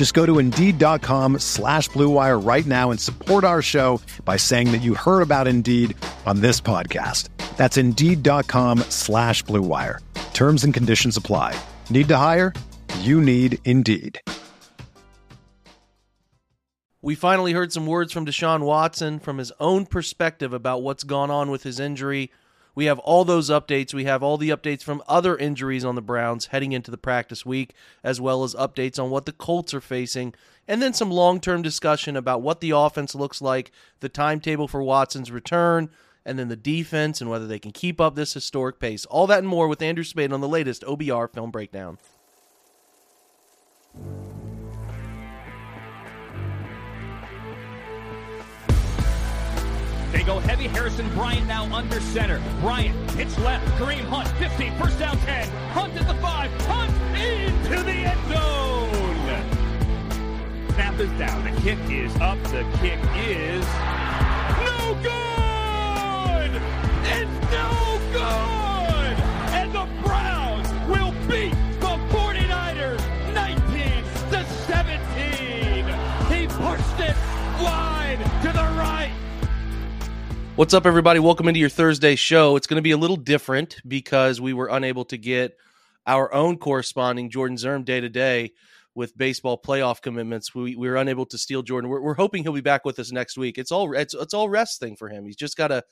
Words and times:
Just 0.00 0.14
go 0.14 0.24
to 0.24 0.38
Indeed.com 0.38 1.40
slash 1.40 1.90
BlueWire 1.90 2.42
right 2.42 2.64
now 2.64 2.90
and 2.90 2.98
support 2.98 3.44
our 3.44 3.60
show 3.60 4.00
by 4.24 4.38
saying 4.38 4.72
that 4.72 4.80
you 4.80 4.94
heard 4.94 5.20
about 5.20 5.46
Indeed 5.46 5.94
on 6.24 6.40
this 6.40 6.58
podcast. 6.58 7.28
That's 7.58 7.76
Indeed.com 7.76 8.78
slash 8.88 9.44
BlueWire. 9.44 9.98
Terms 10.32 10.64
and 10.64 10.72
conditions 10.72 11.18
apply. 11.18 11.54
Need 11.90 12.08
to 12.08 12.16
hire? 12.16 12.54
You 13.00 13.20
need 13.20 13.58
Indeed. 13.66 14.18
We 17.02 17.14
finally 17.14 17.52
heard 17.52 17.70
some 17.70 17.84
words 17.84 18.10
from 18.10 18.24
Deshaun 18.24 18.62
Watson 18.62 19.18
from 19.18 19.36
his 19.36 19.52
own 19.60 19.84
perspective 19.84 20.54
about 20.54 20.80
what's 20.82 21.04
gone 21.04 21.30
on 21.30 21.50
with 21.50 21.62
his 21.62 21.78
injury. 21.78 22.30
We 22.74 22.86
have 22.86 22.98
all 23.00 23.24
those 23.24 23.50
updates. 23.50 23.92
We 23.92 24.04
have 24.04 24.22
all 24.22 24.36
the 24.36 24.50
updates 24.50 24.82
from 24.82 25.02
other 25.08 25.36
injuries 25.36 25.84
on 25.84 25.94
the 25.94 26.02
Browns 26.02 26.46
heading 26.46 26.72
into 26.72 26.90
the 26.90 26.98
practice 26.98 27.44
week, 27.44 27.74
as 28.02 28.20
well 28.20 28.44
as 28.44 28.54
updates 28.54 29.02
on 29.02 29.10
what 29.10 29.26
the 29.26 29.32
Colts 29.32 29.74
are 29.74 29.80
facing, 29.80 30.34
and 30.68 30.80
then 30.80 30.94
some 30.94 31.10
long 31.10 31.40
term 31.40 31.62
discussion 31.62 32.16
about 32.16 32.42
what 32.42 32.60
the 32.60 32.70
offense 32.70 33.14
looks 33.14 33.42
like, 33.42 33.72
the 34.00 34.08
timetable 34.08 34.68
for 34.68 34.82
Watson's 34.82 35.30
return, 35.30 35.90
and 36.24 36.38
then 36.38 36.48
the 36.48 36.56
defense 36.56 37.20
and 37.20 37.30
whether 37.30 37.46
they 37.46 37.58
can 37.58 37.72
keep 37.72 38.00
up 38.00 38.14
this 38.14 38.34
historic 38.34 38.78
pace. 38.78 39.04
All 39.06 39.26
that 39.26 39.38
and 39.38 39.48
more 39.48 39.68
with 39.68 39.82
Andrew 39.82 40.04
Spade 40.04 40.32
on 40.32 40.40
the 40.40 40.48
latest 40.48 40.82
OBR 40.82 41.32
Film 41.32 41.50
Breakdown. 41.50 41.98
They 50.20 50.26
go 50.26 50.38
heavy. 50.38 50.68
Harrison 50.68 51.08
Bryant 51.14 51.46
now 51.46 51.64
under 51.74 51.98
center. 51.98 52.42
Bryant 52.60 53.10
hits 53.12 53.38
left. 53.38 53.66
Kareem 53.78 54.04
Hunt, 54.04 54.28
15, 54.36 54.76
first 54.76 54.98
down 54.98 55.16
10. 55.16 55.48
Hunt 55.70 55.96
at 55.96 56.06
the 56.06 56.12
5. 56.12 56.50
Hunt 56.66 56.92
into 57.16 57.82
the 57.82 58.04
end 58.04 58.20
zone. 58.28 59.14
Snap 60.74 61.00
is 61.00 61.10
down. 61.18 61.42
The 61.44 61.58
kick 61.62 61.78
is 61.88 62.14
up. 62.16 62.36
The 62.52 62.66
kick 62.82 63.00
is 63.16 63.64
no 64.60 64.92
good. 65.00 66.52
It's 67.16 67.36
no 67.50 67.98
good. 68.12 69.16
And 69.56 69.72
the 69.72 69.88
Browns 70.04 70.68
will 70.86 71.14
beat 71.30 71.56
the 71.80 71.96
49ers 72.12 73.00
19 73.32 74.04
to 74.32 74.44
17. 74.68 75.88
He 76.28 76.46
pushed 76.46 77.00
it 77.00 77.16
wide. 77.58 77.99
What's 80.60 80.74
up, 80.74 80.84
everybody? 80.84 81.20
Welcome 81.20 81.48
into 81.48 81.58
your 81.58 81.70
Thursday 81.70 82.16
show. 82.16 82.54
It's 82.54 82.66
going 82.66 82.76
to 82.76 82.82
be 82.82 82.90
a 82.90 82.96
little 82.98 83.16
different 83.16 83.80
because 83.88 84.42
we 84.42 84.52
were 84.52 84.68
unable 84.68 85.06
to 85.06 85.16
get 85.16 85.56
our 86.06 86.30
own 86.34 86.58
corresponding 86.58 87.30
Jordan 87.30 87.56
Zirm 87.56 87.82
day 87.82 87.98
to 87.98 88.10
day 88.10 88.52
with 88.94 89.16
baseball 89.16 89.58
playoff 89.58 90.02
commitments. 90.02 90.54
We, 90.54 90.76
we 90.76 90.90
were 90.90 90.96
unable 90.96 91.24
to 91.24 91.38
steal 91.38 91.62
Jordan. 91.62 91.88
We're, 91.88 92.02
we're 92.02 92.12
hoping 92.12 92.42
he'll 92.42 92.52
be 92.52 92.60
back 92.60 92.84
with 92.84 92.98
us 92.98 93.10
next 93.10 93.38
week. 93.38 93.56
It's 93.56 93.72
all 93.72 93.90
it's 93.94 94.12
it's 94.12 94.34
all 94.34 94.50
rest 94.50 94.80
thing 94.80 94.96
for 94.96 95.08
him. 95.08 95.24
He's 95.24 95.34
just 95.34 95.56
got 95.56 95.68
to 95.68 95.82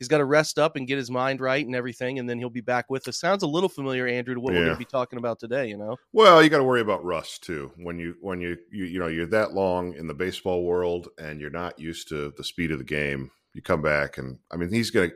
he's 0.00 0.08
got 0.08 0.18
to 0.18 0.24
rest 0.24 0.58
up 0.58 0.74
and 0.74 0.88
get 0.88 0.98
his 0.98 1.12
mind 1.12 1.40
right 1.40 1.64
and 1.64 1.76
everything, 1.76 2.18
and 2.18 2.28
then 2.28 2.40
he'll 2.40 2.50
be 2.50 2.60
back 2.60 2.86
with 2.90 3.06
us. 3.06 3.20
Sounds 3.20 3.44
a 3.44 3.46
little 3.46 3.68
familiar, 3.68 4.08
Andrew, 4.08 4.34
to 4.34 4.40
what 4.40 4.52
we're 4.52 4.58
Yeah. 4.58 4.64
going 4.64 4.78
to 4.78 4.84
be 4.84 4.84
talking 4.84 5.20
about 5.20 5.38
today. 5.38 5.68
You 5.68 5.76
know, 5.76 5.96
Well, 6.12 6.42
you 6.42 6.48
got 6.48 6.58
to 6.58 6.64
worry 6.64 6.80
about 6.80 7.04
rust 7.04 7.44
too. 7.44 7.70
When 7.76 8.00
you 8.00 8.16
when 8.20 8.40
you, 8.40 8.56
you 8.72 8.84
you 8.84 8.98
know 8.98 9.06
you're 9.06 9.26
that 9.26 9.52
long 9.54 9.94
in 9.94 10.08
the 10.08 10.14
baseball 10.14 10.64
world 10.64 11.06
and 11.18 11.40
you're 11.40 11.50
not 11.50 11.78
used 11.78 12.08
to 12.08 12.32
the 12.36 12.42
speed 12.42 12.72
of 12.72 12.78
the 12.78 12.84
game, 12.84 13.30
you 13.54 13.62
come 13.62 13.82
back 13.82 14.18
and 14.18 14.38
I 14.50 14.56
mean 14.56 14.70
he's 14.72 14.90
gonna 14.90 15.10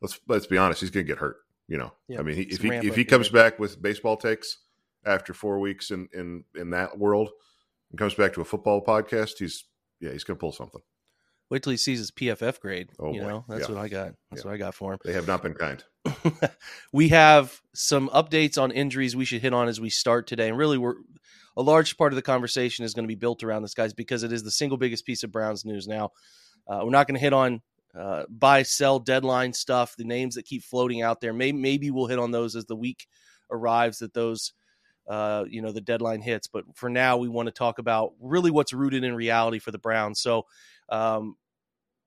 let's 0.00 0.18
let's 0.28 0.46
be 0.46 0.58
honest, 0.58 0.80
he's 0.80 0.90
gonna 0.90 1.04
get 1.04 1.18
hurt. 1.18 1.36
You 1.68 1.78
know, 1.78 1.92
Yeah, 2.08 2.18
I 2.18 2.22
mean 2.22 2.36
he, 2.36 2.42
if 2.42 2.60
he 2.62 2.68
if 2.70 2.96
he 2.96 3.04
comes 3.04 3.28
back 3.28 3.58
with 3.58 3.80
baseball 3.80 4.16
takes 4.16 4.58
after 5.04 5.32
four 5.32 5.58
weeks 5.60 5.90
in 5.90 6.08
in 6.12 6.44
in 6.54 6.70
that 6.70 6.98
world 6.98 7.30
and 7.90 7.98
comes 7.98 8.14
back 8.14 8.32
to 8.34 8.40
a 8.40 8.44
football 8.44 8.84
podcast, 8.84 9.38
he's 9.38 9.64
yeah 10.00 10.10
he's 10.12 10.24
gonna 10.24 10.38
pull 10.38 10.52
something. 10.52 10.80
wait 11.48 11.62
till 11.62 11.70
he 11.72 11.76
sees 11.76 11.98
his 11.98 12.10
PFF 12.12 12.60
grade. 12.60 12.90
Oh, 12.98 13.12
you 13.12 13.20
boy. 13.22 13.28
know, 13.28 13.44
that's 13.48 13.68
Yeah. 13.68 13.74
what 13.74 13.84
I 13.84 13.88
got. 13.88 14.12
That's 14.30 14.44
Yeah. 14.44 14.50
what 14.50 14.54
I 14.54 14.58
got 14.58 14.74
for 14.74 14.92
him. 14.92 14.98
They 15.04 15.12
have 15.14 15.26
not 15.26 15.42
been 15.42 15.54
kind. 15.54 15.82
we 16.92 17.08
have 17.08 17.60
some 17.74 18.08
updates 18.10 18.60
on 18.60 18.70
injuries 18.70 19.14
we 19.16 19.24
should 19.24 19.42
hit 19.42 19.52
on 19.52 19.68
as 19.68 19.80
we 19.80 19.90
start 19.90 20.26
today. 20.26 20.48
And 20.48 20.56
really, 20.56 20.78
we're 20.78 20.94
a 21.56 21.62
large 21.62 21.96
part 21.96 22.12
of 22.12 22.16
the 22.16 22.22
conversation 22.22 22.84
is 22.84 22.94
going 22.94 23.02
to 23.04 23.08
be 23.08 23.16
built 23.16 23.42
around 23.42 23.62
this, 23.62 23.74
guys, 23.74 23.92
because 23.92 24.22
it 24.22 24.32
is 24.32 24.42
the 24.44 24.50
single 24.50 24.78
biggest 24.78 25.04
piece 25.04 25.22
of 25.24 25.32
Browns 25.32 25.64
news 25.64 25.86
now. 25.88 26.10
Uh, 26.70 26.82
we're 26.84 26.90
not 26.90 27.08
going 27.08 27.16
to 27.16 27.20
hit 27.20 27.32
on 27.32 27.60
uh, 27.98 28.22
buy, 28.28 28.62
sell, 28.62 29.00
deadline 29.00 29.52
stuff, 29.52 29.96
the 29.96 30.04
names 30.04 30.36
that 30.36 30.44
keep 30.44 30.62
floating 30.62 31.02
out 31.02 31.20
there. 31.20 31.32
Maybe, 31.32 31.58
maybe 31.58 31.90
we'll 31.90 32.06
hit 32.06 32.20
on 32.20 32.30
those 32.30 32.54
as 32.54 32.66
the 32.66 32.76
week 32.76 33.08
arrives, 33.50 33.98
that 33.98 34.14
those, 34.14 34.52
uh, 35.08 35.44
you 35.48 35.60
know, 35.60 35.72
the 35.72 35.80
deadline 35.80 36.20
hits. 36.20 36.46
But 36.46 36.64
for 36.76 36.88
now, 36.88 37.16
we 37.16 37.28
want 37.28 37.46
to 37.46 37.52
talk 37.52 37.80
about 37.80 38.12
really 38.20 38.52
what's 38.52 38.72
rooted 38.72 39.02
in 39.02 39.14
reality 39.14 39.58
for 39.58 39.72
the 39.72 39.78
Browns. 39.78 40.20
So, 40.20 40.46
um, 40.88 41.36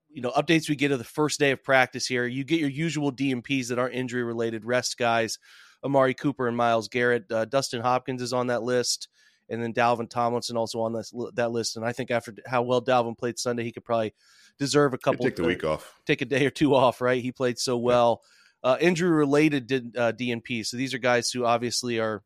you 0.08 0.22
know, 0.22 0.30
updates 0.30 0.68
we 0.68 0.76
get 0.76 0.92
of 0.92 0.98
the 0.98 1.04
first 1.04 1.38
day 1.38 1.50
of 1.50 1.62
practice 1.62 2.06
here. 2.06 2.24
You 2.24 2.44
get 2.44 2.60
your 2.60 2.70
usual 2.70 3.12
DNPs 3.12 3.68
that 3.68 3.78
aren't 3.78 3.94
injury 3.94 4.22
related, 4.22 4.64
rest 4.64 4.96
guys, 4.96 5.38
Amari 5.84 6.14
Cooper 6.14 6.48
and 6.48 6.56
Myles 6.56 6.88
Garrett. 6.88 7.30
Uh, 7.30 7.44
Dustin 7.44 7.82
Hopkins 7.82 8.22
is 8.22 8.32
on 8.32 8.46
that 8.46 8.62
list, 8.62 9.08
and 9.48 9.62
then 9.62 9.72
Dalvin 9.72 10.08
Tomlinson 10.08 10.56
also 10.56 10.80
on 10.80 10.92
this, 10.92 11.12
that 11.34 11.50
list. 11.50 11.76
And 11.76 11.84
I 11.84 11.92
think 11.92 12.10
after 12.10 12.34
how 12.46 12.62
well 12.62 12.82
Dalvin 12.82 13.16
played 13.16 13.38
Sunday, 13.38 13.64
he 13.64 13.72
could 13.72 13.84
probably 13.84 14.14
deserve 14.58 14.94
a 14.94 14.98
couple. 14.98 15.24
take 15.24 15.36
the 15.36 15.44
week 15.44 15.64
off. 15.64 16.00
take 16.06 16.22
a 16.22 16.26
day 16.26 16.46
or 16.46 16.50
two 16.50 16.74
off, 16.74 17.00
right? 17.00 17.22
He 17.22 17.32
played 17.32 17.58
so 17.58 17.76
well. 17.76 18.22
Uh, 18.62 18.78
injury 18.80 19.10
related 19.10 19.66
did 19.66 19.96
uh, 19.96 20.12
DNP. 20.12 20.64
So 20.64 20.76
these 20.76 20.94
are 20.94 20.98
guys 20.98 21.30
who 21.30 21.44
obviously 21.44 22.00
are 22.00 22.22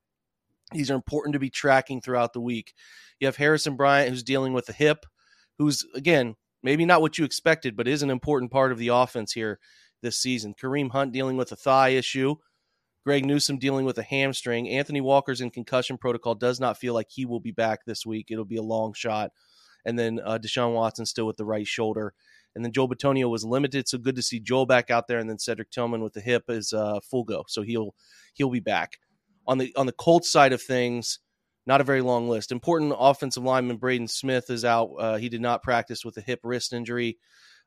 these 0.73 0.91
are 0.91 0.95
important 0.95 1.33
to 1.33 1.39
be 1.39 1.51
tracking 1.51 2.01
throughout 2.01 2.33
the 2.33 2.41
week. 2.41 2.75
You 3.19 3.27
have 3.27 3.37
Harrison 3.37 3.75
Bryant 3.75 4.11
who's 4.11 4.23
dealing 4.23 4.53
with 4.53 4.69
a 4.69 4.73
hip, 4.73 5.07
who's 5.59 5.85
again 5.95 6.37
maybe 6.63 6.85
not 6.85 7.01
what 7.01 7.19
you 7.19 7.25
expected, 7.25 7.77
but 7.77 7.89
is 7.89 8.03
an 8.03 8.11
important 8.11 8.53
part 8.53 8.71
of 8.71 8.79
the 8.79 8.89
offense 8.89 9.33
here 9.33 9.59
this 10.03 10.19
season. 10.19 10.55
Kareem 10.55 10.91
Hunt 10.91 11.13
dealing 11.13 11.37
with 11.37 11.51
a 11.51 11.57
thigh 11.57 11.91
issue. 11.91 12.37
Greg 13.09 13.25
Newsome 13.25 13.57
dealing 13.57 13.87
with 13.87 13.97
a 13.97 14.03
hamstring. 14.03 14.69
Anthony 14.69 15.01
Walker's 15.01 15.41
in 15.41 15.49
concussion 15.49 15.97
protocol. 15.97 16.35
Does 16.35 16.61
not 16.61 16.77
feel 16.77 16.93
like 16.93 17.07
he 17.09 17.25
will 17.25 17.41
be 17.41 17.53
back 17.53 17.87
this 17.87 18.05
week. 18.05 18.27
It'll 18.29 18.45
be 18.45 18.59
a 18.59 18.63
long 18.63 18.93
shot. 18.93 19.31
And 19.87 19.99
then 19.99 20.21
uh, 20.23 20.37
Deshaun 20.37 20.75
Watson 20.75 21.07
still 21.07 21.27
with 21.27 21.39
the 21.39 21.47
right 21.47 21.67
shoulder. 21.67 22.13
And 22.55 22.63
then 22.63 22.71
Joel 22.71 22.91
Bitonio 22.91 23.31
was 23.31 23.47
limited, 23.47 23.89
so 23.89 23.97
good 23.97 24.15
to 24.17 24.21
see 24.21 24.41
Joel 24.41 24.67
back 24.67 24.91
out 24.91 25.09
there. 25.09 25.21
And 25.21 25.31
then 25.31 25.39
Cedric 25.39 25.71
Tillman 25.71 26.03
with 26.03 26.13
the 26.13 26.21
hip 26.21 26.51
is 26.51 26.75
uh, 26.75 27.01
full 27.01 27.25
go, 27.25 27.47
so 27.49 27.63
he'll 27.63 27.95
he'll 28.35 28.51
be 28.51 28.61
back. 28.61 28.99
On 29.47 29.57
the 29.57 29.75
on 29.75 29.87
the 29.87 29.93
Colts 29.93 30.31
side 30.31 30.53
of 30.53 30.61
things, 30.61 31.21
not 31.65 31.81
a 31.81 31.85
very 31.85 32.03
long 32.03 32.29
list. 32.29 32.53
Important 32.53 32.93
offensive 32.95 33.43
lineman 33.43 33.79
Braden 33.79 34.09
Smith 34.09 34.51
is 34.51 34.67
out. 34.67 34.91
Uh, 34.99 35.17
he 35.17 35.31
did 35.31 35.41
not 35.41 35.63
practice 35.63 36.05
with 36.05 36.19
a 36.19 36.21
hip 36.21 36.41
wrist 36.43 36.75
injury. 36.75 37.17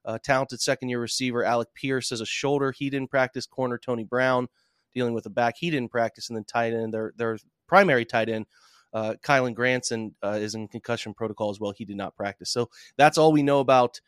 Uh, 0.06 0.20
talented 0.24 0.62
second 0.62 0.90
year 0.90 1.02
receiver 1.02 1.44
Alec 1.44 1.70
Pierce 1.74 2.12
has 2.12 2.22
a 2.22 2.28
shoulder. 2.28 2.72
He 2.72 2.92
didn't 2.92 3.10
practice. 3.10 3.48
Corner 3.48 3.80
Tony 3.80 4.04
Brown 4.04 4.48
dealing 4.94 5.14
with 5.14 5.26
a 5.26 5.30
back. 5.30 5.56
He 5.58 5.70
didn't 5.70 5.92
practice. 5.92 6.30
And 6.30 6.36
then 6.36 6.44
tight 6.44 6.74
end, 6.74 6.94
their 6.94 7.14
their 7.18 7.38
primary 7.68 8.06
tight 8.06 8.30
end, 8.30 8.46
uh, 8.94 9.16
Kylen 9.24 9.54
Granson 9.54 10.16
uh, 10.24 10.40
is 10.42 10.56
in 10.56 10.68
concussion 10.68 11.14
protocol 11.14 11.50
as 11.50 11.60
well. 11.60 11.72
He 11.72 11.86
did 11.86 11.98
not 11.98 12.16
practice. 12.16 12.50
So 12.52 12.70
that's 12.98 13.18
all 13.18 13.32
we 13.32 13.44
know 13.44 13.60
about 13.60 14.00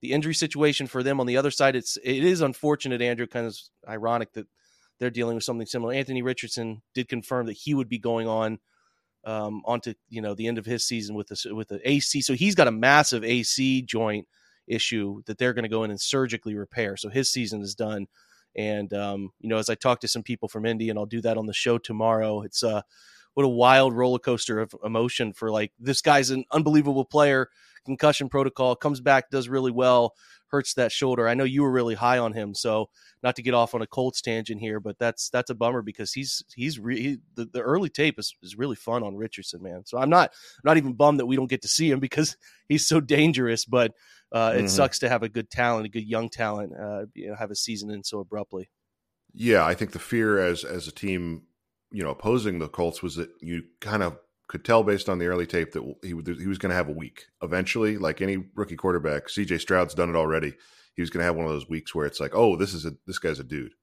the 0.00 0.12
injury 0.12 0.34
situation 0.34 0.86
for 0.86 1.02
them. 1.02 1.20
On 1.20 1.26
the 1.26 1.36
other 1.36 1.50
side, 1.50 1.76
it's 1.76 1.96
it 2.02 2.24
is 2.24 2.40
unfortunate, 2.40 3.00
Andrew. 3.00 3.26
Kind 3.26 3.46
of 3.46 3.56
ironic 3.88 4.32
that 4.32 4.46
they're 4.98 5.10
dealing 5.10 5.36
with 5.36 5.44
something 5.44 5.66
similar. 5.66 5.92
Anthony 5.92 6.22
Richardson 6.22 6.82
did 6.94 7.08
confirm 7.08 7.46
that 7.46 7.54
he 7.54 7.74
would 7.74 7.88
be 7.88 7.98
going 7.98 8.28
on 8.28 8.58
um, 9.24 9.62
onto 9.64 9.94
you 10.08 10.20
know 10.20 10.34
the 10.34 10.46
end 10.46 10.58
of 10.58 10.66
his 10.66 10.84
season 10.84 11.14
with 11.14 11.28
the 11.28 11.54
with 11.54 11.68
the 11.68 11.80
AC. 11.88 12.20
So 12.20 12.34
he's 12.34 12.54
got 12.54 12.68
a 12.68 12.72
massive 12.72 13.24
AC 13.24 13.82
joint 13.82 14.26
issue 14.66 15.22
that 15.26 15.38
they're 15.38 15.52
going 15.52 15.64
to 15.64 15.68
go 15.68 15.84
in 15.84 15.90
and 15.90 16.00
surgically 16.00 16.54
repair. 16.54 16.96
So 16.96 17.08
his 17.08 17.30
season 17.30 17.62
is 17.62 17.74
done. 17.74 18.06
And 18.56 18.92
um, 18.92 19.32
you 19.40 19.48
know, 19.48 19.58
as 19.58 19.70
I 19.70 19.74
talk 19.74 20.00
to 20.00 20.08
some 20.08 20.22
people 20.22 20.48
from 20.48 20.66
Indy, 20.66 20.90
and 20.90 20.98
I'll 20.98 21.06
do 21.06 21.20
that 21.22 21.38
on 21.38 21.46
the 21.46 21.52
show 21.52 21.78
tomorrow. 21.78 22.42
It's 22.42 22.62
uh, 22.62 22.82
what 23.34 23.44
a 23.44 23.48
wild 23.48 23.94
roller 23.94 24.18
coaster 24.18 24.60
of 24.60 24.74
emotion 24.84 25.32
for 25.32 25.50
like 25.50 25.72
this 25.78 26.02
guy's 26.02 26.30
an 26.30 26.44
unbelievable 26.52 27.04
player. 27.04 27.48
Concussion 27.84 28.28
protocol 28.28 28.76
comes 28.76 29.00
back, 29.00 29.28
does 29.30 29.48
really 29.48 29.72
well, 29.72 30.14
hurts 30.48 30.74
that 30.74 30.92
shoulder. 30.92 31.26
I 31.26 31.34
know 31.34 31.42
you 31.44 31.62
were 31.62 31.72
really 31.72 31.96
high 31.96 32.18
on 32.18 32.32
him, 32.32 32.54
so 32.54 32.90
not 33.24 33.34
to 33.36 33.42
get 33.42 33.54
off 33.54 33.74
on 33.74 33.82
a 33.82 33.86
Colts 33.86 34.20
tangent 34.20 34.60
here, 34.60 34.78
but 34.78 34.98
that's 34.98 35.30
that's 35.30 35.50
a 35.50 35.54
bummer 35.54 35.82
because 35.82 36.12
he's 36.12 36.44
he's 36.54 36.78
re- 36.78 37.02
he, 37.02 37.18
the, 37.34 37.46
the 37.46 37.60
early 37.60 37.88
tape 37.88 38.18
is, 38.20 38.36
is 38.42 38.56
really 38.56 38.76
fun 38.76 39.02
on 39.02 39.16
Richardson, 39.16 39.62
man. 39.62 39.82
So 39.84 39.98
I'm 39.98 40.10
not 40.10 40.30
I'm 40.30 40.62
not 40.64 40.76
even 40.76 40.92
bummed 40.92 41.18
that 41.18 41.26
we 41.26 41.34
don't 41.34 41.50
get 41.50 41.62
to 41.62 41.68
see 41.68 41.90
him 41.90 41.98
because 41.98 42.36
he's 42.68 42.86
so 42.86 43.00
dangerous, 43.00 43.64
but 43.64 43.94
uh, 44.32 44.52
it 44.54 44.58
mm-hmm. 44.58 44.66
sucks 44.68 44.98
to 45.00 45.08
have 45.08 45.22
a 45.22 45.28
good 45.28 45.50
talent, 45.50 45.86
a 45.86 45.90
good 45.90 46.06
young 46.06 46.30
talent, 46.30 46.72
uh, 46.78 47.06
you 47.14 47.28
know, 47.28 47.34
have 47.34 47.50
a 47.50 47.56
season 47.56 47.90
in 47.90 48.02
so 48.02 48.20
abruptly. 48.20 48.70
Yeah, 49.34 49.64
I 49.64 49.74
think 49.74 49.92
the 49.92 49.98
fear 49.98 50.38
as 50.38 50.64
as 50.64 50.88
a 50.88 50.92
team, 50.92 51.42
you 51.90 52.02
know, 52.02 52.10
opposing 52.10 52.58
the 52.58 52.68
Colts 52.68 53.02
was 53.02 53.16
that 53.16 53.30
you 53.40 53.64
kind 53.80 54.02
of 54.02 54.18
could 54.48 54.64
tell 54.64 54.82
based 54.82 55.08
on 55.08 55.18
the 55.18 55.26
early 55.26 55.46
tape 55.46 55.72
that 55.72 55.82
he 56.02 56.08
he 56.08 56.46
was 56.46 56.58
going 56.58 56.70
to 56.70 56.76
have 56.76 56.88
a 56.88 56.92
week 56.92 57.26
eventually. 57.42 57.98
Like 57.98 58.20
any 58.20 58.38
rookie 58.54 58.76
quarterback, 58.76 59.28
C.J. 59.28 59.58
Stroud's 59.58 59.94
done 59.94 60.10
it 60.10 60.16
already. 60.16 60.54
He 60.94 61.02
was 61.02 61.10
going 61.10 61.20
to 61.20 61.24
have 61.24 61.36
one 61.36 61.46
of 61.46 61.52
those 61.52 61.68
weeks 61.68 61.94
where 61.94 62.06
it's 62.06 62.20
like, 62.20 62.34
oh, 62.34 62.56
this 62.56 62.74
is 62.74 62.84
a 62.86 62.94
this 63.06 63.18
guy's 63.18 63.38
a 63.38 63.44
dude, 63.44 63.74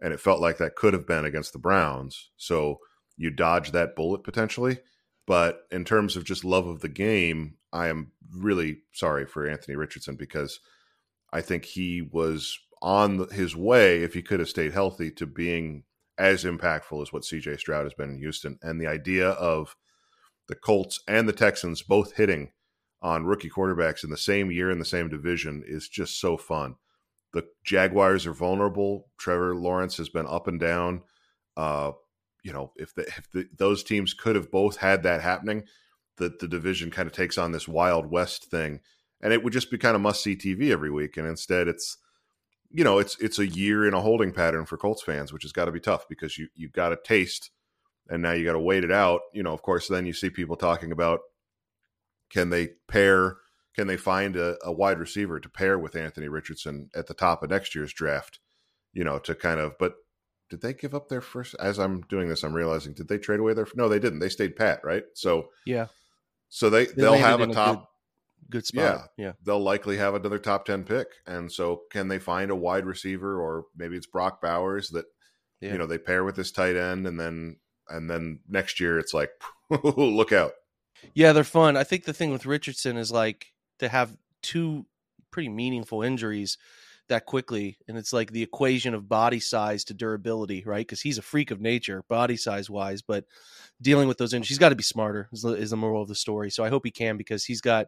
and 0.00 0.12
it 0.12 0.20
felt 0.20 0.40
like 0.40 0.58
that 0.58 0.76
could 0.76 0.92
have 0.92 1.06
been 1.06 1.24
against 1.24 1.52
the 1.52 1.58
Browns. 1.58 2.30
So 2.36 2.78
you 3.16 3.30
dodge 3.30 3.72
that 3.72 3.94
bullet 3.94 4.24
potentially. 4.24 4.78
But 5.26 5.62
in 5.70 5.84
terms 5.84 6.16
of 6.16 6.24
just 6.24 6.44
love 6.44 6.66
of 6.66 6.80
the 6.80 6.88
game, 6.88 7.56
I 7.72 7.88
am 7.88 8.12
really 8.36 8.78
sorry 8.92 9.26
for 9.26 9.48
Anthony 9.48 9.76
Richardson 9.76 10.16
because 10.16 10.60
I 11.32 11.40
think 11.40 11.64
he 11.64 12.02
was 12.02 12.58
on 12.82 13.28
his 13.30 13.56
way, 13.56 14.02
if 14.02 14.12
he 14.12 14.22
could 14.22 14.40
have 14.40 14.48
stayed 14.48 14.72
healthy, 14.72 15.10
to 15.12 15.26
being 15.26 15.84
as 16.18 16.44
impactful 16.44 17.00
as 17.02 17.12
what 17.12 17.22
CJ 17.22 17.58
Stroud 17.58 17.84
has 17.84 17.94
been 17.94 18.10
in 18.10 18.18
Houston. 18.18 18.58
And 18.62 18.80
the 18.80 18.86
idea 18.86 19.30
of 19.30 19.74
the 20.48 20.54
Colts 20.54 21.00
and 21.08 21.28
the 21.28 21.32
Texans 21.32 21.82
both 21.82 22.16
hitting 22.16 22.50
on 23.00 23.24
rookie 23.24 23.50
quarterbacks 23.50 24.04
in 24.04 24.10
the 24.10 24.16
same 24.16 24.50
year 24.50 24.70
in 24.70 24.78
the 24.78 24.84
same 24.84 25.08
division 25.08 25.62
is 25.66 25.88
just 25.88 26.20
so 26.20 26.36
fun. 26.36 26.76
The 27.32 27.44
Jaguars 27.64 28.26
are 28.26 28.32
vulnerable. 28.32 29.08
Trevor 29.18 29.56
Lawrence 29.56 29.96
has 29.96 30.08
been 30.08 30.26
up 30.26 30.46
and 30.46 30.60
down. 30.60 31.02
Uh, 31.56 31.92
you 32.44 32.52
know, 32.52 32.72
if 32.76 32.94
the, 32.94 33.02
if 33.02 33.28
the, 33.32 33.48
those 33.56 33.82
teams 33.82 34.14
could 34.14 34.36
have 34.36 34.52
both 34.52 34.76
had 34.76 35.02
that 35.02 35.22
happening, 35.22 35.64
that 36.18 36.38
the 36.38 36.46
division 36.46 36.92
kind 36.92 37.08
of 37.08 37.12
takes 37.12 37.36
on 37.36 37.50
this 37.50 37.66
Wild 37.66 38.10
West 38.10 38.44
thing, 38.44 38.80
and 39.20 39.32
it 39.32 39.42
would 39.42 39.52
just 39.52 39.70
be 39.70 39.78
kind 39.78 39.96
of 39.96 40.02
must 40.02 40.22
see 40.22 40.36
TV 40.36 40.70
every 40.70 40.90
week. 40.90 41.16
And 41.16 41.26
instead, 41.26 41.66
it's 41.66 41.96
you 42.70 42.84
know, 42.84 42.98
it's 42.98 43.18
it's 43.18 43.40
a 43.40 43.46
year 43.46 43.88
in 43.88 43.94
a 43.94 44.00
holding 44.00 44.32
pattern 44.32 44.66
for 44.66 44.76
Colts 44.76 45.02
fans, 45.02 45.32
which 45.32 45.42
has 45.42 45.52
got 45.52 45.64
to 45.64 45.72
be 45.72 45.80
tough 45.80 46.06
because 46.08 46.38
you 46.38 46.48
you've 46.54 46.72
got 46.72 46.92
a 46.92 46.98
taste 47.02 47.50
and 48.08 48.22
now 48.22 48.32
you 48.32 48.44
got 48.44 48.52
to 48.52 48.60
wait 48.60 48.84
it 48.84 48.92
out. 48.92 49.22
You 49.32 49.42
know, 49.42 49.52
of 49.52 49.62
course, 49.62 49.88
then 49.88 50.06
you 50.06 50.12
see 50.12 50.30
people 50.30 50.56
talking 50.56 50.92
about 50.92 51.20
can 52.30 52.50
they 52.50 52.70
pair, 52.88 53.36
can 53.74 53.86
they 53.86 53.96
find 53.96 54.36
a, 54.36 54.56
a, 54.62 54.72
wide 54.72 54.98
receiver 54.98 55.40
to 55.40 55.48
pair 55.48 55.78
with 55.78 55.96
Anthony 55.96 56.28
Richardson 56.28 56.90
at 56.94 57.06
the 57.06 57.14
top 57.14 57.42
of 57.42 57.50
next 57.50 57.74
year's 57.74 57.92
draft? 57.92 58.40
You 58.92 59.04
know, 59.04 59.18
to 59.20 59.34
kind 59.34 59.60
of, 59.60 59.78
but 59.78 59.94
did 60.54 60.62
they 60.62 60.72
give 60.72 60.94
up 60.94 61.08
their 61.08 61.20
first? 61.20 61.56
As 61.58 61.78
I'm 61.78 62.02
doing 62.02 62.28
this, 62.28 62.44
I'm 62.44 62.54
realizing 62.54 62.92
did 62.94 63.08
they 63.08 63.18
trade 63.18 63.40
away 63.40 63.54
their? 63.54 63.66
No, 63.74 63.88
they 63.88 63.98
didn't. 63.98 64.20
They 64.20 64.28
stayed 64.28 64.56
pat, 64.56 64.80
right? 64.84 65.04
So 65.14 65.48
yeah, 65.66 65.86
so 66.48 66.70
they, 66.70 66.86
they 66.86 67.02
will 67.02 67.14
have 67.14 67.40
a 67.40 67.48
top. 67.48 67.90
Good, 68.42 68.50
good 68.50 68.66
spot. 68.66 69.08
Yeah, 69.16 69.26
yeah. 69.26 69.32
They'll 69.44 69.62
likely 69.62 69.96
have 69.96 70.14
another 70.14 70.38
top 70.38 70.64
ten 70.64 70.84
pick, 70.84 71.08
and 71.26 71.50
so 71.50 71.82
can 71.90 72.08
they 72.08 72.18
find 72.18 72.50
a 72.50 72.56
wide 72.56 72.86
receiver, 72.86 73.40
or 73.40 73.64
maybe 73.76 73.96
it's 73.96 74.06
Brock 74.06 74.40
Bowers 74.40 74.90
that 74.90 75.06
yeah. 75.60 75.72
you 75.72 75.78
know 75.78 75.86
they 75.86 75.98
pair 75.98 76.24
with 76.24 76.36
this 76.36 76.52
tight 76.52 76.76
end, 76.76 77.06
and 77.06 77.18
then 77.18 77.56
and 77.88 78.08
then 78.08 78.40
next 78.48 78.80
year 78.80 78.98
it's 78.98 79.14
like 79.14 79.30
look 79.84 80.32
out 80.32 80.52
yeah 81.14 81.32
they're 81.32 81.44
fun 81.44 81.76
i 81.76 81.84
think 81.84 82.04
the 82.04 82.12
thing 82.12 82.30
with 82.30 82.46
richardson 82.46 82.96
is 82.96 83.12
like 83.12 83.52
to 83.78 83.88
have 83.88 84.16
two 84.42 84.86
pretty 85.30 85.48
meaningful 85.48 86.02
injuries 86.02 86.56
that 87.08 87.26
quickly 87.26 87.76
and 87.88 87.98
it's 87.98 88.12
like 88.12 88.32
the 88.32 88.42
equation 88.42 88.94
of 88.94 89.08
body 89.08 89.40
size 89.40 89.84
to 89.84 89.94
durability 89.94 90.62
right 90.66 90.86
because 90.86 91.00
he's 91.00 91.18
a 91.18 91.22
freak 91.22 91.50
of 91.50 91.60
nature 91.60 92.02
body 92.08 92.36
size 92.36 92.70
wise 92.70 93.02
but 93.02 93.24
dealing 93.82 94.08
with 94.08 94.18
those 94.18 94.32
injuries 94.32 94.48
he's 94.48 94.58
got 94.58 94.70
to 94.70 94.74
be 94.74 94.82
smarter 94.82 95.28
is 95.32 95.42
the, 95.42 95.52
is 95.52 95.70
the 95.70 95.76
moral 95.76 96.02
of 96.02 96.08
the 96.08 96.14
story 96.14 96.50
so 96.50 96.64
i 96.64 96.68
hope 96.68 96.84
he 96.84 96.90
can 96.90 97.16
because 97.16 97.44
he's 97.44 97.60
got 97.60 97.86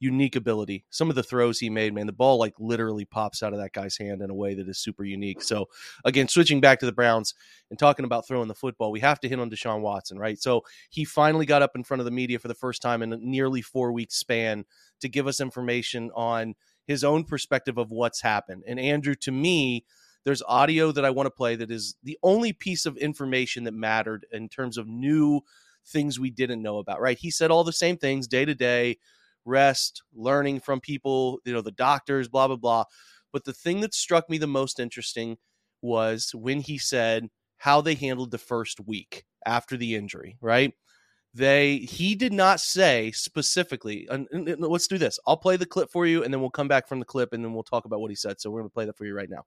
unique 0.00 0.36
ability. 0.36 0.84
Some 0.90 1.10
of 1.10 1.16
the 1.16 1.22
throws 1.22 1.58
he 1.58 1.70
made, 1.70 1.94
man, 1.94 2.06
the 2.06 2.12
ball 2.12 2.38
like 2.38 2.54
literally 2.58 3.04
pops 3.04 3.42
out 3.42 3.52
of 3.52 3.58
that 3.58 3.72
guy's 3.72 3.96
hand 3.96 4.22
in 4.22 4.30
a 4.30 4.34
way 4.34 4.54
that 4.54 4.68
is 4.68 4.78
super 4.78 5.04
unique. 5.04 5.42
So 5.42 5.68
again, 6.04 6.28
switching 6.28 6.60
back 6.60 6.78
to 6.80 6.86
the 6.86 6.92
Browns 6.92 7.34
and 7.70 7.78
talking 7.78 8.04
about 8.04 8.26
throwing 8.26 8.48
the 8.48 8.54
football, 8.54 8.90
we 8.90 9.00
have 9.00 9.20
to 9.20 9.28
hit 9.28 9.40
on 9.40 9.50
Deshaun 9.50 9.80
Watson, 9.80 10.18
right? 10.18 10.40
So 10.40 10.62
he 10.90 11.04
finally 11.04 11.46
got 11.46 11.62
up 11.62 11.72
in 11.74 11.84
front 11.84 12.00
of 12.00 12.04
the 12.04 12.10
media 12.10 12.38
for 12.38 12.48
the 12.48 12.54
first 12.54 12.82
time 12.82 13.02
in 13.02 13.12
a 13.12 13.18
nearly 13.18 13.62
four 13.62 13.92
week 13.92 14.12
span 14.12 14.64
to 15.00 15.08
give 15.08 15.26
us 15.26 15.40
information 15.40 16.10
on 16.14 16.54
his 16.88 17.04
own 17.04 17.22
perspective 17.22 17.78
of 17.78 17.90
what's 17.90 18.22
happened. 18.22 18.64
And 18.66 18.80
Andrew, 18.80 19.14
to 19.16 19.30
me, 19.30 19.84
there's 20.24 20.42
audio 20.48 20.90
that 20.90 21.04
I 21.04 21.10
want 21.10 21.26
to 21.26 21.30
play 21.30 21.54
that 21.54 21.70
is 21.70 21.94
the 22.02 22.18
only 22.22 22.52
piece 22.52 22.86
of 22.86 22.96
information 22.96 23.64
that 23.64 23.74
mattered 23.74 24.26
in 24.32 24.48
terms 24.48 24.76
of 24.76 24.88
new 24.88 25.42
things 25.86 26.18
we 26.18 26.30
didn't 26.30 26.62
know 26.62 26.78
about, 26.78 27.00
right? 27.00 27.18
He 27.18 27.30
said 27.30 27.50
all 27.50 27.62
the 27.62 27.72
same 27.72 27.98
things 27.98 28.26
day 28.26 28.44
to 28.44 28.54
day 28.54 28.96
rest, 29.44 30.02
learning 30.14 30.60
from 30.60 30.80
people, 30.80 31.40
you 31.44 31.52
know, 31.52 31.60
the 31.60 31.70
doctors, 31.70 32.26
blah, 32.26 32.46
blah, 32.48 32.56
blah. 32.56 32.84
But 33.32 33.44
the 33.44 33.52
thing 33.52 33.80
that 33.82 33.94
struck 33.94 34.28
me 34.28 34.38
the 34.38 34.46
most 34.46 34.80
interesting 34.80 35.36
was 35.82 36.34
when 36.34 36.60
he 36.60 36.78
said 36.78 37.28
how 37.58 37.80
they 37.80 37.94
handled 37.94 38.30
the 38.30 38.38
first 38.38 38.80
week 38.80 39.24
after 39.46 39.76
the 39.76 39.94
injury, 39.94 40.36
right? 40.40 40.72
They 41.38 41.78
he 41.78 42.16
did 42.16 42.32
not 42.32 42.58
say 42.58 43.12
specifically. 43.12 44.08
And, 44.10 44.26
and, 44.32 44.48
and 44.48 44.60
let's 44.60 44.88
do 44.88 44.98
this. 44.98 45.20
I'll 45.24 45.36
play 45.36 45.56
the 45.56 45.66
clip 45.66 45.88
for 45.88 46.04
you, 46.04 46.24
and 46.24 46.34
then 46.34 46.40
we'll 46.40 46.50
come 46.50 46.66
back 46.66 46.88
from 46.88 46.98
the 46.98 47.04
clip, 47.04 47.32
and 47.32 47.44
then 47.44 47.54
we'll 47.54 47.62
talk 47.62 47.84
about 47.84 48.00
what 48.00 48.10
he 48.10 48.16
said. 48.16 48.40
So 48.40 48.50
we're 48.50 48.60
going 48.60 48.70
to 48.70 48.74
play 48.74 48.86
that 48.86 48.96
for 48.96 49.06
you 49.06 49.14
right 49.14 49.30
now. 49.30 49.44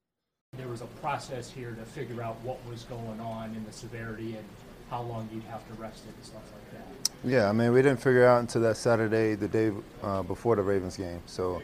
There 0.58 0.70
was 0.70 0.82
a 0.82 0.86
process 1.02 1.52
here 1.52 1.72
to 1.72 1.84
figure 1.84 2.24
out 2.24 2.38
what 2.44 2.66
was 2.70 2.84
going 2.84 3.20
on 3.20 3.54
and 3.56 3.66
the 3.66 3.74
severity 3.74 4.38
and 4.38 4.46
how 4.90 5.02
long 5.02 5.28
you'd 5.34 5.44
have 5.44 5.68
to 5.68 5.74
rest 5.82 6.04
it 6.08 6.16
and 6.16 6.26
stuff 6.26 6.42
like 6.54 6.72
that. 6.80 7.30
Yeah, 7.30 7.50
I 7.50 7.52
mean, 7.52 7.74
we 7.74 7.82
didn't 7.82 8.02
figure 8.02 8.26
out 8.26 8.40
until 8.40 8.62
that 8.62 8.78
Saturday, 8.78 9.36
the 9.36 9.50
day 9.50 9.72
uh, 10.02 10.24
before 10.24 10.56
the 10.56 10.62
Ravens 10.62 10.96
game. 10.96 11.22
So, 11.26 11.62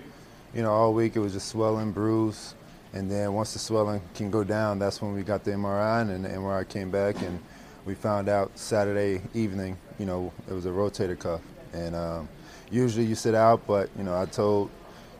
you 0.54 0.62
know, 0.62 0.72
all 0.72 0.94
week 0.94 1.16
it 1.16 1.20
was 1.20 1.34
just 1.34 1.48
swelling, 1.48 1.94
bruise, 1.94 2.54
and 2.94 3.10
then 3.10 3.34
once 3.34 3.54
the 3.54 3.60
swelling 3.60 4.02
can 4.14 4.30
go 4.30 4.44
down, 4.44 4.78
that's 4.78 5.02
when 5.02 5.14
we 5.14 5.24
got 5.24 5.46
the 5.46 5.52
MRI, 5.52 6.02
and 6.02 6.10
then 6.10 6.22
the 6.24 6.30
MRI 6.30 6.68
came 6.68 6.92
back, 6.92 7.22
and 7.22 7.42
we 7.88 7.96
found 7.96 8.28
out 8.28 8.52
Saturday 8.60 9.22
evening, 9.34 9.78
you 9.98 10.06
know, 10.06 10.34
it 10.50 10.54
was 10.54 10.66
a 10.66 10.70
rotator 10.70 11.18
cuff, 11.18 11.40
and 11.72 11.96
um, 11.96 12.28
usually 12.70 13.06
you 13.06 13.16
sit 13.16 13.34
out, 13.34 13.66
but 13.66 13.90
you 13.98 14.04
know, 14.04 14.20
I 14.20 14.26
told, 14.26 14.70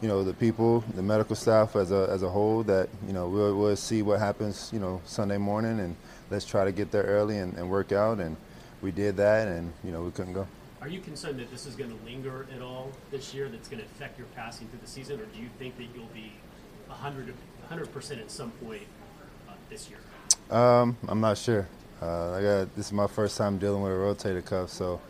you 0.02 0.10
know, 0.10 0.22
the 0.22 0.34
people, 0.34 0.84
the 0.94 1.02
medical 1.02 1.36
staff 1.36 1.78
as 1.78 1.92
a 1.92 2.10
as 2.12 2.24
a 2.24 2.30
whole 2.30 2.64
that 2.64 2.90
you 3.08 3.14
know 3.14 3.30
we'll, 3.30 3.58
we'll 3.58 3.76
see 3.78 4.02
what 4.02 4.20
happens, 4.20 4.70
you 4.74 4.80
know, 4.80 5.02
Sunday 5.06 5.38
morning, 5.38 5.80
and 5.80 5.96
let's 6.30 6.46
try 6.46 6.66
to 6.66 6.74
get 6.74 6.92
there 6.92 7.04
early 7.04 7.38
and, 7.38 7.54
and 7.58 7.70
work 7.70 7.94
out 7.94 8.20
and 8.20 8.36
we 8.82 8.92
did 8.92 9.16
that, 9.18 9.48
and 9.48 9.72
you 9.84 9.92
know 9.92 10.02
we 10.02 10.12
couldn't 10.12 10.34
go. 10.34 10.46
Are 10.82 10.90
you 10.90 11.00
concerned 11.00 11.40
that 11.40 11.50
this 11.50 11.66
is 11.66 11.76
going 11.76 11.90
to 11.90 12.06
linger 12.06 12.46
at 12.54 12.62
all 12.62 12.92
this 13.12 13.34
year? 13.34 13.48
That's 13.48 13.70
going 13.70 13.82
to 13.82 13.86
affect 13.86 14.20
your 14.20 14.28
passing 14.36 14.68
through 14.68 14.80
the 14.84 14.88
season, 14.88 15.22
or 15.22 15.26
do 15.26 15.40
you 15.40 15.50
think 15.58 15.78
that 15.78 15.88
you'll 15.96 16.06
be 16.14 16.34
100 16.88 17.34
percent 17.94 18.20
at 18.20 18.30
some 18.30 18.52
point 18.52 18.84
uh, 19.48 19.54
this 19.70 19.90
year? 19.90 20.00
Um, 20.52 20.98
I'm 21.08 21.22
not 21.22 21.38
sure. 21.38 21.68
Uh, 22.02 22.34
I 22.34 22.42
got 22.42 22.76
this 22.76 22.88
is 22.88 22.94
my 22.94 23.08
first 23.08 23.38
time 23.38 23.58
dealing 23.58 23.82
with 23.82 23.92
a 23.92 23.96
rotator 23.96 24.46
cuff, 24.46 24.70
so 24.70 25.02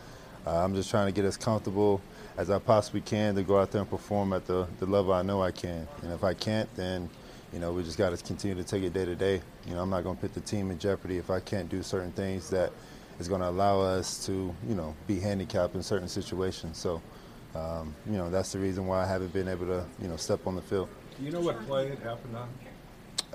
uh, 0.46 0.63
I'm 0.63 0.74
just 0.74 0.89
trying 0.89 1.08
to 1.08 1.12
get 1.12 1.25
as 1.25 1.36
comfortable 1.36 2.01
as 2.38 2.50
I 2.50 2.60
possibly 2.60 3.01
can 3.01 3.36
to 3.36 3.44
go 3.44 3.60
out 3.60 3.72
there 3.72 3.82
and 3.82 3.89
perform 3.89 4.32
at 4.32 4.46
the, 4.46 4.67
the 4.79 4.86
level 4.86 5.12
I 5.12 5.22
know 5.22 5.41
I 5.41 5.51
can. 5.51 5.88
And 6.01 6.13
if 6.13 6.24
I 6.24 6.34
can't, 6.34 6.74
then 6.75 7.10
you 7.51 7.60
know 7.60 7.74
we 7.74 7.84
just 7.84 7.98
got 7.98 8.17
to 8.17 8.24
continue 8.24 8.56
to 8.56 8.63
take 8.63 8.84
it 8.84 8.94
day 8.94 9.03
to 9.03 9.15
day. 9.15 9.41
You 9.65 9.74
know, 9.74 9.82
I'm 9.82 9.89
not 9.89 10.03
going 10.03 10.15
to 10.15 10.22
put 10.22 10.34
the 10.34 10.39
team 10.39 10.72
in 10.72 10.79
jeopardy 10.79 11.17
if 11.17 11.29
I 11.29 11.41
can't 11.41 11.67
do 11.67 11.84
certain 11.84 12.12
things 12.13 12.50
that 12.51 12.72
is 13.20 13.27
going 13.27 13.41
to 13.41 13.50
allow 13.50 13.82
us 13.82 14.25
to, 14.27 14.56
you 14.67 14.75
know, 14.75 14.96
be 15.08 15.20
handicapped 15.20 15.75
in 15.75 15.84
certain 15.84 16.08
situations. 16.08 16.77
So, 16.77 17.01
um, 17.53 17.94
you 18.06 18.13
know, 18.13 18.29
that's 18.29 18.53
the 18.53 18.60
reason 18.60 18.88
why 18.88 19.03
I 19.03 19.08
haven't 19.08 19.34
been 19.34 19.50
able 19.50 19.65
to, 19.65 19.86
you 20.01 20.08
know, 20.08 20.15
step 20.15 20.48
on 20.48 20.56
the 20.56 20.62
field. 20.62 20.88
Do 21.17 21.25
you 21.25 21.32
know 21.32 21.41
what 21.41 21.65
play 21.65 21.88
it 21.88 22.00
happened 22.00 22.38
on? 22.38 22.50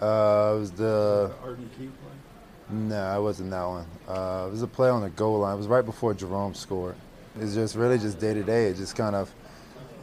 Uh, 0.00 0.54
it 0.56 0.61
was 0.61 0.71
the, 0.71 0.85
the 0.85 1.35
Arden 1.42 1.68
Key 1.76 1.87
play. 1.87 2.32
No, 2.73 2.97
I 2.97 3.19
wasn't 3.19 3.50
that 3.50 3.64
one. 3.64 3.85
Uh, 4.09 4.47
it 4.49 4.50
was 4.50 4.62
a 4.62 4.67
play 4.67 4.88
on 4.88 5.02
the 5.02 5.11
goal 5.11 5.41
line. 5.41 5.55
It 5.55 5.59
was 5.59 5.67
right 5.67 5.85
before 5.85 6.14
Jerome 6.14 6.55
scored. 6.55 6.95
It's 7.38 7.55
just 7.55 7.76
really 7.76 7.99
just 7.99 8.19
day 8.19 8.33
to 8.33 8.43
day. 8.43 8.69
It 8.69 8.76
just 8.76 8.97
kind 8.97 9.14
of 9.14 9.31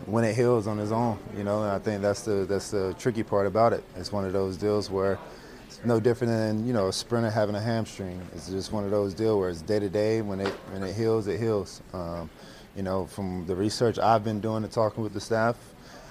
when 0.05 0.23
it 0.23 0.35
heals 0.35 0.67
on 0.67 0.79
its 0.79 0.91
own, 0.91 1.17
you 1.35 1.43
know. 1.43 1.63
And 1.63 1.71
I 1.71 1.79
think 1.79 2.03
that's 2.03 2.21
the 2.21 2.45
that's 2.47 2.69
the 2.69 2.95
tricky 2.99 3.23
part 3.23 3.47
about 3.47 3.73
it. 3.73 3.83
It's 3.95 4.11
one 4.11 4.23
of 4.23 4.33
those 4.33 4.55
deals 4.55 4.87
where 4.87 5.17
it's 5.65 5.83
no 5.83 5.99
different 5.99 6.31
than 6.31 6.67
you 6.67 6.73
know 6.73 6.89
a 6.89 6.93
sprinter 6.93 7.31
having 7.31 7.55
a 7.55 7.59
hamstring. 7.59 8.21
It's 8.35 8.49
just 8.49 8.71
one 8.71 8.83
of 8.83 8.91
those 8.91 9.15
deals 9.15 9.39
where 9.39 9.49
it's 9.49 9.61
day 9.63 9.79
to 9.79 9.89
day. 9.89 10.21
When 10.21 10.39
it 10.39 10.53
when 10.71 10.83
it 10.83 10.95
heals, 10.95 11.25
it 11.25 11.39
heals. 11.39 11.81
Um, 11.91 12.29
you 12.75 12.83
know, 12.83 13.07
from 13.07 13.47
the 13.47 13.55
research 13.55 13.97
I've 13.97 14.23
been 14.23 14.41
doing 14.41 14.63
and 14.63 14.71
talking 14.71 15.01
with 15.01 15.13
the 15.13 15.19
staff, 15.19 15.57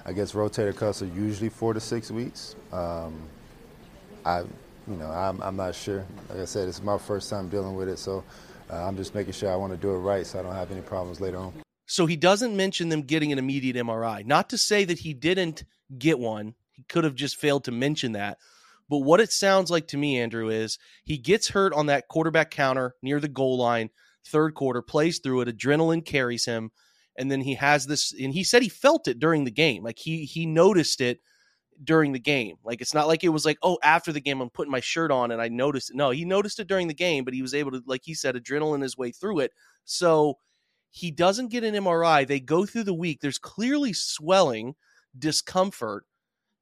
I 0.05 0.12
guess 0.12 0.33
rotator 0.33 0.75
cuffs 0.77 1.03
are 1.03 1.07
usually 1.07 1.50
four 1.50 1.73
to 1.73 1.79
six 1.81 2.11
weeks. 2.11 2.57
Um, 2.73 3.15
I 4.27 4.43
you 4.88 4.97
know, 4.97 5.11
I'm, 5.11 5.40
I'm 5.42 5.57
not 5.57 5.75
sure. 5.75 6.04
Like 6.28 6.40
I 6.40 6.45
said, 6.45 6.68
it's 6.68 6.83
my 6.83 6.99
first 6.99 7.28
time 7.30 7.49
dealing 7.49 7.75
with 7.75 7.88
it, 7.88 7.99
so 7.99 8.25
uh, 8.71 8.85
I'm 8.85 8.97
just 8.97 9.14
making 9.14 9.33
sure 9.33 9.52
I 9.52 9.57
want 9.57 9.73
to 9.73 9.76
do 9.76 9.90
it 9.90 9.99
right 9.99 10.26
so 10.26 10.38
I 10.38 10.42
don't 10.42 10.54
have 10.54 10.71
any 10.71 10.80
problems 10.80 11.21
later 11.21 11.38
on. 11.38 11.52
So 11.87 12.07
he 12.07 12.16
doesn't 12.16 12.57
mention 12.57 12.88
them 12.88 13.02
getting 13.02 13.33
an 13.33 13.38
immediate 13.38 13.76
MRI. 13.76 14.25
Not 14.25 14.50
to 14.50 14.59
say 14.59 14.85
that 14.85 15.00
he 15.00 15.14
didn't 15.14 15.64
get 15.99 16.18
one. 16.18 16.54
He 16.73 16.85
could 16.85 17.04
have 17.04 17.14
just 17.14 17.37
failed 17.37 17.64
to 17.64 17.73
mention 17.73 18.12
that. 18.12 18.38
But 18.88 18.99
what 18.99 19.21
it 19.21 19.33
sounds 19.33 19.71
like 19.71 19.88
to 19.88 19.97
me, 19.97 20.18
Andrew, 20.18 20.49
is 20.49 20.78
he 21.04 21.18
gets 21.18 21.49
hurt 21.49 21.73
on 21.73 21.87
that 21.87 22.09
quarterback 22.09 22.50
counter 22.50 22.95
near 23.02 23.21
the 23.21 23.28
goal 23.28 23.59
line, 23.59 23.90
third 24.26 24.54
quarter, 24.54 24.80
plays 24.80 25.18
through 25.18 25.42
it, 25.42 25.49
adrenaline 25.49 26.04
carries 26.04 26.47
him, 26.47 26.71
and 27.16 27.30
then 27.30 27.42
he 27.42 27.54
has 27.54 27.87
this 27.87 28.14
and 28.14 28.33
he 28.33 28.45
said 28.45 28.62
he 28.62 28.68
felt 28.68 29.09
it 29.09 29.18
during 29.18 29.45
the 29.45 29.50
game. 29.50 29.83
Like 29.83 29.99
he 29.99 30.25
he 30.25 30.47
noticed 30.47 31.00
it 31.00 31.21
during 31.85 32.12
the 32.12 32.18
game. 32.18 32.56
Like 32.64 32.80
it's 32.80 32.94
not 32.94 33.06
like 33.06 33.25
it 33.25 33.28
was 33.28 33.44
like, 33.44 33.58
oh, 33.62 33.78
after 33.82 34.12
the 34.12 34.20
game 34.20 34.40
I'm 34.40 34.50
putting 34.50 34.73
my 34.73 34.80
shirt 34.80 35.11
on 35.11 35.30
and 35.30 35.40
I 35.40 35.49
noticed 35.49 35.90
it. 35.90 35.97
No, 35.97 36.11
he 36.11 36.25
noticed 36.25 36.58
it 36.61 36.68
during 36.68 36.88
the 36.88 36.94
game, 36.94 37.25
but 37.25 37.35
he 37.35 37.42
was 37.42 37.54
able 37.54 37.70
to, 37.73 37.82
like 37.87 38.02
he 38.04 38.14
said, 38.14 38.35
adrenaline 38.35 38.82
his 38.82 38.97
way 38.97 39.11
through 39.11 39.40
it. 39.40 39.52
So 39.85 40.38
he 40.90 41.11
doesn't 41.11 41.49
get 41.49 41.64
an 41.64 41.75
MRI. 41.75 42.26
They 42.26 42.40
go 42.40 42.66
through 42.66 42.85
the 42.85 42.94
week. 42.94 43.20
There's 43.20 43.38
clearly 43.38 43.92
swelling, 43.92 44.75
discomfort. 45.18 46.04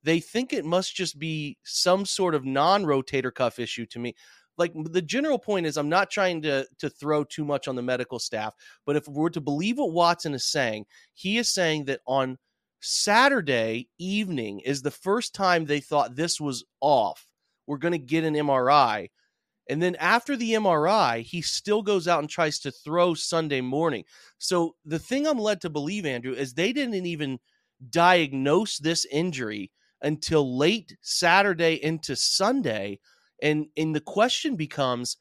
They 0.03 0.21
think 0.21 0.53
it 0.53 0.65
must 0.65 0.95
just 0.95 1.19
be 1.19 1.59
some 1.65 2.05
sort 2.05 2.35
of 2.35 2.45
non-rotator 2.45 3.35
cuff 3.35 3.59
issue 3.59 3.87
to 3.87 3.99
me. 3.99 4.15
Like 4.59 4.73
the 4.75 5.03
general 5.03 5.39
point 5.39 5.67
is 5.67 5.77
I'm 5.77 5.89
not 5.89 6.11
trying 6.11 6.41
to 6.43 6.67
to 6.79 6.89
throw 6.89 7.25
too 7.25 7.45
much 7.45 7.69
on 7.69 7.77
the 7.77 7.83
medical 7.83 8.19
staff, 8.19 8.55
but 8.87 8.97
if 8.97 9.07
we're 9.07 9.29
to 9.31 9.41
believe 9.41 9.79
what 9.79 9.93
Watson 9.93 10.33
is 10.33 10.47
saying, 10.47 10.87
he 11.13 11.37
is 11.37 11.53
saying 11.53 11.85
that 11.87 12.01
on 12.07 12.39
Saturday 12.81 13.89
evening 13.99 14.61
is 14.61 14.83
the 14.83 14.91
first 14.91 15.35
time 15.35 15.65
they 15.65 15.81
thought 15.81 16.17
this 16.17 16.41
was 16.41 16.65
off. 16.81 17.25
We're 17.67 17.79
going 17.79 17.93
to 17.93 17.99
get 17.99 18.25
an 18.25 18.35
MRI. 18.35 19.09
And 19.69 19.83
then 19.83 19.97
after 19.97 20.37
the 20.37 20.53
MRI, 20.53 21.23
he 21.23 21.43
still 21.43 21.83
goes 21.83 22.07
out 22.07 22.21
and 22.21 22.31
tries 22.31 22.61
to 22.61 22.71
throw 22.71 23.15
Sunday 23.15 23.61
morning. 23.61 24.05
So 24.39 24.77
the 24.85 24.99
thing 24.99 25.27
I'm 25.27 25.39
led 25.39 25.61
to 25.63 25.71
believe, 25.71 26.07
Andrew, 26.07 26.33
is 26.33 26.55
they 26.55 26.73
didn't 26.73 27.07
even 27.07 27.41
diagnose 27.91 28.79
this 28.79 29.05
injury 29.07 29.73
until 30.03 30.57
late 30.57 30.97
Saturday 31.03 31.83
into 31.83 32.15
Sunday. 32.15 33.01
And 33.43 33.67
and 33.77 33.95
the 33.95 34.01
question 34.01 34.57
becomes 34.57 35.17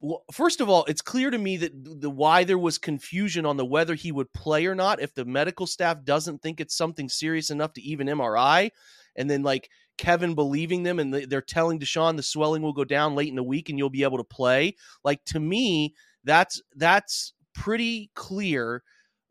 well, 0.00 0.24
first 0.32 0.60
of 0.60 0.68
all, 0.68 0.84
it's 0.86 1.02
clear 1.02 1.30
to 1.30 1.38
me 1.38 1.58
that 1.58 1.72
the 2.00 2.10
why 2.10 2.44
there 2.44 2.58
was 2.58 2.78
confusion 2.78 3.44
on 3.44 3.56
the 3.56 3.64
whether 3.66 3.94
he 3.94 4.12
would 4.12 4.32
play 4.32 4.66
or 4.66 4.74
not 4.74 5.00
if 5.00 5.14
the 5.14 5.24
medical 5.26 5.66
staff 5.66 6.02
doesn't 6.04 6.40
think 6.40 6.60
it's 6.60 6.76
something 6.76 7.08
serious 7.08 7.50
enough 7.50 7.74
to 7.74 7.82
even 7.82 8.06
MRI, 8.06 8.70
and 9.16 9.28
then 9.28 9.42
like 9.42 9.68
Kevin 9.98 10.34
believing 10.34 10.82
them 10.82 10.98
and 10.98 11.12
they're 11.12 11.42
telling 11.42 11.78
Deshaun 11.78 12.16
the 12.16 12.22
swelling 12.22 12.62
will 12.62 12.72
go 12.72 12.84
down 12.84 13.14
late 13.14 13.28
in 13.28 13.36
the 13.36 13.42
week 13.42 13.68
and 13.68 13.78
you'll 13.78 13.90
be 13.90 14.02
able 14.02 14.16
to 14.16 14.24
play. 14.24 14.74
Like 15.04 15.22
to 15.26 15.38
me, 15.38 15.94
that's 16.24 16.62
that's 16.74 17.34
pretty 17.54 18.10
clear, 18.14 18.82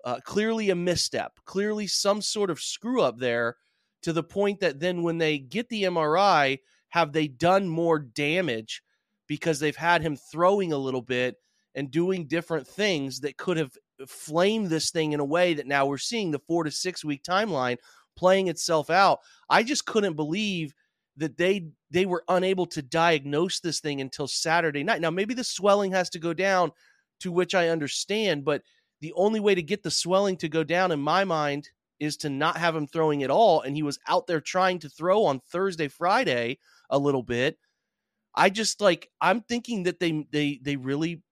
uh, 0.05 0.19
clearly 0.23 0.69
a 0.69 0.75
misstep, 0.75 1.39
clearly 1.45 1.87
some 1.87 2.21
sort 2.21 2.51
of 2.51 2.61
screw 2.61 3.01
up 3.01 3.17
there. 3.17 3.57
To 4.03 4.13
the 4.13 4.23
point 4.23 4.61
that 4.61 4.79
then 4.79 5.03
when 5.03 5.17
they 5.17 5.39
get 5.39 5.67
the 5.67 5.83
MRI, 5.83 6.59
have 6.89 7.11
they 7.11 7.27
done 7.27 7.67
more 7.67 7.99
damage? 7.99 8.81
Because 9.29 9.59
they've 9.59 9.75
had 9.77 10.01
him 10.01 10.17
throwing 10.17 10.73
a 10.73 10.77
little 10.77 11.01
bit 11.01 11.37
and 11.75 11.91
doing 11.91 12.27
different 12.27 12.67
things 12.67 13.21
that 13.21 13.37
could 13.37 13.55
have 13.55 13.71
flamed 14.07 14.67
this 14.67 14.89
thing 14.89 15.13
in 15.13 15.21
a 15.21 15.25
way 15.25 15.53
that 15.53 15.67
now 15.67 15.85
we're 15.85 15.97
seeing 15.97 16.31
the 16.31 16.39
four 16.39 16.65
to 16.65 16.71
six 16.71 17.05
week 17.05 17.23
timeline 17.23 17.77
playing 18.17 18.47
itself 18.47 18.89
out. 18.89 19.19
I 19.49 19.63
just 19.63 19.85
couldn't 19.85 20.15
believe 20.15 20.73
that 21.15 21.37
they 21.37 21.67
they 21.91 22.05
were 22.05 22.23
unable 22.27 22.65
to 22.65 22.81
diagnose 22.81 23.59
this 23.59 23.79
thing 23.79 24.01
until 24.01 24.27
Saturday 24.27 24.83
night. 24.83 24.99
Now 24.99 25.11
maybe 25.11 25.33
the 25.33 25.43
swelling 25.43 25.91
has 25.91 26.09
to 26.11 26.19
go 26.19 26.33
down, 26.33 26.71
to 27.21 27.31
which 27.31 27.53
I 27.53 27.69
understand, 27.69 28.43
but 28.43 28.63
the 29.01 29.13
only 29.13 29.39
way 29.39 29.55
to 29.55 29.61
get 29.61 29.83
the 29.83 29.91
swelling 29.91 30.37
to 30.37 30.49
go 30.49 30.63
down 30.63 30.91
in 30.91 30.99
my 30.99 31.23
mind 31.23 31.69
is 31.99 32.17
to 32.17 32.29
not 32.29 32.57
have 32.57 32.75
him 32.75 32.87
throwing 32.87 33.23
at 33.23 33.29
all. 33.29 33.61
And 33.61 33.75
he 33.75 33.83
was 33.83 33.99
out 34.07 34.25
there 34.25 34.41
trying 34.41 34.79
to 34.79 34.89
throw 34.89 35.25
on 35.25 35.41
Thursday, 35.51 35.87
Friday 35.87 36.57
a 36.89 36.97
little 36.97 37.23
bit. 37.23 37.57
I 38.35 38.49
just 38.49 38.81
like 38.81 39.09
I'm 39.21 39.41
thinking 39.41 39.83
that 39.83 39.99
they 39.99 40.25
they 40.31 40.59
they 40.61 40.75
really 40.75 41.23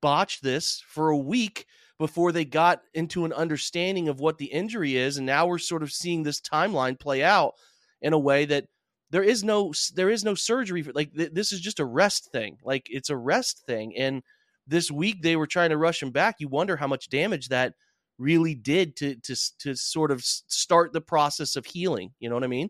botched 0.00 0.42
this 0.42 0.82
for 0.86 1.10
a 1.10 1.16
week 1.16 1.66
before 1.98 2.32
they 2.32 2.44
got 2.44 2.82
into 2.94 3.24
an 3.24 3.32
understanding 3.32 4.08
of 4.08 4.20
what 4.20 4.38
the 4.38 4.46
injury 4.46 4.96
is 4.96 5.16
and 5.16 5.26
now 5.26 5.46
we're 5.46 5.58
sort 5.58 5.82
of 5.82 5.92
seeing 5.92 6.22
this 6.22 6.40
timeline 6.40 6.98
play 6.98 7.22
out 7.22 7.52
in 8.00 8.12
a 8.12 8.18
way 8.18 8.44
that 8.44 8.64
there 9.10 9.22
is 9.22 9.44
no 9.44 9.72
there 9.94 10.10
is 10.10 10.24
no 10.24 10.34
surgery 10.34 10.82
for 10.82 10.92
like 10.92 11.14
th- 11.14 11.32
this 11.32 11.52
is 11.52 11.60
just 11.60 11.78
a 11.78 11.84
rest 11.84 12.32
thing 12.32 12.58
like 12.64 12.88
it's 12.90 13.10
a 13.10 13.16
rest 13.16 13.62
thing 13.66 13.96
and 13.96 14.22
this 14.66 14.90
week 14.90 15.22
they 15.22 15.36
were 15.36 15.46
trying 15.46 15.70
to 15.70 15.76
rush 15.76 16.02
him 16.02 16.10
back. 16.10 16.36
You 16.38 16.48
wonder 16.48 16.76
how 16.76 16.86
much 16.86 17.08
damage 17.08 17.48
that 17.48 17.74
really 18.18 18.54
did 18.54 18.96
to 18.96 19.16
to 19.16 19.34
to 19.58 19.74
sort 19.74 20.10
of 20.10 20.22
start 20.22 20.92
the 20.92 21.00
process 21.00 21.56
of 21.56 21.64
healing 21.64 22.10
you 22.20 22.28
know 22.28 22.36
what 22.36 22.44
i 22.44 22.48
mean? 22.48 22.68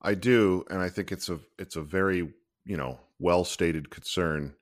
I 0.00 0.14
do 0.14 0.64
and 0.70 0.80
i 0.80 0.88
think 0.88 1.12
it's 1.12 1.28
a 1.28 1.38
it's 1.58 1.76
a 1.76 1.82
very 1.82 2.32
you 2.64 2.76
know 2.76 3.00
well 3.18 3.44
stated 3.44 3.90
concern. 3.90 4.54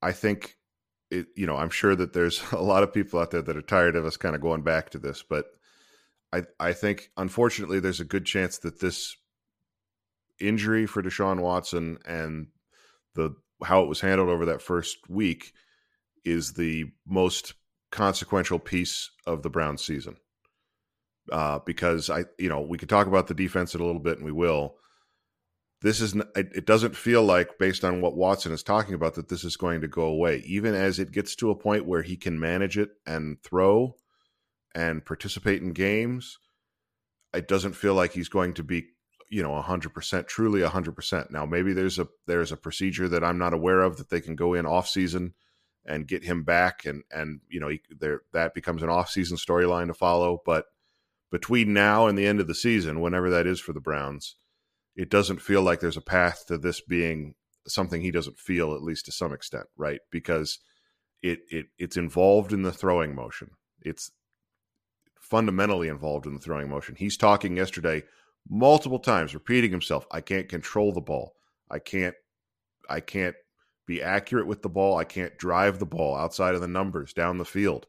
I 0.00 0.12
think 0.12 0.56
it, 1.10 1.26
you 1.36 1.46
know 1.46 1.56
I'm 1.56 1.70
sure 1.70 1.94
that 1.94 2.12
there's 2.12 2.42
a 2.52 2.62
lot 2.62 2.82
of 2.82 2.92
people 2.92 3.20
out 3.20 3.30
there 3.30 3.42
that 3.42 3.56
are 3.56 3.62
tired 3.62 3.96
of 3.96 4.04
us 4.04 4.16
kind 4.16 4.34
of 4.34 4.40
going 4.40 4.62
back 4.62 4.90
to 4.90 4.98
this, 4.98 5.22
but 5.22 5.46
I 6.32 6.44
I 6.58 6.72
think 6.72 7.10
unfortunately 7.16 7.80
there's 7.80 8.00
a 8.00 8.04
good 8.04 8.24
chance 8.24 8.58
that 8.58 8.80
this 8.80 9.16
injury 10.40 10.86
for 10.86 11.02
Deshaun 11.02 11.40
Watson 11.40 11.98
and 12.06 12.48
the 13.14 13.34
how 13.62 13.82
it 13.82 13.88
was 13.88 14.00
handled 14.00 14.28
over 14.28 14.46
that 14.46 14.62
first 14.62 14.98
week 15.08 15.52
is 16.24 16.52
the 16.54 16.86
most 17.06 17.54
consequential 17.90 18.58
piece 18.58 19.10
of 19.26 19.42
the 19.42 19.50
Brown 19.50 19.78
season. 19.78 20.16
Uh, 21.30 21.60
because 21.64 22.10
I, 22.10 22.24
you 22.38 22.48
know, 22.48 22.60
we 22.60 22.78
could 22.78 22.88
talk 22.88 23.06
about 23.06 23.28
the 23.28 23.34
defense 23.34 23.74
in 23.74 23.80
a 23.80 23.84
little 23.84 24.00
bit, 24.00 24.16
and 24.16 24.26
we 24.26 24.32
will 24.32 24.76
this 25.82 26.00
is 26.00 26.14
it 26.34 26.66
doesn't 26.66 26.96
feel 26.96 27.22
like 27.22 27.58
based 27.58 27.84
on 27.84 28.00
what 28.00 28.16
Watson 28.16 28.52
is 28.52 28.62
talking 28.62 28.94
about 28.94 29.14
that 29.14 29.28
this 29.28 29.44
is 29.44 29.56
going 29.56 29.80
to 29.80 29.88
go 29.88 30.04
away. 30.04 30.42
Even 30.46 30.74
as 30.74 30.98
it 30.98 31.12
gets 31.12 31.34
to 31.36 31.50
a 31.50 31.56
point 31.56 31.86
where 31.86 32.02
he 32.02 32.16
can 32.16 32.38
manage 32.38 32.78
it 32.78 32.90
and 33.06 33.42
throw 33.42 33.96
and 34.74 35.04
participate 35.04 35.60
in 35.60 35.72
games 35.72 36.38
it 37.34 37.48
doesn't 37.48 37.74
feel 37.74 37.94
like 37.94 38.12
he's 38.12 38.28
going 38.28 38.54
to 38.54 38.62
be 38.62 38.86
you 39.30 39.42
know 39.42 39.50
100% 39.50 40.26
truly 40.26 40.60
100% 40.60 41.30
now 41.30 41.46
maybe 41.46 41.72
there's 41.72 41.98
a 41.98 42.06
there's 42.26 42.52
a 42.52 42.56
procedure 42.56 43.08
that 43.08 43.24
I'm 43.24 43.38
not 43.38 43.54
aware 43.54 43.80
of 43.80 43.96
that 43.96 44.10
they 44.10 44.20
can 44.20 44.36
go 44.36 44.54
in 44.54 44.66
off 44.66 44.88
season 44.88 45.34
and 45.84 46.06
get 46.06 46.24
him 46.24 46.44
back 46.44 46.84
and 46.84 47.02
and 47.10 47.40
you 47.48 47.60
know 47.60 47.68
he, 47.68 47.80
there 47.90 48.22
that 48.32 48.54
becomes 48.54 48.82
an 48.82 48.90
off 48.90 49.10
season 49.10 49.36
storyline 49.36 49.88
to 49.88 49.94
follow. 49.94 50.42
But 50.44 50.66
between 51.30 51.72
now 51.72 52.06
and 52.06 52.16
the 52.16 52.26
end 52.26 52.40
of 52.40 52.46
the 52.46 52.54
season 52.54 53.00
whenever 53.00 53.30
that 53.30 53.46
is 53.46 53.58
for 53.58 53.72
the 53.72 53.80
Browns 53.80 54.36
it 54.96 55.10
doesn't 55.10 55.40
feel 55.40 55.62
like 55.62 55.80
there's 55.80 55.96
a 55.96 56.02
path 56.02 56.44
to 56.46 56.58
this 56.58 56.80
being 56.80 57.34
something 57.66 58.00
he 58.00 58.10
doesn't 58.10 58.38
feel 58.38 58.74
at 58.74 58.82
least 58.82 59.06
to 59.06 59.12
some 59.12 59.32
extent 59.32 59.66
right? 59.76 60.00
Because 60.10 60.58
it 61.22 61.40
it 61.50 61.66
it's 61.78 61.96
involved 61.96 62.52
in 62.52 62.62
the 62.62 62.72
throwing 62.72 63.14
motion. 63.14 63.50
It's 63.80 64.10
fundamentally 65.20 65.88
involved 65.88 66.26
in 66.26 66.34
the 66.34 66.40
throwing 66.40 66.68
motion. 66.68 66.94
He's 66.96 67.16
talking 67.16 67.56
yesterday 67.56 68.02
multiple 68.48 68.98
times 68.98 69.34
repeating 69.34 69.70
himself 69.70 70.04
i 70.10 70.20
can't 70.20 70.48
control 70.48 70.92
the 70.92 71.00
ball. 71.00 71.34
I 71.70 71.78
can't 71.78 72.16
i 72.88 73.00
can't 73.00 73.36
be 73.86 74.02
accurate 74.02 74.46
with 74.46 74.62
the 74.62 74.68
ball. 74.68 74.96
I 74.96 75.04
can't 75.04 75.36
drive 75.38 75.78
the 75.78 75.86
ball 75.86 76.16
outside 76.16 76.54
of 76.54 76.60
the 76.60 76.68
numbers 76.68 77.12
down 77.12 77.38
the 77.38 77.44
field. 77.44 77.86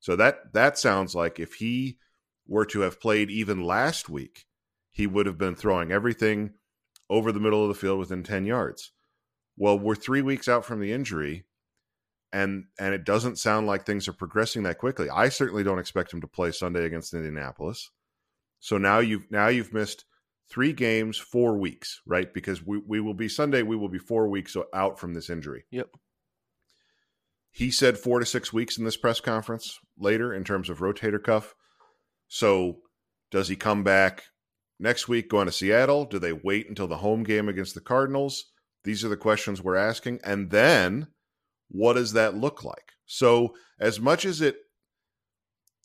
So 0.00 0.16
that 0.16 0.52
that 0.52 0.78
sounds 0.78 1.14
like 1.14 1.40
if 1.40 1.54
he 1.54 1.98
were 2.46 2.66
to 2.66 2.80
have 2.80 3.00
played 3.00 3.30
even 3.30 3.62
last 3.62 4.08
week 4.08 4.46
he 4.94 5.08
would 5.08 5.26
have 5.26 5.36
been 5.36 5.56
throwing 5.56 5.90
everything 5.90 6.52
over 7.10 7.32
the 7.32 7.40
middle 7.40 7.62
of 7.62 7.68
the 7.68 7.74
field 7.74 7.98
within 7.98 8.22
10 8.22 8.46
yards. 8.46 8.92
Well, 9.56 9.76
we're 9.76 9.96
3 9.96 10.22
weeks 10.22 10.48
out 10.48 10.64
from 10.64 10.80
the 10.80 10.92
injury 10.92 11.44
and 12.32 12.64
and 12.78 12.94
it 12.94 13.04
doesn't 13.04 13.38
sound 13.38 13.66
like 13.66 13.84
things 13.84 14.08
are 14.08 14.12
progressing 14.12 14.62
that 14.62 14.78
quickly. 14.78 15.10
I 15.10 15.28
certainly 15.28 15.62
don't 15.62 15.78
expect 15.78 16.12
him 16.12 16.20
to 16.20 16.26
play 16.26 16.52
Sunday 16.52 16.84
against 16.84 17.12
Indianapolis. 17.12 17.90
So 18.60 18.78
now 18.78 19.00
you've 19.00 19.30
now 19.30 19.48
you've 19.48 19.74
missed 19.74 20.04
3 20.50 20.72
games, 20.72 21.18
4 21.18 21.58
weeks, 21.58 22.00
right? 22.06 22.32
Because 22.32 22.64
we 22.64 22.78
we 22.78 23.00
will 23.00 23.14
be 23.14 23.28
Sunday, 23.28 23.62
we 23.62 23.76
will 23.76 23.88
be 23.88 23.98
4 23.98 24.28
weeks 24.28 24.56
out 24.72 24.98
from 24.98 25.14
this 25.14 25.28
injury. 25.28 25.64
Yep. 25.70 25.90
He 27.50 27.70
said 27.70 27.98
4 27.98 28.20
to 28.20 28.26
6 28.26 28.52
weeks 28.52 28.78
in 28.78 28.84
this 28.84 28.96
press 28.96 29.20
conference 29.20 29.78
later 29.98 30.32
in 30.32 30.44
terms 30.44 30.68
of 30.68 30.78
rotator 30.78 31.22
cuff. 31.22 31.54
So 32.28 32.78
does 33.30 33.48
he 33.48 33.56
come 33.56 33.82
back 33.84 34.24
Next 34.78 35.08
week, 35.08 35.28
going 35.28 35.46
to 35.46 35.52
Seattle. 35.52 36.04
Do 36.04 36.18
they 36.18 36.32
wait 36.32 36.68
until 36.68 36.88
the 36.88 36.96
home 36.96 37.22
game 37.22 37.48
against 37.48 37.74
the 37.74 37.80
Cardinals? 37.80 38.46
These 38.82 39.04
are 39.04 39.08
the 39.08 39.16
questions 39.16 39.62
we're 39.62 39.76
asking. 39.76 40.20
And 40.24 40.50
then 40.50 41.08
what 41.68 41.94
does 41.94 42.12
that 42.12 42.36
look 42.36 42.64
like? 42.64 42.92
So, 43.06 43.54
as 43.78 44.00
much 44.00 44.24
as 44.24 44.40
it 44.40 44.56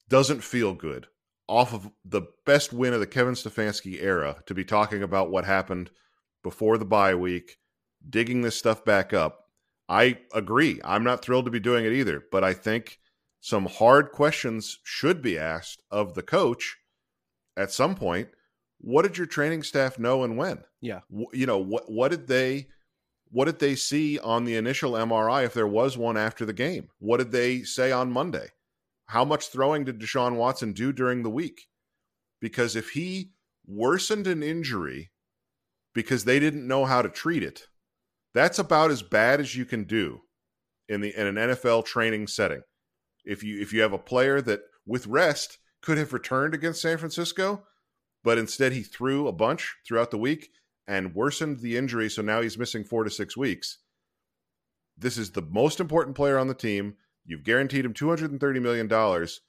doesn't 0.09 0.43
feel 0.43 0.73
good 0.73 1.07
off 1.47 1.73
of 1.73 1.89
the 2.05 2.21
best 2.45 2.71
win 2.71 2.93
of 2.93 2.99
the 2.99 3.07
Kevin 3.07 3.33
Stefanski 3.33 4.01
era 4.01 4.37
to 4.45 4.53
be 4.53 4.63
talking 4.63 5.01
about 5.01 5.31
what 5.31 5.45
happened 5.45 5.89
before 6.43 6.77
the 6.77 6.85
bye 6.85 7.15
week, 7.15 7.57
digging 8.07 8.41
this 8.41 8.55
stuff 8.55 8.85
back 8.85 9.13
up. 9.13 9.45
I 9.87 10.19
agree. 10.33 10.79
I'm 10.83 11.03
not 11.03 11.23
thrilled 11.23 11.45
to 11.45 11.51
be 11.51 11.59
doing 11.59 11.85
it 11.85 11.93
either, 11.93 12.23
but 12.31 12.43
I 12.43 12.53
think 12.53 12.99
some 13.41 13.65
hard 13.65 14.11
questions 14.11 14.79
should 14.83 15.21
be 15.21 15.37
asked 15.37 15.81
of 15.89 16.13
the 16.13 16.21
coach 16.21 16.77
at 17.57 17.71
some 17.71 17.95
point. 17.95 18.29
What 18.79 19.03
did 19.03 19.17
your 19.17 19.27
training 19.27 19.63
staff 19.63 19.99
know 19.99 20.23
and 20.23 20.37
when? 20.37 20.63
Yeah. 20.81 21.01
You 21.33 21.45
know, 21.45 21.57
what 21.57 21.91
what 21.91 22.11
did 22.11 22.27
they 22.27 22.67
what 23.31 23.45
did 23.45 23.59
they 23.59 23.75
see 23.75 24.17
on 24.19 24.45
the 24.45 24.55
initial 24.55 24.93
MRI 24.93 25.45
if 25.45 25.53
there 25.53 25.67
was 25.67 25.97
one 25.97 26.17
after 26.17 26.45
the 26.45 26.53
game? 26.53 26.89
What 26.99 27.17
did 27.17 27.31
they 27.31 27.63
say 27.63 27.91
on 27.91 28.11
Monday? 28.11 28.47
How 29.05 29.25
much 29.25 29.49
throwing 29.49 29.83
did 29.83 29.99
Deshaun 29.99 30.35
Watson 30.35 30.73
do 30.73 30.91
during 30.91 31.23
the 31.23 31.29
week? 31.29 31.61
Because 32.39 32.75
if 32.75 32.91
he 32.91 33.31
worsened 33.67 34.27
an 34.27 34.41
injury 34.41 35.11
because 35.93 36.25
they 36.25 36.39
didn't 36.39 36.67
know 36.67 36.85
how 36.85 37.01
to 37.01 37.09
treat 37.09 37.43
it, 37.43 37.63
that's 38.33 38.59
about 38.59 38.91
as 38.91 39.01
bad 39.01 39.39
as 39.39 39.55
you 39.55 39.65
can 39.65 39.83
do 39.83 40.21
in 40.87 41.01
the 41.01 41.15
in 41.15 41.27
an 41.27 41.35
NFL 41.35 41.85
training 41.85 42.27
setting. 42.27 42.61
If 43.25 43.43
you 43.43 43.61
if 43.61 43.73
you 43.73 43.81
have 43.81 43.93
a 43.93 43.97
player 43.97 44.41
that 44.41 44.61
with 44.85 45.07
rest 45.07 45.59
could 45.81 45.97
have 45.97 46.13
returned 46.13 46.53
against 46.53 46.81
San 46.81 46.97
Francisco, 46.97 47.63
but 48.23 48.37
instead 48.37 48.71
he 48.73 48.83
threw 48.83 49.27
a 49.27 49.33
bunch 49.33 49.75
throughout 49.87 50.11
the 50.11 50.17
week 50.17 50.49
and 50.87 51.15
worsened 51.15 51.59
the 51.59 51.77
injury, 51.77 52.09
so 52.09 52.21
now 52.21 52.41
he's 52.41 52.57
missing 52.57 52.83
4 52.83 53.03
to 53.03 53.09
6 53.09 53.37
weeks. 53.37 53.79
This 54.97 55.17
is 55.17 55.31
the 55.31 55.41
most 55.41 55.79
important 55.79 56.15
player 56.15 56.37
on 56.37 56.47
the 56.47 56.53
team. 56.53 56.95
You've 57.25 57.43
guaranteed 57.43 57.85
him 57.85 57.93
230 57.93 58.59
million 58.59 58.87
dollars 58.87 59.41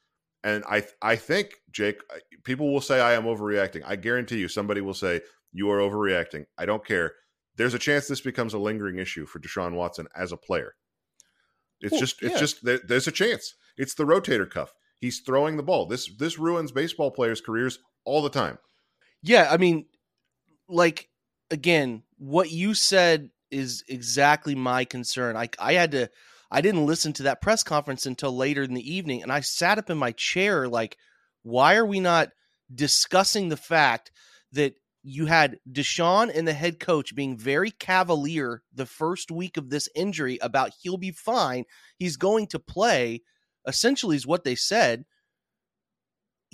and 0.42 0.64
I 0.68 0.84
I 1.02 1.16
think 1.16 1.56
Jake 1.70 2.00
people 2.44 2.72
will 2.72 2.80
say 2.80 3.00
I 3.00 3.12
am 3.14 3.24
overreacting. 3.24 3.82
I 3.86 3.96
guarantee 3.96 4.38
you 4.38 4.48
somebody 4.48 4.80
will 4.80 4.94
say 4.94 5.20
you 5.52 5.70
are 5.70 5.78
overreacting. 5.78 6.46
I 6.58 6.66
don't 6.66 6.84
care. 6.84 7.14
There's 7.56 7.74
a 7.74 7.78
chance 7.78 8.06
this 8.08 8.20
becomes 8.20 8.54
a 8.54 8.58
lingering 8.58 8.98
issue 8.98 9.26
for 9.26 9.38
Deshaun 9.38 9.74
Watson 9.74 10.06
as 10.16 10.32
a 10.32 10.36
player. 10.36 10.74
It's 11.80 11.92
Well, 11.92 12.00
just 12.00 12.22
it's 12.22 12.34
yeah. 12.34 12.38
just 12.38 12.64
there, 12.64 12.80
there's 12.86 13.08
a 13.08 13.12
chance. 13.12 13.54
It's 13.76 13.94
the 13.94 14.04
rotator 14.04 14.48
cuff. 14.48 14.72
He's 14.98 15.20
throwing 15.20 15.56
the 15.56 15.62
ball. 15.62 15.86
This 15.86 16.10
this 16.16 16.38
ruins 16.38 16.72
baseball 16.72 17.10
players' 17.10 17.40
careers 17.40 17.78
all 18.04 18.23
the 18.23 18.30
time. 18.30 18.59
Yeah, 19.23 19.49
I 19.50 19.57
mean, 19.57 19.87
like 20.69 21.09
again, 21.50 22.02
what 22.19 22.50
you 22.50 22.75
said 22.75 23.30
is 23.50 23.85
exactly 23.88 24.54
my 24.54 24.85
concern. 24.85 25.37
I 25.37 25.49
I 25.59 25.75
had 25.75 25.92
to 25.92 26.11
I 26.50 26.61
didn't 26.61 26.87
listen 26.87 27.12
to 27.14 27.25
that 27.25 27.40
press 27.40 27.62
conference 27.62 28.07
until 28.07 28.37
later 28.37 28.62
in 28.62 28.75
the 28.75 28.95
evening 28.95 29.23
and 29.23 29.33
I 29.33 29.40
sat 29.40 29.78
up 29.78 29.90
in 29.90 29.99
my 29.99 30.12
chair 30.12 30.69
like 30.69 30.97
why 31.42 31.76
are 31.76 31.87
we 31.87 32.00
not 32.00 32.30
discussing 32.75 33.49
the 33.49 33.57
fact 33.57 34.11
that 34.52 34.75
you 35.02 35.26
had 35.26 35.59
Deshaun 35.71 36.30
and 36.35 36.47
the 36.47 36.52
head 36.52 36.78
coach 36.78 37.14
being 37.14 37.37
very 37.37 37.71
cavalier 37.71 38.62
the 38.75 38.87
first 38.87 39.30
week 39.30 39.57
of 39.57 39.71
this 39.71 39.88
injury 39.95 40.38
about 40.42 40.73
he'll 40.83 40.99
be 40.99 41.11
fine, 41.11 41.64
he's 41.97 42.16
going 42.16 42.47
to 42.49 42.59
play, 42.59 43.23
essentially 43.66 44.16
is 44.16 44.26
what 44.26 44.45
they 44.45 44.54
said 44.54 45.04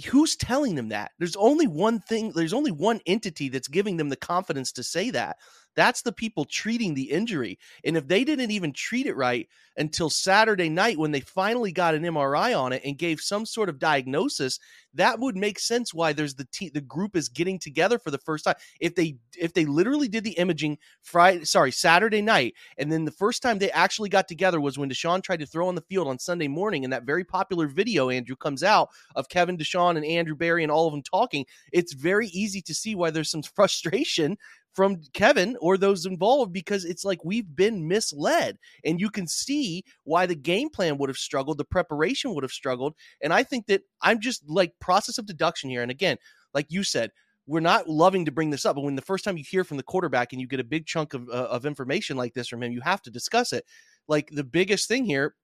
who's 0.05 0.37
telling 0.37 0.75
them 0.75 0.91
that? 0.91 1.12
There's 1.19 1.37
only 1.37 1.67
one 1.67 2.00
thing, 2.00 2.33
there's 2.35 2.53
only 2.53 2.73
one 2.73 3.00
entity 3.07 3.49
that's 3.49 3.69
giving 3.69 3.97
them 3.97 4.09
the 4.09 4.17
confidence 4.17 4.73
to 4.73 4.83
say 4.83 5.11
that. 5.11 5.38
That's 5.76 6.02
the 6.02 6.12
people 6.12 6.45
treating 6.45 6.95
the 6.95 7.11
injury. 7.11 7.59
And 7.85 7.97
if 7.97 8.09
they 8.09 8.25
didn't 8.25 8.50
even 8.50 8.73
treat 8.73 9.06
it 9.06 9.14
right 9.14 9.47
until 9.76 10.09
Saturday 10.09 10.71
night 10.71 10.99
when 10.99 11.12
they 11.12 11.21
finally 11.21 11.71
got 11.71 11.95
an 11.95 12.02
MRI 12.02 12.59
on 12.59 12.73
it 12.73 12.83
and 12.85 12.97
gave 12.97 13.21
some 13.21 13.45
sort 13.45 13.68
of 13.68 13.78
diagnosis, 13.78 14.59
that 14.95 15.21
would 15.21 15.37
make 15.37 15.59
sense 15.59 15.92
why 15.92 16.12
there's 16.14 16.35
the 16.35 16.47
te- 16.50 16.71
the 16.71 16.80
group 16.80 17.14
is 17.14 17.28
getting 17.28 17.59
together 17.59 17.99
for 17.99 18.11
the 18.11 18.18
first 18.18 18.45
time. 18.45 18.54
If 18.80 18.95
they 18.95 19.16
if 19.37 19.52
they 19.52 19.66
literally 19.66 20.09
did 20.09 20.25
the 20.25 20.33
imaging 20.33 20.78
Friday, 21.02 21.45
sorry, 21.45 21.71
Saturday 21.71 22.23
night, 22.23 22.54
and 22.78 22.90
then 22.90 23.04
the 23.04 23.11
first 23.11 23.42
time 23.42 23.59
they 23.59 23.71
actually 23.71 24.09
got 24.09 24.28
together 24.28 24.61
was 24.61 24.78
when 24.78 24.88
Deshaun 24.88 25.23
tried 25.23 25.41
to 25.41 25.47
throw 25.47 25.69
on 25.69 25.75
the 25.75 25.82
field 25.82 26.08
on 26.08 26.19
Sunday 26.19 26.49
morning, 26.49 26.84
and 26.84 26.93
that 26.93 27.04
very 27.04 27.25
popular 27.25 27.67
video 27.69 28.08
Andrew 28.08 28.36
comes 28.36 28.62
out 28.62 28.89
of 29.15 29.28
Kevin 29.28 29.58
Deshaun 29.58 29.97
and 29.97 30.06
Andrew 30.06 30.34
Berry 30.34 30.62
and 30.62 30.73
all 30.73 30.86
of 30.86 30.93
them 30.93 31.02
talking. 31.02 31.45
It's 31.73 31.93
very 31.93 32.28
easy 32.28 32.62
to 32.62 32.75
see 32.75 32.95
why 32.95 33.10
there's 33.10 33.30
some 33.30 33.43
frustration 33.54 34.39
from 34.76 35.00
Kevin 35.15 35.56
or 35.60 35.78
those 35.78 36.04
involved 36.04 36.52
because 36.52 36.84
it's 36.84 37.02
like 37.02 37.25
we've 37.25 37.56
been 37.56 37.89
misled. 37.89 38.58
And 38.84 39.00
you 39.00 39.08
can 39.08 39.26
see 39.26 39.84
why 40.04 40.26
the 40.26 40.34
game 40.34 40.69
plan 40.69 40.99
would 40.99 41.08
have 41.08 41.17
struggled, 41.17 41.56
the 41.56 41.65
preparation 41.65 42.34
would 42.34 42.45
have 42.45 42.52
struggled. 42.52 42.95
And 43.23 43.32
I 43.32 43.43
think 43.43 43.67
that 43.69 43.80
I'm 44.02 44.21
just 44.21 44.47
like 44.47 44.78
process 44.78 45.17
of 45.17 45.25
deduction 45.25 45.71
here. 45.71 45.80
And 45.80 45.91
again, 45.91 46.19
like 46.52 46.67
you 46.69 46.82
said, 46.82 47.10
we're 47.47 47.60
not 47.60 47.89
loving 47.89 48.26
to 48.26 48.32
bring 48.32 48.50
this 48.50 48.67
up, 48.67 48.76
but 48.76 48.82
when 48.82 48.97
the 48.97 49.02
first 49.02 49.25
time 49.25 49.39
you 49.39 49.45
hear 49.49 49.65
from 49.65 49.78
the 49.78 49.82
quarterback 49.82 50.32
and 50.32 50.43
you 50.43 50.47
get 50.47 50.60
a 50.60 50.65
big 50.65 50.84
chunk 50.84 51.15
of, 51.15 51.26
uh, 51.30 51.32
of 51.32 51.65
information 51.65 52.19
like 52.19 52.34
this 52.34 52.49
from 52.49 52.62
him, 52.62 52.73
you 52.73 52.82
have 52.82 53.00
to 53.02 53.10
discuss 53.10 53.54
it. 53.54 53.65
Like 54.08 54.28
the 54.30 54.45
biggest 54.45 54.89
thing 54.89 55.06
here 55.06 55.34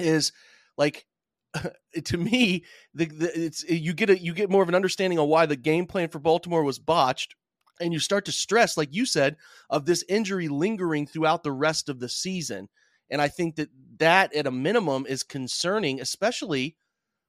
is 0.00 0.32
like 0.76 1.06
to 2.04 2.16
me, 2.16 2.64
the, 2.94 3.04
the 3.04 3.44
it's 3.44 3.62
you 3.62 3.92
get 3.92 4.10
a 4.10 4.18
you 4.18 4.34
get 4.34 4.50
more 4.50 4.62
of 4.62 4.68
an 4.68 4.74
understanding 4.74 5.20
on 5.20 5.28
why 5.28 5.46
the 5.46 5.54
game 5.54 5.86
plan 5.86 6.08
for 6.08 6.18
Baltimore 6.18 6.64
was 6.64 6.80
botched 6.80 7.36
and 7.82 7.92
you 7.92 7.98
start 7.98 8.24
to 8.26 8.32
stress, 8.32 8.76
like 8.76 8.94
you 8.94 9.04
said, 9.04 9.36
of 9.68 9.84
this 9.84 10.04
injury 10.08 10.48
lingering 10.48 11.06
throughout 11.06 11.42
the 11.42 11.52
rest 11.52 11.88
of 11.88 12.00
the 12.00 12.08
season. 12.08 12.68
And 13.10 13.20
I 13.20 13.28
think 13.28 13.56
that 13.56 13.68
that, 13.98 14.34
at 14.34 14.46
a 14.46 14.50
minimum, 14.50 15.04
is 15.06 15.22
concerning, 15.22 16.00
especially, 16.00 16.76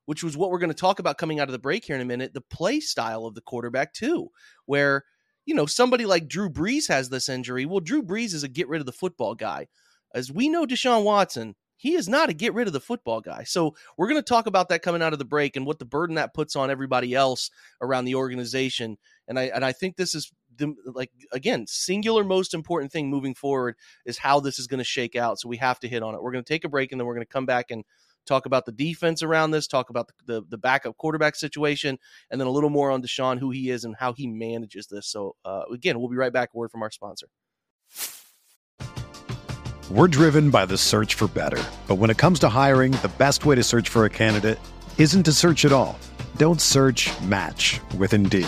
which 0.06 0.24
was 0.24 0.38
what 0.38 0.50
we're 0.50 0.60
going 0.60 0.70
to 0.70 0.74
talk 0.74 1.00
about 1.00 1.18
coming 1.18 1.40
out 1.40 1.48
of 1.50 1.54
the 1.54 1.60
break 1.60 1.86
here 1.86 1.96
in 1.96 2.02
a 2.02 2.06
minute, 2.06 2.34
the 2.34 2.42
play 2.42 2.80
style 2.80 3.26
of 3.26 3.36
the 3.36 3.42
quarterback, 3.42 3.94
too, 3.94 4.30
where, 4.66 5.04
you 5.46 5.56
know, 5.56 5.66
somebody 5.66 6.06
like 6.06 6.28
Drew 6.28 6.50
Brees 6.50 6.88
has 6.88 7.10
this 7.10 7.28
injury. 7.28 7.66
Well, 7.66 7.82
Drew 7.82 8.02
Brees 8.02 8.34
is 8.34 8.44
a 8.44 8.48
get 8.48 8.70
rid 8.70 8.80
of 8.80 8.86
the 8.86 8.94
football 8.94 9.36
guy. 9.36 9.68
As 10.14 10.32
we 10.32 10.48
know, 10.48 10.66
Deshaun 10.66 11.04
Watson, 11.04 11.56
he 11.76 11.96
is 11.96 12.08
not 12.08 12.30
a 12.30 12.34
get 12.34 12.54
rid 12.54 12.68
of 12.68 12.72
the 12.72 12.80
football 12.80 13.20
guy. 13.20 13.44
So 13.44 13.76
we're 13.98 14.08
going 14.08 14.22
to 14.22 14.22
talk 14.22 14.46
about 14.48 14.70
that 14.70 14.84
coming 14.84 15.02
out 15.02 15.12
of 15.12 15.20
the 15.20 15.26
break 15.26 15.58
and 15.58 15.66
what 15.66 15.80
the 15.80 15.86
burden 15.86 16.16
that 16.16 16.34
puts 16.34 16.56
on 16.56 16.72
everybody 16.72 17.14
else 17.14 17.50
around 17.82 18.06
the 18.06 18.16
organization. 18.16 18.98
And 19.28 19.38
I 19.38 19.44
and 19.54 19.66
I 19.66 19.74
think 19.74 19.98
this 19.98 20.16
is 20.16 20.32
the 20.58 20.76
like 20.86 21.12
again 21.32 21.66
singular 21.68 22.24
most 22.24 22.54
important 22.54 22.92
thing 22.92 23.10
moving 23.10 23.36
forward 23.36 23.76
is 24.06 24.18
how 24.18 24.40
this 24.40 24.60
is 24.60 24.68
going 24.68 24.80
to 24.80 24.84
shake 24.84 25.16
out. 25.16 25.40
So 25.40 25.50
we 25.50 25.58
have 25.58 25.80
to 25.82 25.88
hit 25.88 26.04
on 26.04 26.16
it. 26.16 26.22
We're 26.22 26.32
going 26.32 26.44
to 26.44 26.54
take 26.54 26.66
a 26.66 26.70
break 26.70 26.92
and 26.92 27.00
then 27.00 27.06
we're 27.06 27.16
going 27.16 27.26
to 27.26 27.32
come 27.32 27.46
back 27.46 27.72
and 27.72 27.84
talk 28.26 28.46
about 28.46 28.66
the 28.66 28.72
defense 28.72 29.22
around 29.22 29.52
this, 29.52 29.68
talk 29.68 29.90
about 29.90 30.08
the, 30.08 30.34
the, 30.34 30.42
the 30.50 30.58
backup 30.58 30.98
quarterback 30.98 31.36
situation, 31.36 32.00
and 32.32 32.40
then 32.40 32.48
a 32.48 32.52
little 32.52 32.70
more 32.70 32.92
on 32.92 33.02
Deshaun, 33.02 33.40
who 33.40 33.52
he 33.52 33.70
is 33.70 33.84
and 33.84 33.96
how 33.98 34.14
he 34.14 34.28
manages 34.28 34.88
this. 34.88 35.08
So 35.08 35.36
uh, 35.44 35.64
again, 35.72 36.00
we'll 36.00 36.10
be 36.10 36.16
right 36.16 36.34
back. 36.34 36.54
Word 36.54 36.72
from 36.72 36.82
our 36.82 36.92
sponsor. 36.92 37.28
We're 39.92 40.08
driven 40.08 40.50
by 40.50 40.66
the 40.66 40.78
search 40.78 41.16
for 41.16 41.28
better. 41.28 41.62
But 41.88 41.96
when 41.96 42.10
it 42.10 42.18
comes 42.18 42.40
to 42.40 42.50
hiring, 42.50 42.94
the 42.94 43.12
best 43.18 43.46
way 43.46 43.56
to 43.56 43.64
search 43.64 43.90
for 43.90 44.06
a 44.06 44.10
candidate 44.10 44.58
isn't 44.98 45.24
to 45.24 45.34
search 45.34 45.66
at 45.66 45.72
all. 45.72 46.00
Don't 46.38 46.62
search 46.62 47.12
match 47.22 47.80
with 47.98 48.14
Indeed. 48.14 48.48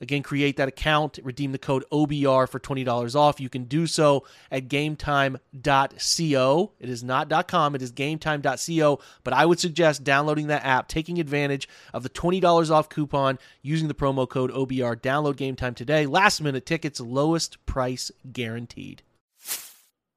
Again, 0.00 0.22
create 0.22 0.56
that 0.56 0.68
account, 0.68 1.18
redeem 1.22 1.52
the 1.52 1.58
code 1.58 1.84
OBR 1.92 2.48
for 2.48 2.58
$20 2.58 3.14
off. 3.14 3.38
You 3.38 3.50
can 3.50 3.64
do 3.64 3.86
so 3.86 4.24
at 4.50 4.68
gametime.co. 4.68 6.72
It 6.80 6.88
is 6.88 7.04
not 7.04 7.46
.com, 7.46 7.74
it 7.74 7.82
is 7.82 7.92
gametime.co, 7.92 8.98
but 9.24 9.34
I 9.34 9.44
would 9.44 9.60
suggest 9.60 10.02
downloading 10.02 10.46
that 10.46 10.64
app, 10.64 10.88
taking 10.88 11.20
advantage 11.20 11.68
of 11.92 12.02
the 12.02 12.08
$20 12.08 12.70
off 12.70 12.88
coupon 12.88 13.38
using 13.60 13.88
the 13.88 13.94
promo 13.94 14.26
code 14.26 14.50
OBR. 14.52 14.96
Download 14.96 15.34
GameTime 15.34 15.76
today. 15.76 16.06
Last 16.06 16.40
minute 16.40 16.64
tickets, 16.64 16.98
lowest 16.98 17.64
price 17.66 18.10
guaranteed. 18.32 19.02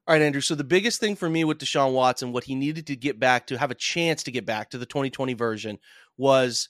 All 0.05 0.13
right, 0.13 0.21
Andrew. 0.21 0.41
So 0.41 0.55
the 0.55 0.63
biggest 0.63 0.99
thing 0.99 1.15
for 1.15 1.29
me 1.29 1.43
with 1.43 1.59
Deshaun 1.59 1.93
Watson, 1.93 2.31
what 2.31 2.45
he 2.45 2.55
needed 2.55 2.87
to 2.87 2.95
get 2.95 3.19
back 3.19 3.47
to 3.47 3.57
have 3.57 3.71
a 3.71 3.75
chance 3.75 4.23
to 4.23 4.31
get 4.31 4.45
back 4.45 4.69
to 4.69 4.77
the 4.77 4.85
2020 4.85 5.33
version 5.33 5.79
was 6.17 6.69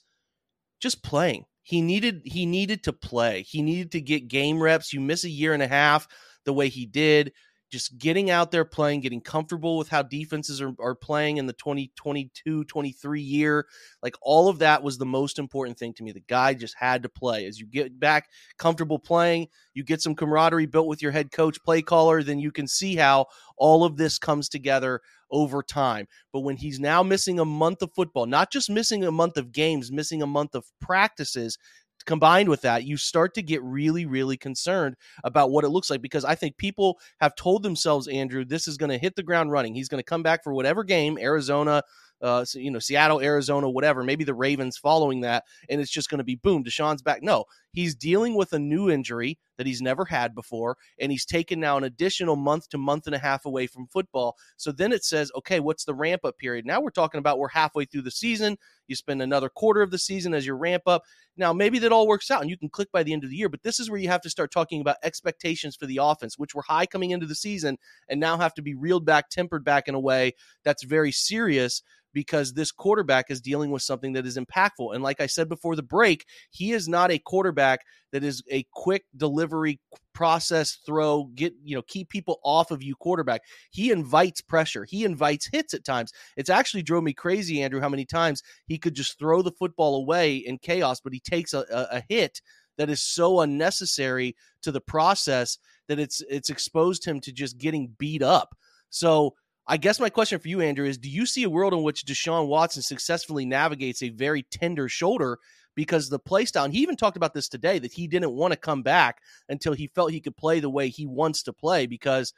just 0.80 1.02
playing 1.02 1.46
he 1.64 1.80
needed 1.80 2.22
he 2.24 2.46
needed 2.46 2.84
to 2.84 2.92
play. 2.92 3.42
He 3.42 3.62
needed 3.62 3.92
to 3.92 4.00
get 4.00 4.28
game 4.28 4.62
reps. 4.62 4.92
You 4.92 5.00
miss 5.00 5.24
a 5.24 5.30
year 5.30 5.54
and 5.54 5.62
a 5.62 5.66
half 5.66 6.06
the 6.44 6.52
way 6.52 6.68
he 6.68 6.86
did. 6.86 7.32
Just 7.74 7.98
getting 7.98 8.30
out 8.30 8.52
there 8.52 8.64
playing, 8.64 9.00
getting 9.00 9.20
comfortable 9.20 9.76
with 9.76 9.88
how 9.88 10.00
defenses 10.00 10.62
are, 10.62 10.72
are 10.78 10.94
playing 10.94 11.38
in 11.38 11.46
the 11.46 11.52
2022 11.54 12.62
23 12.62 13.20
year. 13.20 13.66
Like 14.00 14.14
all 14.22 14.48
of 14.48 14.60
that 14.60 14.84
was 14.84 14.96
the 14.96 15.04
most 15.04 15.40
important 15.40 15.76
thing 15.76 15.92
to 15.94 16.04
me. 16.04 16.12
The 16.12 16.22
guy 16.28 16.54
just 16.54 16.76
had 16.78 17.02
to 17.02 17.08
play. 17.08 17.46
As 17.46 17.58
you 17.58 17.66
get 17.66 17.98
back 17.98 18.28
comfortable 18.58 19.00
playing, 19.00 19.48
you 19.72 19.82
get 19.82 20.00
some 20.00 20.14
camaraderie 20.14 20.66
built 20.66 20.86
with 20.86 21.02
your 21.02 21.10
head 21.10 21.32
coach, 21.32 21.60
play 21.64 21.82
caller, 21.82 22.22
then 22.22 22.38
you 22.38 22.52
can 22.52 22.68
see 22.68 22.94
how 22.94 23.26
all 23.56 23.82
of 23.82 23.96
this 23.96 24.18
comes 24.20 24.48
together 24.48 25.00
over 25.32 25.64
time. 25.64 26.06
But 26.32 26.40
when 26.40 26.56
he's 26.56 26.78
now 26.78 27.02
missing 27.02 27.40
a 27.40 27.44
month 27.44 27.82
of 27.82 27.92
football, 27.92 28.26
not 28.26 28.52
just 28.52 28.70
missing 28.70 29.02
a 29.02 29.10
month 29.10 29.36
of 29.36 29.50
games, 29.50 29.90
missing 29.90 30.22
a 30.22 30.28
month 30.28 30.54
of 30.54 30.64
practices, 30.80 31.58
combined 32.06 32.48
with 32.48 32.62
that, 32.62 32.84
you 32.84 32.96
start 32.96 33.34
to 33.34 33.42
get 33.42 33.62
really, 33.62 34.06
really 34.06 34.36
concerned 34.36 34.96
about 35.22 35.50
what 35.50 35.64
it 35.64 35.70
looks 35.70 35.90
like 35.90 36.02
because 36.02 36.24
I 36.24 36.34
think 36.34 36.56
people 36.56 36.98
have 37.20 37.34
told 37.34 37.62
themselves, 37.62 38.08
Andrew, 38.08 38.44
this 38.44 38.68
is 38.68 38.76
going 38.76 38.90
to 38.90 38.98
hit 38.98 39.16
the 39.16 39.22
ground 39.22 39.50
running. 39.50 39.74
He's 39.74 39.88
going 39.88 40.00
to 40.00 40.04
come 40.04 40.22
back 40.22 40.42
for 40.42 40.52
whatever 40.52 40.84
game, 40.84 41.18
Arizona, 41.20 41.82
uh, 42.22 42.44
you 42.54 42.70
know, 42.70 42.78
Seattle, 42.78 43.20
Arizona, 43.20 43.68
whatever, 43.68 44.02
maybe 44.02 44.24
the 44.24 44.34
Ravens 44.34 44.78
following 44.78 45.20
that, 45.20 45.44
and 45.68 45.80
it's 45.80 45.90
just 45.90 46.08
going 46.08 46.18
to 46.18 46.24
be 46.24 46.36
boom, 46.36 46.64
Deshaun's 46.64 47.02
back. 47.02 47.22
No, 47.22 47.44
he's 47.74 47.94
dealing 47.94 48.34
with 48.34 48.52
a 48.52 48.58
new 48.58 48.88
injury 48.88 49.38
that 49.58 49.66
he's 49.66 49.82
never 49.82 50.04
had 50.04 50.34
before, 50.34 50.76
and 50.98 51.12
he's 51.12 51.24
taken 51.24 51.60
now 51.60 51.76
an 51.76 51.84
additional 51.84 52.36
month 52.36 52.68
to 52.70 52.78
month 52.78 53.06
and 53.06 53.14
a 53.14 53.18
half 53.18 53.44
away 53.44 53.66
from 53.66 53.86
football. 53.88 54.36
So 54.56 54.72
then 54.72 54.92
it 54.92 55.04
says, 55.04 55.30
okay, 55.36 55.60
what's 55.60 55.84
the 55.84 55.94
ramp 55.94 56.24
up 56.24 56.38
period? 56.38 56.66
Now 56.66 56.80
we're 56.80 56.90
talking 56.90 57.18
about 57.18 57.38
we're 57.38 57.48
halfway 57.48 57.84
through 57.84 58.02
the 58.02 58.10
season. 58.10 58.56
You 58.86 58.96
spend 58.96 59.22
another 59.22 59.48
quarter 59.48 59.82
of 59.82 59.90
the 59.90 59.98
season 59.98 60.34
as 60.34 60.46
your 60.46 60.56
ramp 60.56 60.84
up. 60.86 61.02
Now, 61.36 61.52
maybe 61.52 61.78
that 61.80 61.92
all 61.92 62.06
works 62.06 62.30
out 62.30 62.40
and 62.40 62.50
you 62.50 62.58
can 62.58 62.68
click 62.68 62.90
by 62.92 63.02
the 63.02 63.12
end 63.12 63.24
of 63.24 63.30
the 63.30 63.36
year, 63.36 63.48
but 63.48 63.62
this 63.62 63.80
is 63.80 63.90
where 63.90 64.00
you 64.00 64.08
have 64.08 64.22
to 64.22 64.30
start 64.30 64.52
talking 64.52 64.80
about 64.80 64.96
expectations 65.02 65.76
for 65.76 65.86
the 65.86 65.98
offense, 66.00 66.38
which 66.38 66.54
were 66.54 66.62
high 66.62 66.86
coming 66.86 67.10
into 67.10 67.26
the 67.26 67.34
season 67.34 67.76
and 68.08 68.20
now 68.20 68.36
have 68.36 68.54
to 68.54 68.62
be 68.62 68.74
reeled 68.74 69.04
back, 69.04 69.30
tempered 69.30 69.64
back 69.64 69.88
in 69.88 69.94
a 69.94 70.00
way 70.00 70.34
that's 70.64 70.84
very 70.84 71.12
serious 71.12 71.82
because 72.14 72.52
this 72.52 72.70
quarterback 72.70 73.26
is 73.28 73.40
dealing 73.40 73.70
with 73.70 73.82
something 73.82 74.12
that 74.14 74.24
is 74.24 74.38
impactful. 74.38 74.94
And 74.94 75.02
like 75.02 75.20
I 75.20 75.26
said 75.26 75.48
before 75.48 75.76
the 75.76 75.82
break, 75.82 76.24
he 76.50 76.72
is 76.72 76.88
not 76.88 77.10
a 77.10 77.18
quarterback 77.18 77.63
that 78.12 78.22
is 78.22 78.42
a 78.50 78.64
quick 78.72 79.04
delivery 79.16 79.80
process 80.12 80.78
throw 80.86 81.24
get 81.34 81.52
you 81.64 81.74
know 81.74 81.82
keep 81.82 82.08
people 82.08 82.38
off 82.44 82.70
of 82.70 82.82
you 82.82 82.94
quarterback. 82.94 83.42
He 83.70 83.90
invites 83.90 84.40
pressure. 84.40 84.84
He 84.84 85.04
invites 85.04 85.48
hits 85.52 85.74
at 85.74 85.84
times. 85.84 86.12
It's 86.36 86.50
actually 86.50 86.82
drove 86.82 87.04
me 87.04 87.12
crazy 87.12 87.62
andrew 87.62 87.80
how 87.80 87.88
many 87.88 88.04
times 88.04 88.42
he 88.66 88.78
could 88.78 88.94
just 88.94 89.18
throw 89.18 89.42
the 89.42 89.52
football 89.52 89.96
away 89.96 90.36
in 90.36 90.58
chaos 90.58 91.00
but 91.00 91.12
he 91.12 91.20
takes 91.20 91.54
a, 91.54 91.64
a, 91.70 91.96
a 91.96 92.02
hit 92.08 92.40
that 92.76 92.90
is 92.90 93.02
so 93.02 93.40
unnecessary 93.40 94.36
to 94.62 94.72
the 94.72 94.80
process 94.80 95.58
that 95.88 95.98
it's 95.98 96.22
it's 96.28 96.50
exposed 96.50 97.04
him 97.04 97.20
to 97.20 97.32
just 97.32 97.58
getting 97.58 97.94
beat 97.98 98.22
up. 98.22 98.56
So 98.90 99.34
I 99.66 99.76
guess 99.76 100.00
my 100.00 100.10
question 100.10 100.38
for 100.38 100.48
you, 100.48 100.60
Andrew, 100.60 100.86
is 100.86 100.98
do 100.98 101.08
you 101.08 101.26
see 101.26 101.42
a 101.44 101.50
world 101.50 101.72
in 101.72 101.82
which 101.82 102.04
Deshaun 102.04 102.48
Watson 102.48 102.82
successfully 102.82 103.46
navigates 103.46 104.02
a 104.02 104.10
very 104.10 104.42
tender 104.42 104.88
shoulder 104.88 105.38
because 105.74 106.08
the 106.08 106.18
play 106.18 106.44
style, 106.44 106.64
and 106.64 106.74
he 106.74 106.80
even 106.80 106.96
talked 106.96 107.16
about 107.16 107.34
this 107.34 107.48
today, 107.48 107.78
that 107.78 107.92
he 107.92 108.06
didn't 108.06 108.32
want 108.32 108.52
to 108.52 108.58
come 108.58 108.82
back 108.82 109.20
until 109.48 109.72
he 109.72 109.88
felt 109.88 110.12
he 110.12 110.20
could 110.20 110.36
play 110.36 110.60
the 110.60 110.70
way 110.70 110.88
he 110.88 111.06
wants 111.06 111.42
to 111.44 111.52
play 111.52 111.86
because 111.86 112.32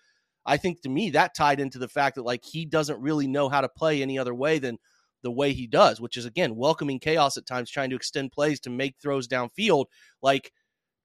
I 0.46 0.56
think 0.56 0.80
to 0.82 0.88
me 0.88 1.10
that 1.10 1.34
tied 1.34 1.60
into 1.60 1.78
the 1.78 1.88
fact 1.88 2.14
that 2.14 2.24
like 2.24 2.44
he 2.44 2.64
doesn't 2.64 3.00
really 3.00 3.26
know 3.26 3.48
how 3.48 3.60
to 3.60 3.68
play 3.68 4.00
any 4.00 4.18
other 4.18 4.34
way 4.34 4.58
than 4.58 4.78
the 5.22 5.30
way 5.30 5.52
he 5.52 5.66
does, 5.66 6.00
which 6.00 6.16
is 6.16 6.24
again 6.24 6.54
welcoming 6.54 7.00
chaos 7.00 7.36
at 7.36 7.46
times, 7.46 7.70
trying 7.70 7.90
to 7.90 7.96
extend 7.96 8.32
plays 8.32 8.60
to 8.60 8.70
make 8.70 8.94
throws 9.02 9.26
downfield. 9.26 9.86
Like 10.22 10.52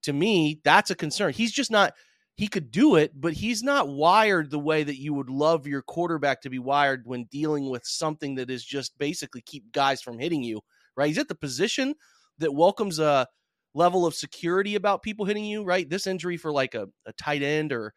to 0.04 0.12
me, 0.12 0.60
that's 0.64 0.90
a 0.90 0.94
concern. 0.94 1.32
He's 1.32 1.52
just 1.52 1.70
not 1.70 1.92
he 2.36 2.48
could 2.48 2.70
do 2.70 2.96
it, 2.96 3.12
but 3.20 3.34
he's 3.34 3.62
not 3.62 3.88
wired 3.88 4.50
the 4.50 4.58
way 4.58 4.82
that 4.84 4.98
you 4.98 5.12
would 5.12 5.28
love 5.28 5.66
your 5.66 5.82
quarterback 5.82 6.40
to 6.42 6.50
be 6.50 6.58
wired 6.58 7.02
when 7.04 7.24
dealing 7.24 7.68
with 7.68 7.84
something 7.84 8.36
that 8.36 8.50
is 8.50 8.64
just 8.64 8.96
basically 8.96 9.42
keep 9.42 9.70
guys 9.72 10.00
from 10.00 10.18
hitting 10.18 10.42
you, 10.42 10.60
right? 10.96 11.08
He's 11.08 11.18
at 11.18 11.28
the 11.28 11.34
position 11.34 11.94
that 12.42 12.54
welcomes 12.54 12.98
a 12.98 13.26
level 13.74 14.06
of 14.06 14.14
security 14.14 14.74
about 14.74 15.02
people 15.02 15.24
hitting 15.24 15.44
you, 15.44 15.64
right? 15.64 15.88
This 15.88 16.06
injury 16.06 16.36
for 16.36 16.52
like 16.52 16.74
a, 16.74 16.88
a 17.06 17.12
tight 17.14 17.42
end 17.42 17.72
or 17.72 17.94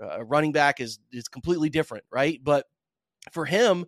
a 0.00 0.24
running 0.24 0.52
back 0.52 0.80
is 0.80 0.98
is 1.12 1.28
completely 1.28 1.70
different, 1.70 2.04
right? 2.10 2.40
But 2.42 2.66
for 3.30 3.44
him, 3.44 3.86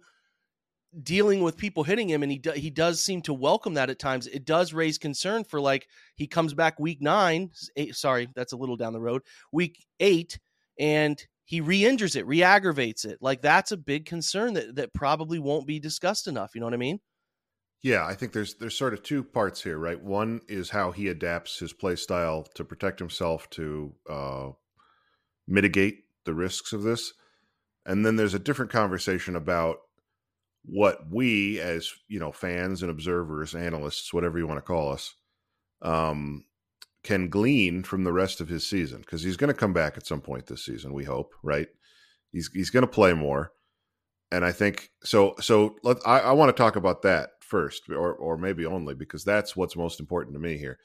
dealing 1.03 1.43
with 1.43 1.57
people 1.57 1.83
hitting 1.83 2.09
him, 2.09 2.23
and 2.23 2.31
he 2.31 2.39
do, 2.39 2.53
he 2.53 2.71
does 2.71 3.05
seem 3.05 3.21
to 3.23 3.35
welcome 3.35 3.75
that 3.75 3.91
at 3.91 3.99
times. 3.99 4.27
It 4.27 4.45
does 4.45 4.73
raise 4.73 4.97
concern 4.99 5.45
for 5.45 5.61
like 5.61 5.89
he 6.15 6.27
comes 6.27 6.55
back 6.55 6.79
week 6.79 7.03
nine. 7.03 7.51
Eight, 7.77 7.97
sorry, 7.97 8.29
that's 8.35 8.53
a 8.53 8.57
little 8.57 8.77
down 8.77 8.93
the 8.93 9.01
road. 9.01 9.23
Week 9.51 9.85
eight, 9.99 10.39
and 10.79 11.21
he 11.47 11.61
re-injures 11.61 12.17
it, 12.17 12.27
re-aggravates 12.27 13.05
it. 13.05 13.19
Like 13.21 13.43
that's 13.43 13.73
a 13.73 13.77
big 13.77 14.07
concern 14.07 14.55
that 14.55 14.77
that 14.77 14.95
probably 14.95 15.39
won't 15.39 15.67
be 15.67 15.81
discussed 15.81 16.27
enough. 16.27 16.53
You 16.55 16.61
know 16.61 16.67
what 16.67 16.75
I 16.75 16.79
mean? 16.79 17.01
Yeah, 17.85 18.07
I 18.07 18.15
think 18.15 18.33
there's 18.33 18.55
there's 18.55 18.79
sort 18.79 18.95
of 18.95 19.03
two 19.03 19.23
parts 19.23 19.63
here, 19.63 19.77
right? 19.77 20.03
One 20.03 20.41
is 20.49 20.71
how 20.71 20.91
he 20.91 21.09
adapts 21.09 21.59
his 21.59 21.75
play 21.75 21.97
style 21.97 22.45
to 22.55 22.65
protect 22.65 22.99
himself 22.99 23.51
to 23.51 23.93
uh, 24.09 24.51
mitigate 25.47 26.05
the 26.25 26.33
risks 26.33 26.73
of 26.73 26.83
this, 26.83 27.13
and 27.85 28.05
then 28.05 28.17
there's 28.17 28.33
a 28.33 28.39
different 28.39 28.71
conversation 28.73 29.37
about 29.37 29.81
what 30.65 31.01
we 31.11 31.61
as 31.61 31.93
you 32.09 32.19
know 32.19 32.33
fans 32.33 32.81
and 32.81 32.91
observers 32.91 33.55
analysts 33.55 34.15
whatever 34.15 34.39
you 34.39 34.47
want 34.47 34.57
to 34.57 34.63
call 34.63 34.91
us 34.91 35.15
um, 35.83 36.47
can 37.03 37.29
glean 37.29 37.83
from 37.83 38.05
the 38.05 38.15
rest 38.15 38.41
of 38.41 38.49
his 38.49 38.67
season. 38.67 39.01
Because 39.01 39.23
he's 39.23 39.37
going 39.37 39.53
to 39.53 39.61
come 39.61 39.75
back 39.75 39.99
at 39.99 40.07
some 40.07 40.23
point 40.23 40.47
this 40.47 40.65
season 40.65 40.95
we 40.95 41.05
hope 41.05 41.35
right? 41.43 41.69
He's 42.33 42.51
he's 42.55 42.71
going 42.71 42.83
to 42.83 42.87
play 42.87 43.13
more. 43.13 43.53
And 44.33 44.45
i 44.45 44.51
think 44.53 44.91
so 45.05 45.37
so 45.41 45.77
let 45.85 45.99
i, 46.07 46.19
I 46.21 46.33
want 46.33 46.49
to 46.49 46.61
talk 46.61 46.77
about 46.77 47.03
that 47.03 47.31
first 47.45 47.89
or 47.89 48.13
or 48.15 48.37
maybe 48.37 48.67
only 48.67 48.95
because 48.95 49.25
that's 49.25 49.57
what's 49.57 49.77
most 49.77 50.01
important 50.01 50.35
to 50.35 50.41
me 50.41 50.57
here 50.57 50.79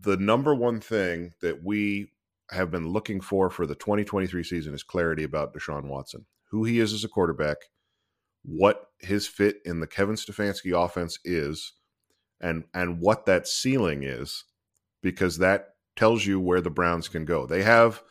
the 0.00 0.16
number 0.16 0.54
one 0.54 0.80
thing 0.80 1.32
that 1.40 1.64
we 1.64 2.10
have 2.50 2.70
been 2.70 2.88
looking 2.88 3.20
for 3.20 3.48
for 3.50 3.66
the 3.66 3.74
2023 3.74 4.42
season 4.42 4.74
is 4.74 4.82
clarity 4.82 5.24
about 5.24 5.54
deshaun 5.54 5.84
watson 5.84 6.26
who 6.50 6.64
he 6.64 6.78
is 6.78 6.92
as 6.92 7.04
a 7.04 7.08
quarterback 7.08 7.56
what 8.44 8.88
his 8.98 9.26
fit 9.26 9.56
in 9.64 9.80
the 9.80 9.86
Kevin 9.86 10.16
Stefanski 10.16 10.72
offense 10.72 11.18
is 11.24 11.72
and 12.40 12.64
and 12.74 13.00
what 13.00 13.26
that 13.26 13.46
ceiling 13.46 14.02
is 14.02 14.44
because 15.02 15.38
that 15.38 15.74
tells 15.96 16.26
you 16.26 16.40
where 16.40 16.60
the 16.60 16.70
Browns 16.70 17.08
can 17.08 17.24
go. 17.24 17.46
They 17.46 17.62
have 17.62 18.02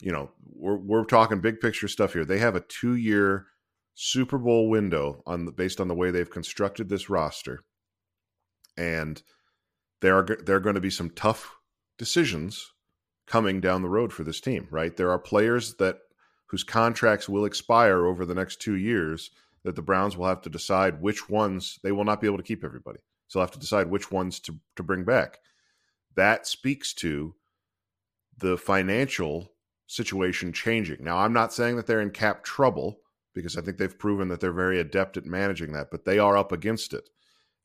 you 0.00 0.12
know, 0.12 0.30
we're 0.44 0.76
we're 0.76 1.04
talking 1.04 1.40
big 1.40 1.60
picture 1.60 1.88
stuff 1.88 2.12
here. 2.12 2.26
They 2.26 2.38
have 2.38 2.54
a 2.54 2.60
2-year 2.60 3.46
Super 3.98 4.36
Bowl 4.36 4.68
window 4.68 5.22
on 5.26 5.46
the, 5.46 5.50
based 5.50 5.80
on 5.80 5.88
the 5.88 5.94
way 5.94 6.10
they've 6.10 6.30
constructed 6.30 6.88
this 6.88 7.08
roster. 7.08 7.64
And 8.76 9.22
there 10.02 10.18
are 10.18 10.38
there 10.44 10.56
are 10.56 10.60
going 10.60 10.74
to 10.74 10.82
be 10.82 10.90
some 10.90 11.08
tough 11.10 11.56
decisions 11.98 12.72
coming 13.26 13.60
down 13.60 13.80
the 13.80 13.88
road 13.88 14.12
for 14.12 14.22
this 14.22 14.38
team, 14.38 14.68
right? 14.70 14.94
There 14.94 15.10
are 15.10 15.18
players 15.18 15.76
that 15.76 15.96
whose 16.48 16.62
contracts 16.62 17.26
will 17.26 17.46
expire 17.46 18.04
over 18.04 18.26
the 18.26 18.34
next 18.34 18.60
2 18.60 18.74
years 18.74 19.30
that 19.64 19.74
the 19.74 19.82
Browns 19.82 20.16
will 20.16 20.26
have 20.26 20.42
to 20.42 20.50
decide 20.50 21.00
which 21.00 21.28
ones 21.30 21.80
they 21.82 21.90
will 21.90 22.04
not 22.04 22.20
be 22.20 22.26
able 22.26 22.36
to 22.36 22.42
keep 22.44 22.62
everybody. 22.62 23.00
So 23.26 23.38
they'll 23.38 23.46
have 23.46 23.54
to 23.54 23.58
decide 23.58 23.90
which 23.90 24.12
ones 24.12 24.38
to, 24.40 24.60
to 24.76 24.82
bring 24.82 25.04
back. 25.04 25.38
That 26.14 26.46
speaks 26.46 26.92
to 26.94 27.34
the 28.36 28.58
financial 28.58 29.52
situation 29.86 30.52
changing. 30.52 31.02
Now, 31.02 31.16
I'm 31.16 31.32
not 31.32 31.52
saying 31.52 31.76
that 31.76 31.86
they're 31.86 32.00
in 32.02 32.10
cap 32.10 32.44
trouble 32.44 33.00
because 33.36 33.58
I 33.58 33.60
think 33.60 33.76
they've 33.76 33.98
proven 33.98 34.28
that 34.28 34.40
they're 34.40 34.50
very 34.50 34.80
adept 34.80 35.18
at 35.18 35.26
managing 35.26 35.74
that, 35.74 35.88
but 35.90 36.06
they 36.06 36.18
are 36.18 36.38
up 36.38 36.52
against 36.52 36.94
it. 36.94 37.10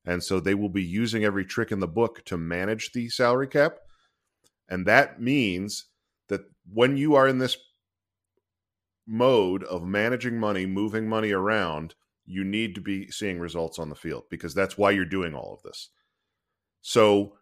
And 0.05 0.21
so 0.21 0.39
they 0.39 0.53
will 0.53 0.69
be 0.69 0.83
using 0.83 1.23
every 1.23 1.45
trick 1.45 1.71
in 1.71 1.79
the 1.79 1.87
book 1.87 2.25
to 2.25 2.37
manage 2.37 2.91
the 2.91 3.07
salary 3.07 3.47
cap. 3.47 3.77
And 4.67 4.85
that 4.85 5.21
means 5.21 5.85
that 6.27 6.41
when 6.71 6.97
you 6.97 7.15
are 7.15 7.25
in 7.25 7.37
this 7.37 7.55
mode 9.07 9.63
of 9.63 9.83
managing 9.83 10.37
money, 10.37 10.65
moving 10.65 11.07
money 11.07 11.31
around, 11.31 11.95
you 12.25 12.43
need 12.43 12.75
to 12.75 12.81
be 12.81 13.09
seeing 13.09 13.39
results 13.39 13.79
on 13.79 13.87
the 13.87 13.95
field 13.95 14.25
because 14.29 14.53
that's 14.53 14.77
why 14.77 14.91
you're 14.91 15.05
doing 15.05 15.33
all 15.33 15.53
of 15.53 15.63
this. 15.63 15.89
So 16.81 17.37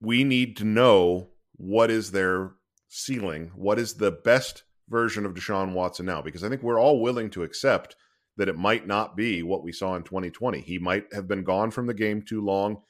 we 0.00 0.22
need 0.22 0.56
to 0.58 0.64
know 0.64 1.30
what 1.56 1.90
is 1.90 2.12
their 2.12 2.52
ceiling, 2.88 3.50
what 3.56 3.80
is 3.80 3.94
the 3.94 4.12
best 4.12 4.62
version 4.88 5.26
of 5.26 5.34
Deshaun 5.34 5.72
Watson 5.72 6.06
now, 6.06 6.22
because 6.22 6.44
I 6.44 6.48
think 6.48 6.62
we're 6.62 6.80
all 6.80 7.00
willing 7.00 7.30
to 7.30 7.42
accept 7.42 7.96
that 8.36 8.48
it 8.48 8.56
might 8.56 8.86
not 8.86 9.16
be 9.16 9.42
what 9.42 9.64
we 9.64 9.72
saw 9.72 9.96
in 9.96 10.02
2020. 10.02 10.60
He 10.60 10.78
might 10.78 11.12
have 11.12 11.26
been 11.26 11.44
gone 11.44 11.70
from 11.70 11.86
the 11.86 11.94
game 11.94 12.22
too 12.22 12.44
long. 12.44 12.82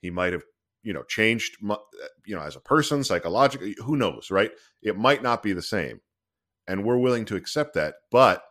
He 0.00 0.10
might 0.10 0.32
have, 0.32 0.44
you 0.82 0.92
know, 0.92 1.02
changed, 1.02 1.56
you 2.24 2.34
know, 2.34 2.42
as 2.42 2.56
a 2.56 2.60
person, 2.60 3.04
psychologically, 3.04 3.76
who 3.84 3.96
knows, 3.96 4.30
right? 4.30 4.50
It 4.82 4.96
might 4.96 5.22
not 5.22 5.42
be 5.42 5.52
the 5.52 5.62
same 5.62 6.00
and 6.66 6.84
we're 6.84 6.98
willing 6.98 7.24
to 7.26 7.36
accept 7.36 7.74
that. 7.74 7.94
But 8.10 8.42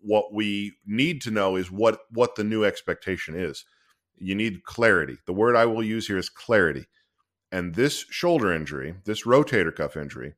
what 0.00 0.32
we 0.32 0.76
need 0.86 1.20
to 1.22 1.30
know 1.30 1.56
is 1.56 1.70
what 1.70 1.98
what 2.10 2.36
the 2.36 2.44
new 2.44 2.64
expectation 2.64 3.34
is. 3.34 3.64
You 4.16 4.34
need 4.34 4.64
clarity. 4.64 5.18
The 5.26 5.32
word 5.32 5.56
I 5.56 5.66
will 5.66 5.82
use 5.82 6.06
here 6.06 6.18
is 6.18 6.28
clarity. 6.28 6.86
And 7.50 7.74
this 7.74 8.04
shoulder 8.10 8.52
injury, 8.52 8.94
this 9.04 9.24
rotator 9.24 9.74
cuff 9.74 9.96
injury, 9.96 10.34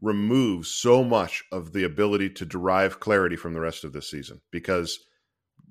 removes 0.00 0.68
so 0.68 1.02
much 1.02 1.44
of 1.50 1.72
the 1.72 1.84
ability 1.84 2.30
to 2.30 2.46
derive 2.46 3.00
clarity 3.00 3.36
from 3.36 3.52
the 3.52 3.60
rest 3.60 3.84
of 3.84 3.92
this 3.92 4.10
season 4.10 4.40
because 4.50 4.98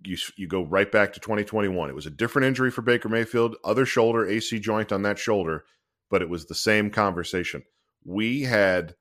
you 0.03 0.17
you 0.35 0.47
go 0.47 0.63
right 0.63 0.91
back 0.91 1.13
to 1.13 1.19
2021. 1.19 1.89
It 1.89 1.95
was 1.95 2.05
a 2.05 2.11
different 2.11 2.45
injury 2.45 2.71
for 2.71 2.81
Baker 2.81 3.09
Mayfield, 3.09 3.55
other 3.63 3.85
shoulder, 3.85 4.27
AC 4.27 4.59
joint 4.59 4.91
on 4.91 5.01
that 5.03 5.17
shoulder, 5.17 5.65
but 6.09 6.21
it 6.21 6.29
was 6.29 6.45
the 6.45 6.55
same 6.55 6.89
conversation 6.89 7.63
we 8.07 8.41
had 8.41 8.95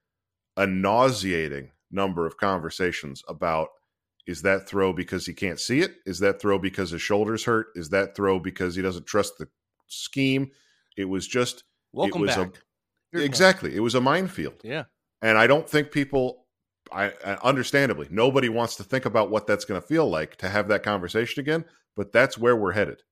a 0.57 0.67
nauseating 0.67 1.71
number 1.91 2.27
of 2.27 2.37
conversations 2.37 3.23
about 3.29 3.69
is 4.27 4.43
that 4.43 4.69
throw 4.69 4.93
because 4.93 5.25
he 5.25 5.33
can't 5.33 5.61
see 5.61 5.81
it? 5.81 5.93
Is 6.05 6.19
that 6.19 6.41
throw 6.41 6.59
because 6.59 6.91
his 6.91 7.01
shoulders 7.01 7.45
hurt? 7.45 7.69
Is 7.77 7.91
that 7.91 8.17
throw 8.17 8.41
because 8.41 8.75
he 8.75 8.83
doesn't 8.83 9.07
trust 9.07 9.39
the 9.39 9.47
scheme? 9.87 10.51
It 10.97 11.05
was 11.05 11.29
just 11.29 11.63
welcome 11.93 12.23
it 12.23 12.27
was 12.27 12.37
back. 12.37 12.63
A, 13.15 13.19
exactly, 13.19 13.77
it 13.77 13.81
was 13.81 13.95
a 13.95 14.01
minefield. 14.01 14.61
Yeah, 14.65 14.85
and 15.23 15.39
I 15.39 15.47
don't 15.47 15.69
think 15.69 15.91
people. 15.91 16.45
I, 16.93 17.13
I 17.25 17.35
understandably 17.43 18.07
nobody 18.13 18.49
wants 18.49 18.77
to 18.77 18.85
think 18.85 19.07
about 19.07 19.29
what 19.29 19.49
that's 19.49 19.65
going 19.65 19.81
to 19.81 19.87
feel 19.87 20.09
like 20.09 20.37
to 20.37 20.49
have 20.49 20.69
that 20.69 20.85
conversation 20.85 21.41
again, 21.41 21.65
but 21.97 22.13
that's 22.13 22.39
where 22.39 22.55
we're 22.55 22.73
headed 22.73 23.03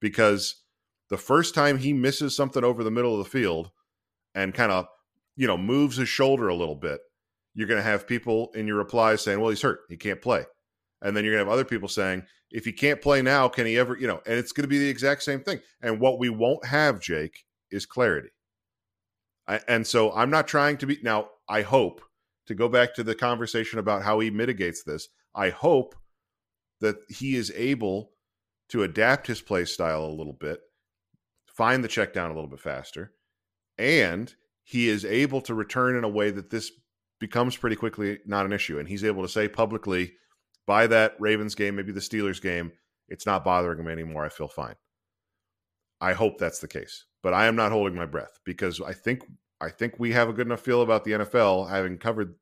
because 0.00 0.62
the 1.10 1.16
first 1.16 1.52
time 1.52 1.78
he 1.78 1.92
misses 1.92 2.36
something 2.36 2.62
over 2.62 2.84
the 2.84 2.92
middle 2.92 3.18
of 3.18 3.24
the 3.24 3.30
field 3.30 3.72
and 4.36 4.54
kind 4.54 4.70
of 4.70 4.86
you 5.36 5.46
know, 5.46 5.56
moves 5.56 5.96
his 5.96 6.08
shoulder 6.08 6.48
a 6.48 6.54
little 6.54 6.74
bit, 6.74 7.00
you're 7.54 7.68
going 7.68 7.78
to 7.78 7.88
have 7.88 8.06
people 8.06 8.50
in 8.54 8.66
your 8.66 8.76
replies 8.76 9.22
saying, 9.22 9.40
well, 9.40 9.50
he's 9.50 9.62
hurt. 9.62 9.80
He 9.88 9.96
can't 9.96 10.22
play. 10.22 10.44
And 11.02 11.16
then 11.16 11.24
you're 11.24 11.34
going 11.34 11.44
to 11.44 11.50
have 11.50 11.52
other 11.52 11.68
people 11.68 11.88
saying, 11.88 12.24
if 12.50 12.64
he 12.64 12.72
can't 12.72 13.02
play 13.02 13.20
now, 13.20 13.48
can 13.48 13.66
he 13.66 13.76
ever, 13.78 13.96
you 13.98 14.06
know, 14.06 14.22
and 14.26 14.38
it's 14.38 14.52
going 14.52 14.62
to 14.62 14.68
be 14.68 14.78
the 14.78 14.88
exact 14.88 15.22
same 15.22 15.40
thing. 15.40 15.60
And 15.82 16.00
what 16.00 16.18
we 16.18 16.28
won't 16.28 16.64
have, 16.66 17.00
Jake, 17.00 17.44
is 17.70 17.84
clarity. 17.84 18.30
I, 19.46 19.60
and 19.68 19.86
so 19.86 20.12
I'm 20.12 20.30
not 20.30 20.48
trying 20.48 20.78
to 20.78 20.86
be, 20.86 20.98
now, 21.02 21.30
I 21.48 21.62
hope 21.62 22.02
to 22.46 22.54
go 22.54 22.68
back 22.68 22.94
to 22.94 23.02
the 23.02 23.14
conversation 23.14 23.78
about 23.78 24.02
how 24.02 24.20
he 24.20 24.30
mitigates 24.30 24.82
this. 24.82 25.08
I 25.34 25.50
hope 25.50 25.94
that 26.80 26.96
he 27.08 27.36
is 27.36 27.52
able 27.54 28.10
to 28.68 28.82
adapt 28.82 29.26
his 29.26 29.40
play 29.40 29.64
style 29.64 30.04
a 30.04 30.08
little 30.08 30.32
bit, 30.32 30.60
find 31.46 31.82
the 31.82 31.88
check 31.88 32.12
down 32.12 32.30
a 32.30 32.34
little 32.34 32.50
bit 32.50 32.60
faster, 32.60 33.12
and 33.78 34.34
he 34.62 34.88
is 34.88 35.04
able 35.04 35.40
to 35.42 35.54
return 35.54 35.96
in 35.96 36.04
a 36.04 36.08
way 36.08 36.30
that 36.30 36.50
this 36.50 36.72
becomes 37.20 37.56
pretty 37.56 37.76
quickly 37.76 38.18
not 38.26 38.46
an 38.46 38.52
issue. 38.52 38.78
And 38.78 38.88
he's 38.88 39.04
able 39.04 39.22
to 39.22 39.28
say 39.28 39.48
publicly, 39.48 40.14
by 40.66 40.86
that 40.86 41.14
Ravens 41.18 41.54
game, 41.54 41.76
maybe 41.76 41.92
the 41.92 42.00
Steelers 42.00 42.40
game, 42.40 42.72
it's 43.08 43.26
not 43.26 43.44
bothering 43.44 43.78
him 43.78 43.88
anymore. 43.88 44.24
I 44.24 44.30
feel 44.30 44.48
fine. 44.48 44.74
I 46.00 46.14
hope 46.14 46.38
that's 46.38 46.58
the 46.58 46.68
case, 46.68 47.04
but 47.22 47.34
I 47.34 47.46
am 47.46 47.56
not 47.56 47.72
holding 47.72 47.96
my 47.96 48.06
breath 48.06 48.40
because 48.44 48.80
I 48.80 48.92
think 48.92 49.22
I 49.64 49.70
think 49.70 49.94
we 49.98 50.12
have 50.12 50.28
a 50.28 50.32
good 50.32 50.46
enough 50.46 50.60
feel 50.60 50.82
about 50.82 51.04
the 51.04 51.12
NFL, 51.12 51.70
having 51.70 51.98
covered 51.98 52.34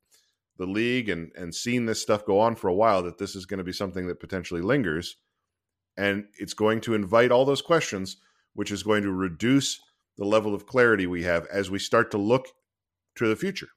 the 0.59 0.67
league 0.67 1.09
and 1.09 1.31
and 1.35 1.55
seen 1.55 1.87
this 1.87 2.03
stuff 2.03 2.27
go 2.27 2.41
on 2.41 2.57
for 2.57 2.69
a 2.69 2.75
while, 2.75 3.03
that 3.05 3.19
this 3.19 3.35
is 3.35 3.47
going 3.47 3.59
to 3.59 3.65
be 3.65 3.73
something 3.73 4.07
that 4.09 4.21
potentially 4.21 4.61
lingers, 4.61 5.17
and 5.97 6.27
it's 6.39 6.55
going 6.55 6.81
to 6.83 6.95
invite 6.95 7.31
all 7.31 7.45
those 7.45 7.63
questions, 7.63 8.17
which 8.55 8.71
is 8.71 8.83
going 8.83 9.03
to 9.03 9.13
reduce 9.13 9.81
the 10.19 10.25
level 10.25 10.55
of 10.55 10.67
clarity 10.67 11.07
we 11.07 11.23
have 11.23 11.47
as 11.47 11.71
we 11.71 11.79
start 11.79 12.11
to 12.11 12.19
look 12.19 12.47
to 13.17 13.29
the 13.29 13.37
future. 13.37 13.69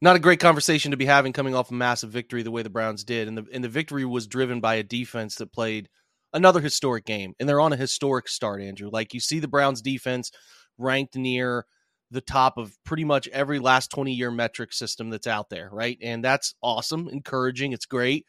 Not 0.00 0.16
a 0.16 0.20
great 0.20 0.40
conversation 0.40 0.92
to 0.92 0.96
be 0.96 1.06
having 1.06 1.32
coming 1.32 1.54
off 1.54 1.70
a 1.70 1.74
massive 1.74 2.10
victory 2.10 2.42
the 2.42 2.50
way 2.50 2.62
the 2.62 2.70
Browns 2.70 3.02
did. 3.02 3.26
And 3.26 3.36
the 3.36 3.46
and 3.52 3.64
the 3.64 3.68
victory 3.68 4.04
was 4.04 4.26
driven 4.26 4.60
by 4.60 4.76
a 4.76 4.82
defense 4.82 5.36
that 5.36 5.52
played 5.52 5.88
another 6.32 6.60
historic 6.60 7.04
game. 7.04 7.34
And 7.40 7.48
they're 7.48 7.60
on 7.60 7.72
a 7.72 7.76
historic 7.76 8.28
start, 8.28 8.62
Andrew. 8.62 8.90
Like 8.92 9.14
you 9.14 9.20
see 9.20 9.40
the 9.40 9.48
Browns 9.48 9.82
defense 9.82 10.30
ranked 10.76 11.16
near 11.16 11.66
the 12.10 12.20
top 12.20 12.56
of 12.56 12.72
pretty 12.84 13.04
much 13.04 13.28
every 13.28 13.58
last 13.58 13.90
20 13.90 14.12
year 14.12 14.30
metric 14.30 14.72
system 14.72 15.10
that's 15.10 15.26
out 15.26 15.50
there, 15.50 15.68
right? 15.70 15.98
And 16.02 16.24
that's 16.24 16.54
awesome, 16.62 17.08
encouraging, 17.08 17.72
it's 17.72 17.86
great. 17.86 18.26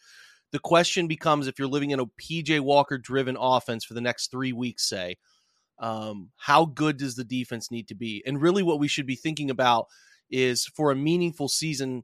The 0.51 0.59
question 0.59 1.07
becomes 1.07 1.47
if 1.47 1.59
you're 1.59 1.67
living 1.67 1.91
in 1.91 1.99
a 1.99 2.05
PJ 2.05 2.59
Walker 2.61 2.97
driven 2.97 3.37
offense 3.39 3.85
for 3.85 3.93
the 3.93 4.01
next 4.01 4.31
three 4.31 4.51
weeks, 4.51 4.87
say, 4.89 5.17
um, 5.79 6.31
how 6.37 6.65
good 6.65 6.97
does 6.97 7.15
the 7.15 7.23
defense 7.23 7.71
need 7.71 7.87
to 7.87 7.95
be? 7.95 8.23
And 8.25 8.41
really, 8.41 8.63
what 8.63 8.79
we 8.79 8.87
should 8.87 9.05
be 9.05 9.15
thinking 9.15 9.49
about 9.49 9.87
is 10.29 10.65
for 10.65 10.91
a 10.91 10.95
meaningful 10.95 11.47
season, 11.47 12.03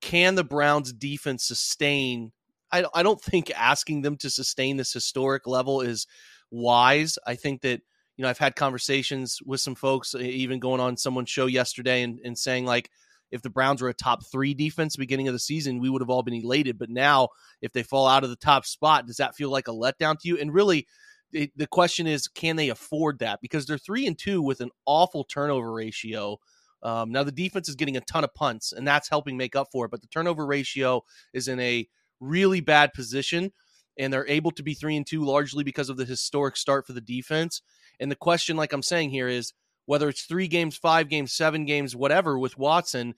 can 0.00 0.34
the 0.34 0.44
Browns 0.44 0.92
defense 0.92 1.44
sustain? 1.44 2.32
I, 2.70 2.84
I 2.94 3.02
don't 3.02 3.20
think 3.20 3.50
asking 3.56 4.02
them 4.02 4.16
to 4.18 4.30
sustain 4.30 4.76
this 4.76 4.92
historic 4.92 5.46
level 5.46 5.80
is 5.80 6.06
wise. 6.50 7.18
I 7.26 7.34
think 7.34 7.62
that, 7.62 7.80
you 8.16 8.22
know, 8.22 8.28
I've 8.28 8.38
had 8.38 8.56
conversations 8.56 9.38
with 9.44 9.60
some 9.60 9.74
folks, 9.74 10.14
even 10.14 10.60
going 10.60 10.80
on 10.80 10.96
someone's 10.96 11.30
show 11.30 11.46
yesterday 11.46 12.02
and, 12.02 12.20
and 12.24 12.38
saying, 12.38 12.66
like, 12.66 12.90
if 13.30 13.40
the 13.40 13.50
Browns 13.50 13.80
were 13.80 13.88
a 13.88 13.94
top 13.94 14.26
three 14.26 14.52
defense 14.52 14.96
beginning 14.96 15.26
of 15.26 15.32
the 15.32 15.38
season, 15.38 15.80
we 15.80 15.88
would 15.88 16.02
have 16.02 16.10
all 16.10 16.22
been 16.22 16.34
elated. 16.34 16.78
But 16.78 16.90
now, 16.90 17.28
if 17.62 17.72
they 17.72 17.82
fall 17.82 18.06
out 18.06 18.24
of 18.24 18.30
the 18.30 18.36
top 18.36 18.66
spot, 18.66 19.06
does 19.06 19.16
that 19.16 19.34
feel 19.34 19.50
like 19.50 19.68
a 19.68 19.72
letdown 19.72 20.18
to 20.20 20.28
you? 20.28 20.38
And 20.38 20.52
really, 20.52 20.86
it, 21.32 21.50
the 21.56 21.66
question 21.66 22.06
is, 22.06 22.28
can 22.28 22.56
they 22.56 22.68
afford 22.68 23.20
that? 23.20 23.40
Because 23.40 23.64
they're 23.64 23.78
three 23.78 24.06
and 24.06 24.18
two 24.18 24.42
with 24.42 24.60
an 24.60 24.70
awful 24.84 25.24
turnover 25.24 25.72
ratio. 25.72 26.38
Um, 26.82 27.10
now 27.10 27.22
the 27.22 27.32
defense 27.32 27.68
is 27.68 27.74
getting 27.74 27.96
a 27.96 28.02
ton 28.02 28.24
of 28.24 28.34
punts, 28.34 28.72
and 28.72 28.86
that's 28.86 29.08
helping 29.08 29.38
make 29.38 29.56
up 29.56 29.68
for 29.72 29.86
it. 29.86 29.90
But 29.90 30.02
the 30.02 30.08
turnover 30.08 30.44
ratio 30.44 31.02
is 31.32 31.48
in 31.48 31.58
a 31.58 31.88
really 32.20 32.60
bad 32.60 32.92
position, 32.92 33.52
and 33.98 34.12
they're 34.12 34.28
able 34.28 34.50
to 34.52 34.62
be 34.62 34.74
three 34.74 34.96
and 34.96 35.06
two 35.06 35.24
largely 35.24 35.64
because 35.64 35.88
of 35.88 35.96
the 35.96 36.04
historic 36.04 36.56
start 36.56 36.86
for 36.86 36.92
the 36.92 37.00
defense. 37.00 37.62
And 38.02 38.10
the 38.10 38.16
question, 38.16 38.56
like 38.56 38.72
I'm 38.72 38.82
saying 38.82 39.10
here, 39.10 39.28
is 39.28 39.52
whether 39.86 40.08
it's 40.08 40.24
three 40.24 40.48
games, 40.48 40.76
five 40.76 41.08
games, 41.08 41.32
seven 41.32 41.64
games, 41.64 41.96
whatever 41.96 42.38
with 42.38 42.58
Watson, 42.58 43.14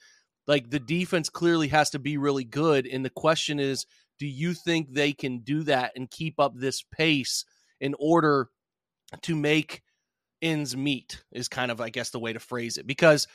like 0.46 0.70
the 0.70 0.78
defense 0.78 1.28
clearly 1.28 1.68
has 1.68 1.90
to 1.90 1.98
be 1.98 2.18
really 2.18 2.44
good. 2.44 2.86
And 2.86 3.04
the 3.04 3.10
question 3.10 3.58
is, 3.58 3.86
do 4.18 4.26
you 4.26 4.54
think 4.54 4.92
they 4.92 5.12
can 5.12 5.40
do 5.40 5.62
that 5.64 5.92
and 5.96 6.10
keep 6.10 6.38
up 6.38 6.52
this 6.54 6.82
pace 6.82 7.44
in 7.80 7.94
order 7.98 8.48
to 9.22 9.34
make 9.34 9.82
ends 10.42 10.76
meet? 10.76 11.24
Is 11.32 11.48
kind 11.48 11.70
of, 11.70 11.80
I 11.80 11.88
guess, 11.90 12.10
the 12.10 12.20
way 12.20 12.32
to 12.32 12.40
phrase 12.40 12.76
it. 12.76 12.86
Because 12.86 13.26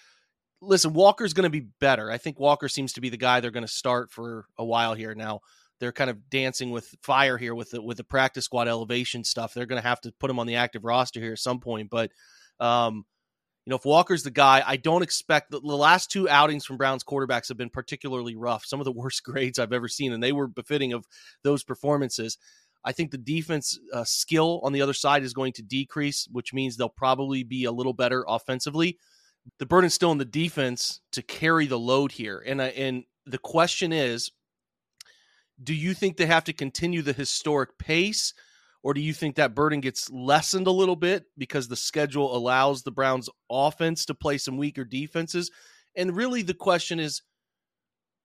listen, 0.61 0.93
Walker's 0.93 1.33
going 1.33 1.45
to 1.45 1.49
be 1.49 1.67
better. 1.79 2.11
I 2.11 2.17
think 2.17 2.39
Walker 2.39 2.69
seems 2.69 2.93
to 2.93 3.01
be 3.01 3.09
the 3.09 3.17
guy 3.17 3.39
they're 3.39 3.51
going 3.51 3.65
to 3.65 3.67
start 3.67 4.11
for 4.11 4.45
a 4.57 4.63
while 4.65 4.93
here 4.93 5.15
now. 5.15 5.41
They're 5.79 5.91
kind 5.91 6.09
of 6.09 6.29
dancing 6.29 6.71
with 6.71 6.93
fire 7.01 7.37
here 7.37 7.55
with 7.55 7.71
the 7.71 7.81
with 7.81 7.97
the 7.97 8.03
practice 8.03 8.45
squad 8.45 8.67
elevation 8.67 9.23
stuff. 9.23 9.53
They're 9.53 9.65
going 9.65 9.81
to 9.81 9.87
have 9.87 10.01
to 10.01 10.11
put 10.19 10.29
him 10.29 10.39
on 10.39 10.47
the 10.47 10.55
active 10.55 10.83
roster 10.83 11.19
here 11.19 11.33
at 11.33 11.39
some 11.39 11.59
point, 11.59 11.89
but 11.89 12.11
um, 12.59 13.05
you 13.65 13.71
know, 13.71 13.77
if 13.77 13.85
Walker's 13.85 14.23
the 14.23 14.31
guy, 14.31 14.63
I 14.65 14.77
don't 14.77 15.03
expect 15.03 15.51
the, 15.51 15.59
the 15.59 15.77
last 15.77 16.09
two 16.09 16.27
outings 16.27 16.65
from 16.65 16.77
Browns 16.77 17.03
quarterbacks 17.03 17.49
have 17.49 17.57
been 17.57 17.69
particularly 17.69 18.35
rough. 18.35 18.65
Some 18.65 18.81
of 18.81 18.85
the 18.85 18.91
worst 18.95 19.23
grades 19.23 19.59
I've 19.59 19.73
ever 19.73 19.87
seen, 19.87 20.11
and 20.11 20.23
they 20.23 20.31
were 20.31 20.47
befitting 20.47 20.93
of 20.93 21.05
those 21.43 21.63
performances. 21.63 22.37
I 22.83 22.93
think 22.93 23.11
the 23.11 23.17
defense 23.17 23.77
uh, 23.93 24.05
skill 24.05 24.61
on 24.63 24.73
the 24.73 24.81
other 24.81 24.93
side 24.93 25.23
is 25.23 25.33
going 25.33 25.53
to 25.53 25.61
decrease, 25.61 26.27
which 26.31 26.53
means 26.53 26.77
they'll 26.77 26.89
probably 26.89 27.43
be 27.43 27.65
a 27.65 27.71
little 27.71 27.93
better 27.93 28.25
offensively. 28.27 28.97
The 29.59 29.65
burden's 29.65 29.93
still 29.93 30.11
in 30.11 30.17
the 30.17 30.25
defense 30.25 31.01
to 31.11 31.21
carry 31.21 31.67
the 31.67 31.79
load 31.79 32.11
here, 32.11 32.43
and 32.45 32.61
uh, 32.61 32.71
and 32.75 33.03
the 33.25 33.37
question 33.37 33.91
is, 33.93 34.31
do 35.61 35.73
you 35.73 35.93
think 35.93 36.17
they 36.17 36.25
have 36.25 36.45
to 36.45 36.53
continue 36.53 37.01
the 37.01 37.13
historic 37.13 37.77
pace? 37.77 38.33
Or 38.81 38.93
do 38.93 39.01
you 39.01 39.13
think 39.13 39.35
that 39.35 39.55
burden 39.55 39.81
gets 39.81 40.09
lessened 40.09 40.67
a 40.67 40.71
little 40.71 40.95
bit 40.95 41.25
because 41.37 41.67
the 41.67 41.75
schedule 41.75 42.35
allows 42.35 42.81
the 42.81 42.91
Browns 42.91 43.29
offense 43.49 44.05
to 44.05 44.13
play 44.13 44.37
some 44.37 44.57
weaker 44.57 44.85
defenses? 44.85 45.51
And 45.95 46.15
really 46.15 46.43
the 46.43 46.53
question 46.53 46.99
is 46.99 47.21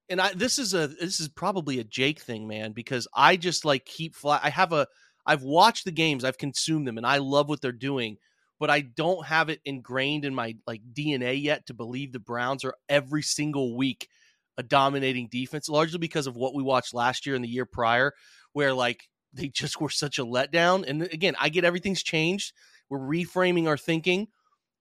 and 0.09 0.21
I 0.21 0.33
this 0.35 0.59
is 0.59 0.75
a 0.75 0.87
this 0.87 1.19
is 1.19 1.29
probably 1.29 1.79
a 1.79 1.85
Jake 1.85 2.21
thing, 2.21 2.47
man, 2.47 2.73
because 2.73 3.09
I 3.15 3.37
just 3.37 3.65
like 3.65 3.85
keep 3.85 4.15
flat 4.15 4.43
I 4.45 4.51
have 4.51 4.73
a 4.73 4.87
I've 5.27 5.43
watched 5.43 5.85
the 5.85 5.93
games, 5.93 6.25
I've 6.25 6.39
consumed 6.39 6.87
them 6.87 6.99
and 6.99 7.07
I 7.07 7.19
love 7.19 7.49
what 7.49 7.61
they're 7.61 7.73
doing, 7.73 8.19
but 8.61 8.71
I 8.71 8.83
don't 8.83 9.27
have 9.27 9.49
it 9.49 9.61
ingrained 9.65 10.25
in 10.25 10.35
my 10.35 10.57
like 10.67 10.83
DNA 10.93 11.43
yet 11.43 11.67
to 11.67 11.75
believe 11.75 12.13
the 12.13 12.19
Browns 12.19 12.65
are 12.65 12.75
every 12.89 13.23
single 13.23 13.77
week 13.77 14.09
a 14.57 14.63
dominating 14.63 15.29
defense, 15.31 15.69
largely 15.69 15.99
because 15.99 16.27
of 16.27 16.37
what 16.37 16.55
we 16.55 16.63
watched 16.63 16.95
last 16.95 17.27
year 17.27 17.35
and 17.35 17.45
the 17.45 17.49
year 17.49 17.67
prior, 17.67 18.13
where 18.53 18.73
like 18.73 19.09
they 19.33 19.49
just 19.49 19.81
were 19.81 19.91
such 19.91 20.19
a 20.19 20.25
letdown. 20.25 20.85
And 20.87 21.03
again, 21.03 21.35
I 21.41 21.49
get 21.49 21.65
everything's 21.65 22.03
changed. 22.03 22.53
We're 22.89 23.01
reframing 23.01 23.67
our 23.67 23.77
thinking, 23.77 24.29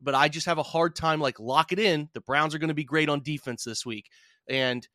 but 0.01 0.15
I 0.15 0.27
just 0.27 0.45
have 0.45 0.57
a 0.57 0.63
hard 0.63 0.95
time 0.95 1.19
like 1.19 1.39
lock 1.39 1.71
it 1.71 1.79
in. 1.79 2.09
The 2.13 2.21
Browns 2.21 2.53
are 2.53 2.59
going 2.59 2.67
to 2.69 2.73
be 2.73 2.83
great 2.83 3.09
on 3.09 3.21
defense 3.21 3.63
this 3.63 3.85
week. 3.85 4.09
And 4.47 4.87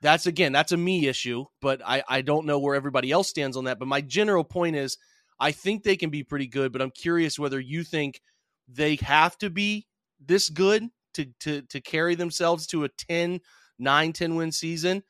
that's 0.00 0.26
again, 0.26 0.52
that's 0.52 0.72
a 0.72 0.76
me 0.76 1.08
issue, 1.08 1.44
but 1.60 1.80
I, 1.84 2.02
I 2.08 2.22
don't 2.22 2.46
know 2.46 2.58
where 2.58 2.74
everybody 2.74 3.10
else 3.10 3.28
stands 3.28 3.56
on 3.56 3.64
that. 3.64 3.78
But 3.78 3.88
my 3.88 4.00
general 4.00 4.44
point 4.44 4.76
is 4.76 4.96
I 5.40 5.52
think 5.52 5.82
they 5.82 5.96
can 5.96 6.10
be 6.10 6.22
pretty 6.22 6.46
good, 6.46 6.72
but 6.72 6.82
I'm 6.82 6.90
curious 6.90 7.38
whether 7.38 7.60
you 7.60 7.84
think 7.84 8.20
they 8.68 8.96
have 8.96 9.38
to 9.38 9.50
be 9.50 9.86
this 10.20 10.48
good 10.48 10.88
to 11.14 11.26
to 11.40 11.62
to 11.62 11.80
carry 11.80 12.14
themselves 12.14 12.66
to 12.68 12.84
a 12.84 12.88
10 12.88 13.40
9 13.78 14.12
10 14.12 14.34
win 14.34 14.52
season 14.52 15.02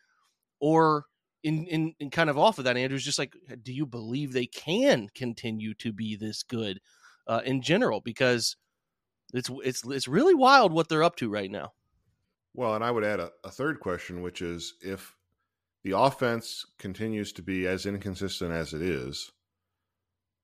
or 0.61 1.07
in, 1.43 1.67
in, 1.67 1.95
in 2.01 2.11
kind 2.11 2.29
of 2.29 2.39
off 2.39 2.59
of 2.59 2.65
that, 2.65 2.77
Andrew's 2.77 3.05
just 3.05 3.19
like, 3.19 3.35
do 3.63 3.73
you 3.73 3.87
believe 3.87 4.33
they 4.33 4.47
can 4.47 5.09
continue 5.15 5.75
to 5.75 5.93
be 5.93 6.17
this 6.17 6.43
good 6.43 6.81
uh, 7.27 7.41
in 7.45 7.63
general? 7.63 8.01
Because 8.01 8.57
it's 9.33 9.51
it's 9.63 9.85
it's 9.87 10.09
really 10.09 10.35
wild 10.35 10.73
what 10.73 10.89
they're 10.89 11.03
up 11.03 11.17
to 11.17 11.29
right 11.29 11.51
now. 11.51 11.73
Well, 12.55 12.75
and 12.75 12.83
I 12.83 12.91
would 12.91 13.05
add 13.05 13.21
a, 13.21 13.31
a 13.45 13.51
third 13.51 13.79
question, 13.79 14.23
which 14.23 14.43
is 14.43 14.75
if 14.81 15.15
the 15.85 15.97
offense 15.97 16.65
continues 16.79 17.33
to 17.35 17.43
be 17.43 17.67
as 17.67 17.87
inconsistent 17.87 18.53
as 18.53 18.73
it 18.73 18.83
is, 18.83 19.31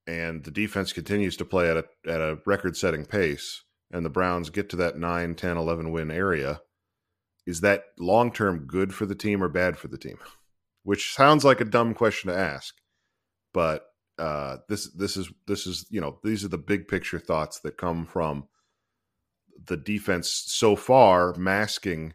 and 0.07 0.45
the 0.45 0.51
defense 0.51 0.93
continues 0.93 1.37
to 1.39 1.45
play 1.45 1.71
at 1.71 1.77
a 1.79 1.85
at 2.07 2.21
a 2.21 2.39
record 2.47 2.77
setting 2.77 3.05
pace, 3.05 3.63
and 3.91 4.05
the 4.05 4.11
Browns 4.11 4.51
get 4.51 4.69
to 4.71 4.77
that 4.77 4.99
9, 4.99 5.35
10, 5.35 5.57
11 5.57 5.91
win 5.91 6.11
area, 6.11 6.61
is 7.47 7.61
that 7.61 7.85
long 7.99 8.33
term 8.33 8.67
good 8.67 8.95
for 8.95 9.07
the 9.07 9.15
team 9.15 9.43
or 9.43 9.49
bad 9.49 9.77
for 9.77 9.89
the 9.89 9.99
team? 9.99 10.19
which 10.85 11.15
sounds 11.15 11.45
like 11.45 11.61
a 11.61 11.65
dumb 11.65 11.95
question 11.95 12.31
to 12.31 12.39
ask, 12.39 12.77
but 13.53 13.87
uh, 14.19 14.59
this 14.69 14.93
this 14.93 15.17
is 15.17 15.29
this 15.49 15.67
is 15.67 15.87
you 15.91 16.01
know 16.01 16.21
these 16.23 16.45
are 16.45 16.49
the 16.49 16.59
big 16.59 16.87
picture 16.87 17.19
thoughts 17.19 17.59
that 17.61 17.77
come 17.77 18.07
from 18.07 18.47
the 19.67 19.77
defense 19.77 20.31
so 20.47 20.77
far 20.77 21.35
masking 21.35 22.13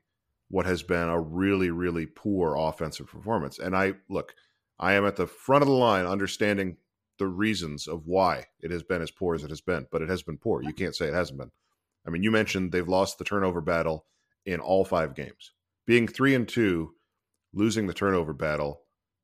what 0.49 0.65
has 0.65 0.83
been 0.83 1.09
a 1.09 1.19
really 1.19 1.71
really 1.71 2.05
poor 2.05 2.55
offensive 2.55 3.07
performance. 3.07 3.59
And 3.59 3.75
I 3.75 3.95
look, 4.07 4.33
I 4.79 4.93
am 4.93 5.05
at 5.05 5.17
the 5.17 5.27
front 5.27 5.63
of 5.63 5.67
the 5.67 5.73
line 5.73 6.05
understanding 6.05 6.77
the 7.17 7.27
reasons 7.27 7.87
of 7.87 8.05
why 8.05 8.45
it 8.61 8.71
has 8.71 8.83
been 8.83 9.01
as 9.01 9.11
poor 9.11 9.35
as 9.35 9.43
it 9.43 9.49
has 9.49 9.61
been, 9.61 9.87
but 9.91 10.01
it 10.01 10.09
has 10.09 10.23
been 10.23 10.37
poor. 10.37 10.61
You 10.61 10.73
can't 10.73 10.95
say 10.95 11.07
it 11.07 11.13
hasn't 11.13 11.39
been. 11.39 11.51
I 12.07 12.11
mean, 12.11 12.23
you 12.23 12.31
mentioned 12.31 12.71
they've 12.71 12.87
lost 12.87 13.17
the 13.17 13.25
turnover 13.25 13.59
battle 13.59 14.05
in 14.45 14.59
all 14.59 14.85
five 14.85 15.15
games. 15.15 15.51
Being 15.85 16.07
three 16.07 16.35
and 16.35 16.47
two 16.47 16.93
losing 17.53 17.87
the 17.87 17.93
turnover 17.93 18.33
battle 18.33 18.81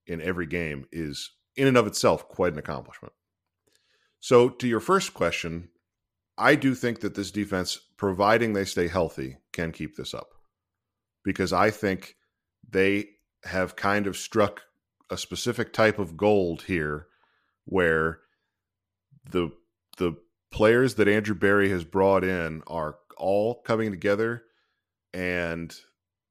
in 0.08 0.22
every 0.22 0.48
game 0.48 0.86
is 0.92 1.32
in 1.56 1.68
and 1.68 1.78
of 1.78 1.88
itself 1.88 2.28
quite 2.28 2.54
an 2.54 2.60
accomplishment. 2.60 3.14
So, 4.20 4.50
to 4.50 4.68
your 4.68 4.80
first 4.80 5.14
question, 5.14 5.70
I 6.38 6.56
do 6.56 6.76
think 6.76 7.02
that 7.02 7.16
this 7.16 7.32
defense, 7.32 7.80
providing 7.98 8.54
they 8.54 8.66
stay 8.66 8.88
healthy, 8.88 9.38
can 9.54 9.72
keep 9.72 9.96
this 9.96 10.14
up 10.14 10.30
because 11.24 11.52
I 11.52 11.72
think 11.72 12.16
they 12.70 13.06
have 13.44 13.76
kind 13.76 14.08
of 14.08 14.18
struck 14.18 14.62
a 15.10 15.18
specific 15.18 15.74
type 15.74 16.00
of 16.00 16.18
gold 16.18 16.64
here 16.64 17.08
where 17.66 18.20
the 19.30 19.52
the 19.98 20.16
players 20.52 20.96
that 20.96 21.08
Andrew 21.08 21.36
Berry 21.36 21.70
has 21.70 21.84
brought 21.84 22.24
in 22.24 22.62
are 22.68 22.98
all 23.18 23.62
coming 23.62 23.92
together 23.92 24.44
and 25.16 25.74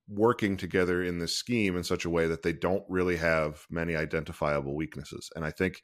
working 0.09 0.59
together 0.59 1.03
in 1.03 1.19
this 1.19 1.35
scheme 1.35 1.77
in 1.77 1.83
such 1.83 2.05
a 2.05 2.11
way 2.11 2.27
that 2.27 2.43
they 2.43 2.53
don't 2.53 2.85
really 2.89 3.17
have 3.17 3.65
many 3.71 3.97
identifiable 3.97 4.77
weaknesses. 4.77 5.31
And 5.35 5.45
I 5.45 5.51
think 5.51 5.81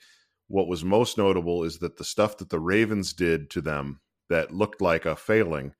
what 0.48 0.68
was 0.68 0.84
most 0.84 1.16
notable 1.16 1.64
is 1.64 1.78
that 1.78 1.96
the 1.96 2.04
stuff 2.04 2.36
that 2.36 2.50
the 2.50 2.60
Ravens 2.60 3.14
did 3.14 3.48
to 3.50 3.62
them 3.62 4.00
that 4.28 4.52
looked 4.52 4.82
like 4.82 5.06
a 5.06 5.16
failing, 5.16 5.72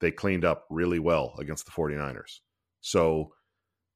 they 0.00 0.10
cleaned 0.10 0.44
up 0.44 0.66
really 0.68 0.98
well 0.98 1.36
against 1.38 1.64
the 1.66 1.70
49ers. 1.70 2.40
So 2.80 3.32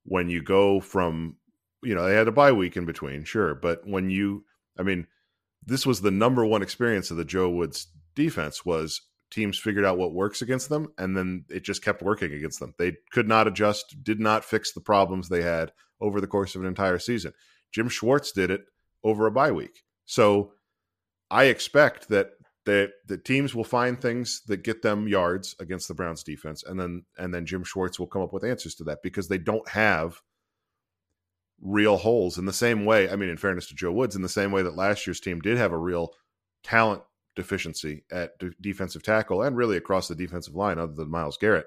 when 0.04 0.28
you 0.28 0.40
go 0.40 0.78
from, 0.80 1.36
you 1.82 1.96
know, 1.96 2.06
they 2.06 2.14
had 2.14 2.28
a 2.28 2.32
bye 2.32 2.52
week 2.52 2.76
in 2.76 2.86
between, 2.86 3.24
sure, 3.24 3.56
but 3.56 3.80
when 3.84 4.08
you, 4.08 4.44
I 4.78 4.84
mean, 4.84 5.08
this 5.66 5.84
was 5.84 6.00
the 6.00 6.12
number 6.12 6.46
one 6.46 6.62
experience 6.62 7.10
of 7.10 7.16
the 7.16 7.24
Joe 7.24 7.50
Woods 7.50 7.88
defense 8.14 8.64
was 8.64 9.02
teams 9.30 9.58
figured 9.58 9.84
out 9.84 9.98
what 9.98 10.14
works 10.14 10.42
against 10.42 10.68
them 10.68 10.88
and 10.98 11.16
then 11.16 11.44
it 11.48 11.62
just 11.62 11.82
kept 11.82 12.02
working 12.02 12.32
against 12.32 12.60
them. 12.60 12.74
They 12.78 12.96
could 13.12 13.28
not 13.28 13.46
adjust 13.46 14.02
did 14.02 14.20
not 14.20 14.44
fix 14.44 14.72
the 14.72 14.80
problems 14.80 15.28
they 15.28 15.42
had 15.42 15.72
over 16.00 16.20
the 16.20 16.26
course 16.26 16.54
of 16.54 16.62
an 16.62 16.66
entire 16.68 16.98
season. 16.98 17.32
Jim 17.72 17.88
schwartz 17.88 18.32
did 18.32 18.50
it 18.50 18.62
over 19.04 19.26
a 19.26 19.30
bye 19.30 19.52
week. 19.52 19.82
So 20.04 20.52
i 21.30 21.44
expect 21.44 22.08
that 22.08 22.30
the, 22.64 22.90
the 23.06 23.16
teams 23.16 23.54
will 23.54 23.64
find 23.64 23.98
things 23.98 24.42
that 24.46 24.62
get 24.62 24.82
them 24.82 25.08
yards 25.08 25.56
against 25.58 25.88
the 25.88 25.94
browns 25.94 26.22
defense 26.22 26.62
and 26.62 26.78
then 26.78 27.04
and 27.16 27.32
then 27.32 27.46
jim 27.46 27.64
schwartz 27.64 27.98
will 27.98 28.06
come 28.06 28.22
up 28.22 28.32
with 28.32 28.44
answers 28.44 28.74
to 28.74 28.84
that 28.84 28.98
because 29.02 29.28
they 29.28 29.38
don't 29.38 29.68
have 29.70 30.20
real 31.60 31.96
holes 31.96 32.38
in 32.38 32.44
the 32.44 32.52
same 32.52 32.84
way 32.84 33.08
i 33.10 33.16
mean 33.16 33.30
in 33.30 33.36
fairness 33.36 33.68
to 33.68 33.74
joe 33.74 33.92
woods 33.92 34.14
in 34.16 34.22
the 34.22 34.28
same 34.28 34.52
way 34.52 34.62
that 34.62 34.76
last 34.76 35.06
year's 35.06 35.20
team 35.20 35.40
did 35.40 35.56
have 35.56 35.72
a 35.72 35.78
real 35.78 36.12
talent 36.62 37.02
deficiency 37.38 38.04
at 38.10 38.36
d- 38.38 38.50
defensive 38.60 39.02
tackle 39.02 39.42
and 39.42 39.56
really 39.56 39.76
across 39.76 40.08
the 40.08 40.14
defensive 40.14 40.54
line, 40.54 40.78
other 40.78 40.92
than 40.92 41.08
Myles 41.08 41.38
Garrett. 41.38 41.66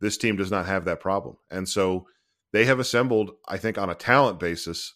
This 0.00 0.16
team 0.16 0.36
does 0.36 0.50
not 0.50 0.66
have 0.66 0.86
that 0.86 0.98
problem. 0.98 1.36
And 1.50 1.68
so 1.68 2.06
they 2.52 2.64
have 2.64 2.80
assembled, 2.80 3.32
I 3.46 3.58
think, 3.58 3.76
on 3.76 3.90
a 3.90 3.94
talent 3.94 4.40
basis, 4.40 4.94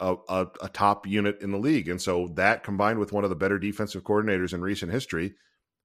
a, 0.00 0.16
a, 0.28 0.46
a, 0.60 0.68
top 0.68 1.06
unit 1.06 1.40
in 1.40 1.52
the 1.52 1.58
league. 1.58 1.88
And 1.88 2.02
so 2.02 2.28
that 2.34 2.64
combined 2.64 2.98
with 2.98 3.12
one 3.12 3.24
of 3.24 3.30
the 3.30 3.36
better 3.36 3.58
defensive 3.58 4.02
coordinators 4.02 4.52
in 4.52 4.60
recent 4.60 4.92
history 4.92 5.34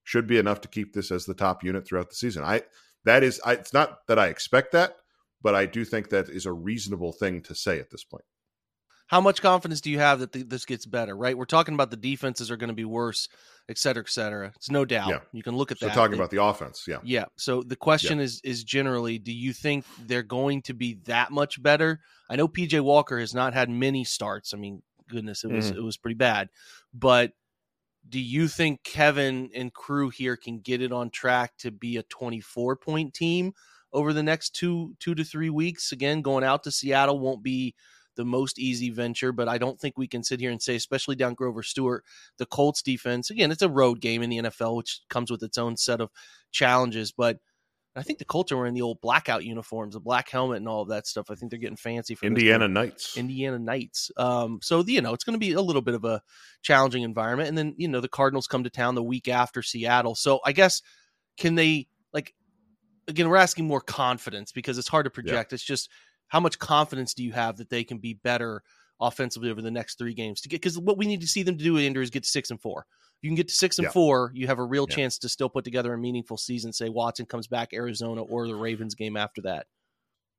should 0.03 0.27
be 0.27 0.39
enough 0.39 0.61
to 0.61 0.67
keep 0.67 0.93
this 0.93 1.11
as 1.11 1.25
the 1.25 1.33
top 1.33 1.63
unit 1.63 1.87
throughout 1.87 2.09
the 2.09 2.15
season. 2.15 2.43
I 2.43 2.63
that 3.05 3.23
is 3.23 3.39
I, 3.45 3.53
it's 3.53 3.73
not 3.73 3.99
that 4.07 4.19
I 4.19 4.27
expect 4.27 4.71
that, 4.73 4.95
but 5.41 5.55
I 5.55 5.65
do 5.65 5.85
think 5.85 6.09
that 6.09 6.29
is 6.29 6.45
a 6.45 6.51
reasonable 6.51 7.13
thing 7.13 7.41
to 7.43 7.55
say 7.55 7.79
at 7.79 7.91
this 7.91 8.03
point. 8.03 8.25
How 9.11 9.19
much 9.19 9.41
confidence 9.41 9.81
do 9.81 9.91
you 9.91 9.99
have 9.99 10.19
that 10.21 10.31
the, 10.31 10.43
this 10.43 10.63
gets 10.63 10.85
better? 10.85 11.17
Right, 11.17 11.37
we're 11.37 11.43
talking 11.43 11.73
about 11.73 11.91
the 11.91 11.97
defenses 11.97 12.49
are 12.49 12.55
going 12.55 12.69
to 12.69 12.73
be 12.73 12.85
worse, 12.85 13.27
et 13.67 13.77
cetera, 13.77 14.01
et 14.03 14.09
cetera. 14.09 14.53
It's 14.55 14.71
no 14.71 14.85
doubt. 14.85 15.09
Yeah. 15.09 15.19
You 15.33 15.43
can 15.43 15.57
look 15.57 15.69
at 15.69 15.79
so 15.79 15.87
that. 15.87 15.93
talking 15.95 16.15
about 16.15 16.31
the 16.31 16.41
offense, 16.41 16.85
yeah, 16.87 16.99
yeah. 17.03 17.25
So 17.35 17.61
the 17.61 17.75
question 17.75 18.19
Yeah. 18.19 18.23
is 18.23 18.39
is 18.45 18.63
generally, 18.63 19.19
do 19.19 19.33
you 19.33 19.51
think 19.51 19.83
they're 19.99 20.23
going 20.23 20.61
to 20.61 20.73
be 20.73 20.93
that 21.07 21.29
much 21.29 21.61
better? 21.61 21.99
I 22.29 22.37
know 22.37 22.47
PJ 22.47 22.79
Walker 22.79 23.19
has 23.19 23.33
not 23.35 23.53
had 23.53 23.69
many 23.69 24.05
starts. 24.05 24.53
I 24.53 24.57
mean, 24.57 24.81
goodness, 25.09 25.43
it 25.43 25.51
was 25.51 25.73
Mhm. 25.73 25.75
it 25.75 25.81
was 25.83 25.97
pretty 25.97 26.15
bad, 26.15 26.47
but 26.93 27.33
do 28.07 28.17
you 28.19 28.47
think 28.47 28.81
Kevin 28.83 29.49
and 29.53 29.73
crew 29.73 30.09
here 30.09 30.37
can 30.37 30.59
get 30.59 30.81
it 30.81 30.93
on 30.93 31.09
track 31.09 31.57
to 31.57 31.69
be 31.69 31.97
a 31.97 32.03
24 32.03 32.77
point 32.77 33.13
team 33.13 33.51
over 33.91 34.13
the 34.13 34.23
next 34.23 34.51
two 34.55 34.95
two 34.99 35.15
to 35.15 35.25
three 35.25 35.49
weeks? 35.49 35.91
Again, 35.91 36.21
going 36.21 36.45
out 36.45 36.63
to 36.63 36.71
Seattle 36.71 37.19
won't 37.19 37.43
be 37.43 37.75
the 38.15 38.25
most 38.25 38.59
easy 38.59 38.89
venture, 38.89 39.31
but 39.31 39.47
I 39.47 39.57
don't 39.57 39.79
think 39.79 39.97
we 39.97 40.07
can 40.07 40.23
sit 40.23 40.39
here 40.39 40.51
and 40.51 40.61
say, 40.61 40.75
especially 40.75 41.15
down 41.15 41.33
Grover 41.33 41.63
Stewart, 41.63 42.03
the 42.37 42.45
Colts 42.45 42.81
defense. 42.81 43.29
Again, 43.29 43.51
it's 43.51 43.61
a 43.61 43.69
road 43.69 44.01
game 44.01 44.21
in 44.21 44.29
the 44.29 44.37
NFL, 44.39 44.75
which 44.75 45.01
comes 45.09 45.31
with 45.31 45.43
its 45.43 45.57
own 45.57 45.77
set 45.77 46.01
of 46.01 46.09
challenges. 46.51 47.11
But 47.11 47.39
I 47.95 48.03
think 48.03 48.19
the 48.19 48.25
Colts 48.25 48.51
are 48.51 48.57
wearing 48.57 48.73
the 48.73 48.81
old 48.81 49.01
blackout 49.01 49.43
uniforms, 49.43 49.95
the 49.95 49.99
black 49.99 50.29
helmet, 50.29 50.57
and 50.57 50.67
all 50.67 50.81
of 50.81 50.89
that 50.89 51.07
stuff. 51.07 51.29
I 51.29 51.35
think 51.35 51.51
they're 51.51 51.59
getting 51.59 51.75
fancy 51.75 52.15
for 52.15 52.25
Indiana. 52.25 52.67
Nights. 52.67 53.17
Indiana 53.17 53.59
Nights. 53.59 54.11
Um, 54.15 54.59
so 54.61 54.81
you 54.81 55.01
know 55.01 55.13
it's 55.13 55.25
going 55.25 55.35
to 55.35 55.45
be 55.45 55.53
a 55.53 55.61
little 55.61 55.81
bit 55.81 55.95
of 55.95 56.05
a 56.05 56.21
challenging 56.61 57.03
environment, 57.03 57.49
and 57.49 57.57
then 57.57 57.75
you 57.77 57.87
know 57.87 57.99
the 57.99 58.07
Cardinals 58.07 58.47
come 58.47 58.63
to 58.63 58.69
town 58.69 58.95
the 58.95 59.03
week 59.03 59.27
after 59.27 59.61
Seattle. 59.61 60.15
So 60.15 60.39
I 60.45 60.53
guess 60.53 60.81
can 61.37 61.55
they 61.55 61.87
like 62.13 62.33
again? 63.07 63.27
We're 63.27 63.37
asking 63.37 63.67
more 63.67 63.81
confidence 63.81 64.53
because 64.53 64.77
it's 64.77 64.87
hard 64.87 65.05
to 65.05 65.09
project. 65.09 65.51
It's 65.51 65.63
just 65.63 65.89
how 66.31 66.39
much 66.39 66.57
confidence 66.59 67.13
do 67.13 67.23
you 67.25 67.33
have 67.33 67.57
that 67.57 67.69
they 67.69 67.83
can 67.83 67.97
be 67.97 68.13
better 68.13 68.63
offensively 69.01 69.51
over 69.51 69.61
the 69.61 69.69
next 69.69 69.97
three 69.97 70.13
games 70.13 70.39
to 70.41 70.47
get? 70.49 70.61
Because 70.61 70.79
what 70.79 70.97
we 70.97 71.05
need 71.05 71.19
to 71.21 71.27
see 71.27 71.43
them 71.43 71.57
to 71.57 71.63
do, 71.63 71.77
Andrew, 71.77 72.01
is 72.01 72.09
get 72.09 72.23
to 72.23 72.29
six 72.29 72.49
and 72.51 72.61
four. 72.61 72.85
You 73.21 73.29
can 73.29 73.35
get 73.35 73.49
to 73.49 73.53
six 73.53 73.77
and 73.79 73.85
Yeah. 73.85 73.91
four, 73.91 74.31
you 74.33 74.47
have 74.47 74.57
a 74.59 74.63
real 74.63 74.87
Yeah. 74.89 74.95
chance 74.95 75.17
to 75.19 75.27
still 75.29 75.49
put 75.49 75.65
together 75.65 75.93
a 75.93 75.97
meaningful 75.97 76.37
season. 76.37 76.71
Say 76.71 76.87
Watson 76.87 77.25
comes 77.25 77.47
back, 77.47 77.73
Arizona, 77.73 78.23
or 78.23 78.47
the 78.47 78.55
Ravens 78.55 78.95
game 78.95 79.17
after 79.17 79.41
that. 79.41 79.67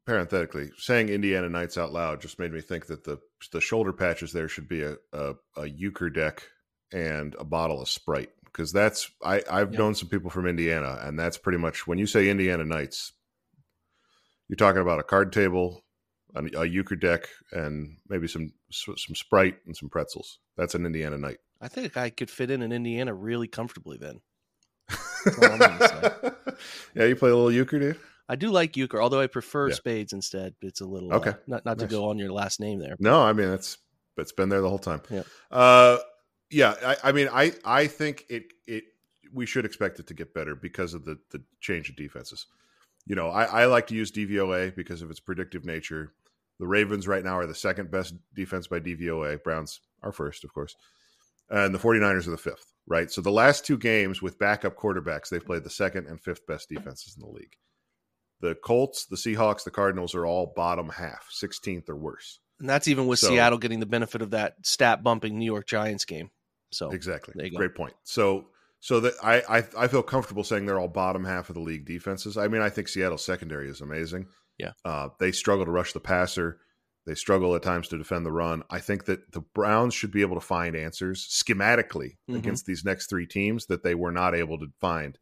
parenthetically 0.06 0.70
saying 0.78 1.08
Indiana 1.08 1.48
Nights 1.48 1.78
out 1.78 1.92
loud 1.92 2.20
just 2.20 2.38
made 2.40 2.52
me 2.52 2.60
think 2.60 2.86
that 2.86 3.04
the 3.04 3.18
the 3.52 3.60
shoulder 3.60 3.92
patches 3.92 4.32
there 4.32 4.48
should 4.48 4.68
be 4.68 4.82
a 4.82 4.96
a, 5.12 5.34
a 5.56 5.66
euchre 5.68 6.10
deck 6.10 6.42
and 6.92 7.36
a 7.38 7.44
bottle 7.44 7.80
of 7.80 7.88
Sprite 7.88 8.30
because 8.46 8.72
that's 8.72 9.10
I 9.24 9.42
I've 9.48 9.72
Yeah. 9.72 9.78
known 9.78 9.94
some 9.94 10.08
people 10.08 10.28
from 10.30 10.46
Indiana 10.48 10.98
and 11.02 11.16
that's 11.18 11.38
pretty 11.38 11.58
much 11.58 11.86
when 11.86 11.98
you 11.98 12.06
say 12.08 12.28
Indiana 12.28 12.64
Nights, 12.64 13.12
you're 14.48 14.56
talking 14.56 14.82
about 14.82 14.98
a 15.00 15.02
card 15.04 15.32
table, 15.32 15.84
a, 16.34 16.42
a 16.60 16.64
euchre 16.66 16.96
deck, 16.96 17.28
and 17.52 17.96
maybe 18.08 18.26
some 18.28 18.52
some 18.70 19.14
Sprite 19.14 19.56
and 19.66 19.76
some 19.76 19.88
pretzels. 19.88 20.38
That's 20.56 20.74
an 20.74 20.86
Indiana 20.86 21.18
Night. 21.18 21.38
I 21.60 21.68
think 21.68 21.96
I 21.96 22.10
could 22.10 22.30
fit 22.30 22.50
in 22.50 22.62
in 22.62 22.72
Indiana 22.72 23.14
really 23.14 23.48
comfortably 23.48 23.96
then. 23.98 24.20
all 25.42 25.52
I'm 25.52 25.58
gonna 25.58 26.34
yeah, 26.94 27.04
you 27.04 27.16
play 27.16 27.30
a 27.30 27.34
little 27.34 27.52
euchre, 27.52 27.78
dude. 27.78 28.00
I 28.28 28.36
do 28.36 28.50
like 28.50 28.76
euchre, 28.76 29.00
although 29.00 29.20
I 29.20 29.26
prefer 29.26 29.68
Yeah. 29.68 29.74
spades 29.74 30.12
instead. 30.12 30.54
It's 30.62 30.80
a 30.80 30.86
little 30.86 31.12
Okay. 31.14 31.30
uh, 31.30 31.34
not 31.46 31.64
not 31.64 31.78
Nice. 31.78 31.88
to 31.88 31.94
go 31.94 32.08
on 32.08 32.18
your 32.18 32.32
last 32.32 32.60
name 32.60 32.78
there. 32.78 32.96
No, 32.98 33.22
I 33.22 33.32
mean 33.32 33.48
it's 33.48 33.78
it's 34.16 34.32
been 34.32 34.48
there 34.48 34.60
the 34.60 34.68
whole 34.68 34.78
time. 34.78 35.02
Yeah. 35.10 35.22
Uh 35.50 35.98
yeah, 36.50 36.74
I, 36.84 36.96
I 37.04 37.12
mean 37.12 37.28
I 37.32 37.52
I 37.64 37.86
think 37.86 38.26
it 38.28 38.44
it 38.66 38.84
we 39.32 39.46
should 39.46 39.64
expect 39.64 39.98
it 40.00 40.06
to 40.08 40.14
get 40.14 40.34
better 40.34 40.54
because 40.54 40.94
of 40.94 41.04
the 41.04 41.18
the 41.30 41.42
change 41.60 41.88
of 41.90 41.96
defenses. 41.96 42.46
You 43.06 43.16
know, 43.16 43.28
I, 43.28 43.44
I 43.44 43.64
like 43.66 43.88
to 43.88 43.94
use 43.94 44.12
DVOA 44.12 44.74
because 44.74 45.02
of 45.02 45.10
its 45.10 45.20
predictive 45.20 45.64
nature. 45.64 46.12
The 46.60 46.66
Ravens 46.66 47.08
right 47.08 47.24
now 47.24 47.38
are 47.38 47.46
the 47.46 47.54
second 47.54 47.90
best 47.90 48.14
defense 48.34 48.68
by 48.68 48.78
DVOA. 48.80 49.42
Browns 49.42 49.80
are 50.02 50.12
first, 50.12 50.44
of 50.44 50.52
course. 50.54 50.76
And 51.50 51.74
the 51.74 51.78
49ers 51.78 52.28
are 52.28 52.30
the 52.30 52.38
fifth, 52.38 52.72
right? 52.86 53.10
So 53.10 53.20
the 53.20 53.30
last 53.32 53.66
two 53.66 53.76
games 53.76 54.22
with 54.22 54.38
backup 54.38 54.76
quarterbacks, 54.76 55.28
they've 55.28 55.44
played 55.44 55.64
the 55.64 55.70
second 55.70 56.06
and 56.06 56.20
fifth 56.20 56.46
best 56.46 56.68
defenses 56.68 57.16
in 57.16 57.20
the 57.22 57.32
league. 57.32 57.56
The 58.40 58.54
Colts, 58.54 59.06
the 59.06 59.16
Seahawks, 59.16 59.64
the 59.64 59.70
Cardinals 59.70 60.14
are 60.14 60.24
all 60.26 60.52
bottom 60.54 60.88
half, 60.88 61.28
16th 61.30 61.88
or 61.88 61.96
worse. 61.96 62.40
And 62.60 62.68
that's 62.68 62.88
even 62.88 63.06
with 63.06 63.18
So- 63.18 63.28
Seattle 63.28 63.58
getting 63.58 63.80
the 63.80 63.86
benefit 63.86 64.22
of 64.22 64.30
that 64.30 64.54
stat 64.64 65.02
bumping 65.02 65.38
New 65.38 65.44
York 65.44 65.66
Giants 65.66 66.04
game. 66.04 66.30
So 66.70 66.90
Exactly. 66.90 67.34
There 67.36 67.46
you 67.46 67.52
go. 67.52 67.58
Great 67.58 67.74
point. 67.74 67.94
So 68.04 68.46
so 68.84 68.98
that 69.00 69.14
I, 69.22 69.42
I 69.48 69.64
I 69.78 69.86
feel 69.86 70.02
comfortable 70.02 70.42
saying 70.44 70.66
they're 70.66 70.80
all 70.80 70.88
bottom 70.88 71.24
half 71.24 71.48
of 71.48 71.54
the 71.54 71.60
league 71.62 71.86
defenses. 71.86 72.36
I 72.36 72.48
mean, 72.48 72.60
I 72.62 72.68
think 72.68 72.88
Seattle's 72.88 73.24
secondary 73.24 73.68
is 73.70 73.80
amazing. 73.80 74.26
Yeah. 74.58 74.72
Uh, 74.84 75.08
they 75.20 75.30
struggle 75.32 75.64
to 75.64 75.70
rush 75.70 75.92
the 75.92 76.00
passer. 76.00 76.58
They 77.06 77.14
struggle 77.14 77.54
at 77.54 77.62
times 77.62 77.88
to 77.88 77.98
defend 77.98 78.26
the 78.26 78.32
run. 78.32 78.62
I 78.70 78.80
think 78.80 79.04
that 79.06 79.32
the 79.32 79.40
Browns 79.40 79.94
should 79.94 80.10
be 80.10 80.20
able 80.20 80.34
to 80.36 80.46
find 80.46 80.74
answers 80.76 81.26
schematically 81.26 82.16
Mhm. 82.28 82.38
against 82.38 82.66
these 82.66 82.84
next 82.84 83.08
three 83.08 83.26
teams 83.26 83.66
that 83.66 83.82
they 83.84 83.94
were 83.94 84.12
not 84.12 84.34
able 84.34 84.58
to 84.58 84.66
find 84.80 85.18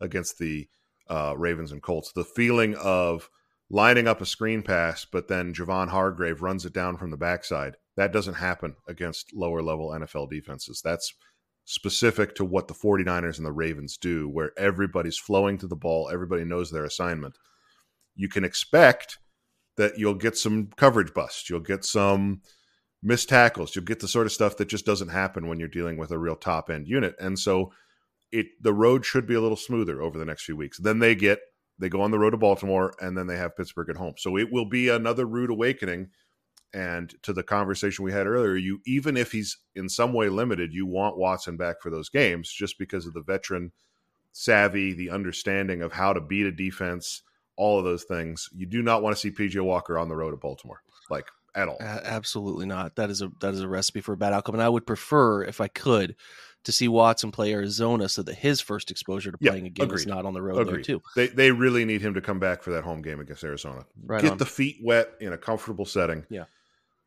against 0.00 0.38
the 0.38 0.68
uh, 1.10 1.34
Ravens 1.36 1.72
and 1.72 1.82
Colts. 1.82 2.12
The 2.12 2.24
feeling 2.24 2.74
of 2.76 3.30
lining 3.70 4.06
up 4.06 4.20
a 4.20 4.26
screen 4.26 4.62
pass, 4.62 5.06
but 5.06 5.28
then 5.28 5.54
Javon 5.54 5.88
Hargrave 5.88 6.42
runs 6.42 6.66
it 6.66 6.72
down 6.74 6.98
from 6.98 7.10
the 7.10 7.16
backside. 7.16 7.76
That 7.96 8.12
doesn't 8.12 8.34
happen 8.34 8.76
against 8.86 9.34
lower 9.34 9.62
level 9.62 9.88
NFL 9.94 10.26
defenses. 10.28 10.82
That's 10.84 11.14
specific 11.70 12.34
to 12.34 12.46
what 12.46 12.66
the 12.66 12.72
49ers 12.72 13.36
and 13.36 13.44
the 13.44 13.52
Ravens 13.52 13.98
do, 13.98 14.26
where 14.26 14.52
everybody's 14.58 15.18
flowing 15.18 15.58
to 15.58 15.66
the 15.66 15.76
ball, 15.76 16.08
everybody 16.08 16.42
knows 16.42 16.70
their 16.70 16.86
assignment. 16.86 17.36
You 18.16 18.30
can 18.30 18.42
expect 18.42 19.18
that 19.76 19.98
you'll 19.98 20.14
get 20.14 20.38
some 20.38 20.70
coverage 20.78 21.12
busts, 21.12 21.50
you'll 21.50 21.60
get 21.60 21.84
some 21.84 22.40
missed 23.02 23.28
tackles, 23.28 23.76
you'll 23.76 23.84
get 23.84 24.00
the 24.00 24.08
sort 24.08 24.24
of 24.24 24.32
stuff 24.32 24.56
that 24.56 24.68
just 24.68 24.86
doesn't 24.86 25.10
happen 25.10 25.46
when 25.46 25.58
you're 25.60 25.68
dealing 25.68 25.98
with 25.98 26.10
a 26.10 26.18
real 26.18 26.36
top 26.36 26.70
end 26.70 26.88
unit. 26.88 27.14
And 27.20 27.38
so 27.38 27.70
it 28.32 28.46
the 28.62 28.72
road 28.72 29.04
should 29.04 29.26
be 29.26 29.34
a 29.34 29.40
little 29.40 29.54
smoother 29.54 30.00
over 30.00 30.18
the 30.18 30.24
next 30.24 30.44
few 30.44 30.56
weeks. 30.56 30.78
Then 30.78 31.00
they 31.00 31.14
get 31.14 31.40
they 31.78 31.90
go 31.90 32.00
on 32.00 32.12
the 32.12 32.18
road 32.18 32.30
to 32.30 32.38
Baltimore 32.38 32.94
and 32.98 33.16
then 33.16 33.26
they 33.26 33.36
have 33.36 33.56
Pittsburgh 33.58 33.90
at 33.90 33.96
home. 33.96 34.14
So 34.16 34.38
it 34.38 34.50
will 34.50 34.64
be 34.64 34.88
another 34.88 35.26
rude 35.26 35.50
awakening. 35.50 36.08
And 36.74 37.14
to 37.22 37.32
the 37.32 37.42
conversation 37.42 38.04
we 38.04 38.12
had 38.12 38.26
earlier, 38.26 38.56
you 38.56 38.80
even 38.86 39.16
if 39.16 39.32
he's 39.32 39.56
in 39.74 39.88
some 39.88 40.12
way 40.12 40.28
limited, 40.28 40.72
you 40.74 40.84
want 40.86 41.16
Watson 41.16 41.56
back 41.56 41.80
for 41.80 41.90
those 41.90 42.08
games 42.10 42.50
just 42.52 42.78
because 42.78 43.06
of 43.06 43.14
the 43.14 43.22
veteran 43.22 43.72
savvy, 44.32 44.92
the 44.92 45.10
understanding 45.10 45.82
of 45.82 45.92
how 45.92 46.12
to 46.12 46.20
beat 46.20 46.46
a 46.46 46.52
defense, 46.52 47.22
all 47.56 47.78
of 47.78 47.84
those 47.84 48.04
things. 48.04 48.48
You 48.54 48.66
do 48.66 48.82
not 48.82 49.02
want 49.02 49.16
to 49.16 49.20
see 49.20 49.30
PJ 49.30 49.60
Walker 49.64 49.98
on 49.98 50.08
the 50.08 50.16
road 50.16 50.32
to 50.32 50.36
Baltimore, 50.36 50.82
like 51.10 51.26
at 51.54 51.68
all. 51.68 51.78
A- 51.80 52.06
absolutely 52.06 52.66
not. 52.66 52.96
That 52.96 53.10
is 53.10 53.22
a 53.22 53.30
that 53.40 53.54
is 53.54 53.60
a 53.62 53.68
recipe 53.68 54.00
for 54.00 54.12
a 54.12 54.16
bad 54.16 54.32
outcome. 54.32 54.54
And 54.54 54.62
I 54.62 54.68
would 54.68 54.86
prefer, 54.86 55.44
if 55.44 55.60
I 55.60 55.68
could, 55.68 56.16
to 56.64 56.72
see 56.72 56.86
Watson 56.88 57.30
play 57.32 57.52
Arizona 57.52 58.08
so 58.08 58.22
that 58.22 58.34
his 58.36 58.60
first 58.60 58.90
exposure 58.90 59.32
to 59.32 59.38
Yeah, 59.40 59.52
playing 59.52 59.66
a 59.66 59.70
game 59.70 59.90
is 59.90 60.06
not 60.06 60.26
on 60.26 60.34
the 60.34 60.42
road 60.42 60.56
there 60.56 60.74
Agreed. 60.74 60.84
too. 60.84 61.02
They 61.16 61.28
they 61.28 61.50
really 61.50 61.84
need 61.84 62.02
him 62.02 62.14
to 62.14 62.20
come 62.20 62.38
back 62.38 62.62
for 62.62 62.70
that 62.72 62.84
home 62.84 63.02
game 63.02 63.20
against 63.20 63.42
Arizona. 63.42 63.86
Right 64.04 64.22
Get 64.22 64.32
on. 64.32 64.38
the 64.38 64.46
feet 64.46 64.76
wet 64.82 65.08
in 65.20 65.32
a 65.32 65.38
comfortable 65.38 65.86
setting. 65.86 66.26
Yeah. 66.28 66.44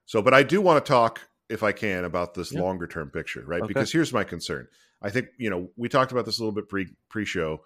So, 0.05 0.21
but 0.21 0.33
I 0.33 0.43
do 0.43 0.61
want 0.61 0.83
to 0.83 0.89
talk, 0.89 1.21
if 1.49 1.63
I 1.63 1.71
can, 1.71 2.03
about 2.05 2.33
this 2.33 2.51
Yeah. 2.51 2.61
longer 2.61 2.87
term 2.87 3.09
picture, 3.09 3.43
right? 3.45 3.61
Okay. 3.61 3.67
Because 3.67 3.91
here's 3.91 4.11
my 4.13 4.23
concern. 4.23 4.67
I 5.01 5.09
think 5.09 5.29
you 5.37 5.49
know 5.49 5.69
we 5.77 5.89
talked 5.89 6.11
about 6.11 6.25
this 6.25 6.37
a 6.39 6.41
little 6.43 6.53
bit 6.53 6.69
pre 6.69 6.87
pre 7.09 7.25
show. 7.25 7.63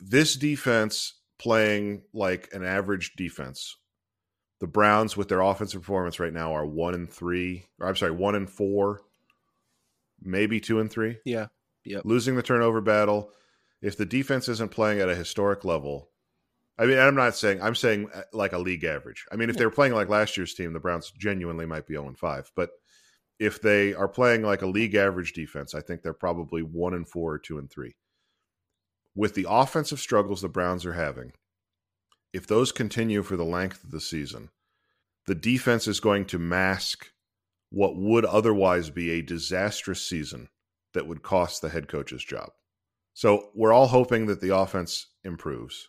This 0.00 0.34
defense 0.36 1.14
playing 1.38 2.02
like 2.12 2.48
an 2.52 2.64
average 2.64 3.14
defense. 3.16 3.76
The 4.60 4.66
Browns, 4.66 5.16
with 5.16 5.28
their 5.28 5.40
offensive 5.40 5.82
performance 5.82 6.18
right 6.18 6.32
now, 6.32 6.52
are 6.54 6.66
one 6.66 6.94
and 6.94 7.08
three. 7.10 7.66
Or 7.78 7.88
I'm 7.88 7.96
sorry, 7.96 8.12
one 8.12 8.34
and 8.34 8.50
four, 8.50 9.02
maybe 10.20 10.58
two 10.60 10.80
and 10.80 10.90
three 10.90 11.18
Yeah. 11.24 11.46
Yep. 11.84 12.02
losing 12.04 12.34
the 12.36 12.42
turnover 12.42 12.80
battle. 12.80 13.30
If 13.80 13.96
the 13.96 14.06
defense 14.06 14.48
isn't 14.48 14.72
playing 14.72 15.00
at 15.00 15.08
a 15.08 15.14
historic 15.14 15.64
level, 15.64 16.10
I 16.78 16.86
mean, 16.86 16.98
I'm 16.98 17.14
not 17.14 17.36
saying 17.36 17.60
I'm 17.60 17.74
saying 17.74 18.08
uh, 18.14 18.22
like 18.32 18.52
a 18.52 18.58
league 18.58 18.84
average. 18.84 19.26
I 19.32 19.36
mean, 19.36 19.50
if 19.50 19.56
they 19.56 19.64
were 19.64 19.70
playing 19.70 19.94
like 19.94 20.08
last 20.08 20.36
year's 20.36 20.54
team, 20.54 20.72
the 20.72 20.80
Browns 20.80 21.10
genuinely 21.10 21.66
might 21.66 21.86
be 21.86 21.94
0 21.94 22.06
and 22.06 22.18
5. 22.18 22.52
But 22.54 22.70
if 23.38 23.60
they 23.60 23.94
are 23.94 24.08
playing 24.08 24.42
like 24.42 24.62
a 24.62 24.66
league 24.66 24.94
average 24.94 25.32
defense, 25.32 25.74
I 25.74 25.80
think 25.80 26.02
they're 26.02 26.12
probably 26.12 26.62
one 26.62 26.94
and 26.94 27.08
four 27.08 27.32
or 27.32 27.38
two 27.38 27.58
and 27.58 27.70
three. 27.70 27.96
With 29.14 29.34
the 29.34 29.46
offensive 29.48 29.98
struggles 29.98 30.42
the 30.42 30.48
Browns 30.48 30.86
are 30.86 30.92
having, 30.92 31.32
if 32.32 32.46
those 32.46 32.72
continue 32.72 33.22
for 33.22 33.36
the 33.36 33.44
length 33.44 33.82
of 33.82 33.90
the 33.90 34.00
season, 34.00 34.50
the 35.26 35.34
defense 35.34 35.88
is 35.88 36.00
going 36.00 36.26
to 36.26 36.38
mask 36.38 37.10
what 37.70 37.96
would 37.96 38.24
otherwise 38.24 38.90
be 38.90 39.10
a 39.10 39.22
disastrous 39.22 40.02
season 40.02 40.48
that 40.94 41.06
would 41.06 41.22
cost 41.22 41.60
the 41.60 41.68
head 41.68 41.88
coach's 41.88 42.24
job. 42.24 42.50
So 43.14 43.50
we're 43.54 43.72
all 43.72 43.88
hoping 43.88 44.26
that 44.26 44.40
the 44.40 44.56
offense 44.56 45.06
improves. 45.24 45.88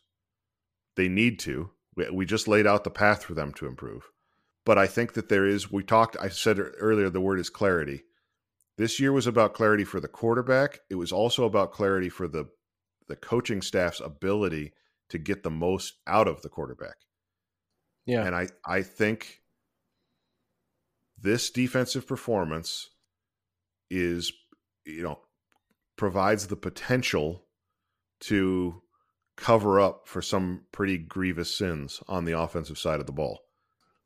They 0.96 1.08
need 1.08 1.40
to. 1.40 1.72
We, 1.96 2.10
we 2.10 2.26
just 2.26 2.48
laid 2.48 2.68
out 2.68 2.84
the 2.84 2.90
path 2.90 3.24
for 3.24 3.34
them 3.34 3.54
to 3.54 3.68
improve. 3.68 4.10
But 4.66 4.78
I 4.78 4.88
think 4.88 5.14
that 5.14 5.30
there 5.30 5.46
is, 5.46 5.72
we 5.72 5.84
talked, 5.84 6.18
I 6.20 6.30
said 6.30 6.60
earlier, 6.60 7.10
the 7.10 7.22
word 7.22 7.40
is 7.40 7.50
clarity. 7.50 8.04
This 8.78 9.00
year 9.00 9.12
was 9.12 9.28
about 9.28 9.54
clarity 9.54 9.84
for 9.84 10.00
the 10.00 10.08
quarterback. 10.08 10.80
It 10.90 10.96
was 10.96 11.12
also 11.12 11.46
about 11.46 11.72
clarity 11.72 12.10
for 12.10 12.28
the 12.28 12.50
the 13.10 13.16
coaching 13.16 13.62
staff's 13.62 14.00
ability 14.00 14.72
to 15.10 15.18
get 15.18 15.44
the 15.44 15.50
most 15.50 15.96
out 16.08 16.28
of 16.28 16.42
the 16.44 16.50
quarterback. 16.50 16.96
Yeah. 18.06 18.26
And 18.26 18.36
I, 18.36 18.48
I 18.66 18.84
think 18.84 19.42
this 21.20 21.50
defensive 21.50 22.08
performance 22.08 22.90
is, 23.90 24.32
you 24.86 25.04
know, 25.04 25.20
provides 25.98 26.48
the 26.48 26.56
potential 26.56 27.44
to 28.22 28.82
cover 29.40 29.80
up 29.80 30.02
for 30.06 30.22
some 30.22 30.66
pretty 30.72 30.98
grievous 30.98 31.56
sins 31.56 32.02
on 32.08 32.26
the 32.26 32.38
offensive 32.38 32.78
side 32.78 33.00
of 33.00 33.06
the 33.06 33.12
ball. 33.12 33.40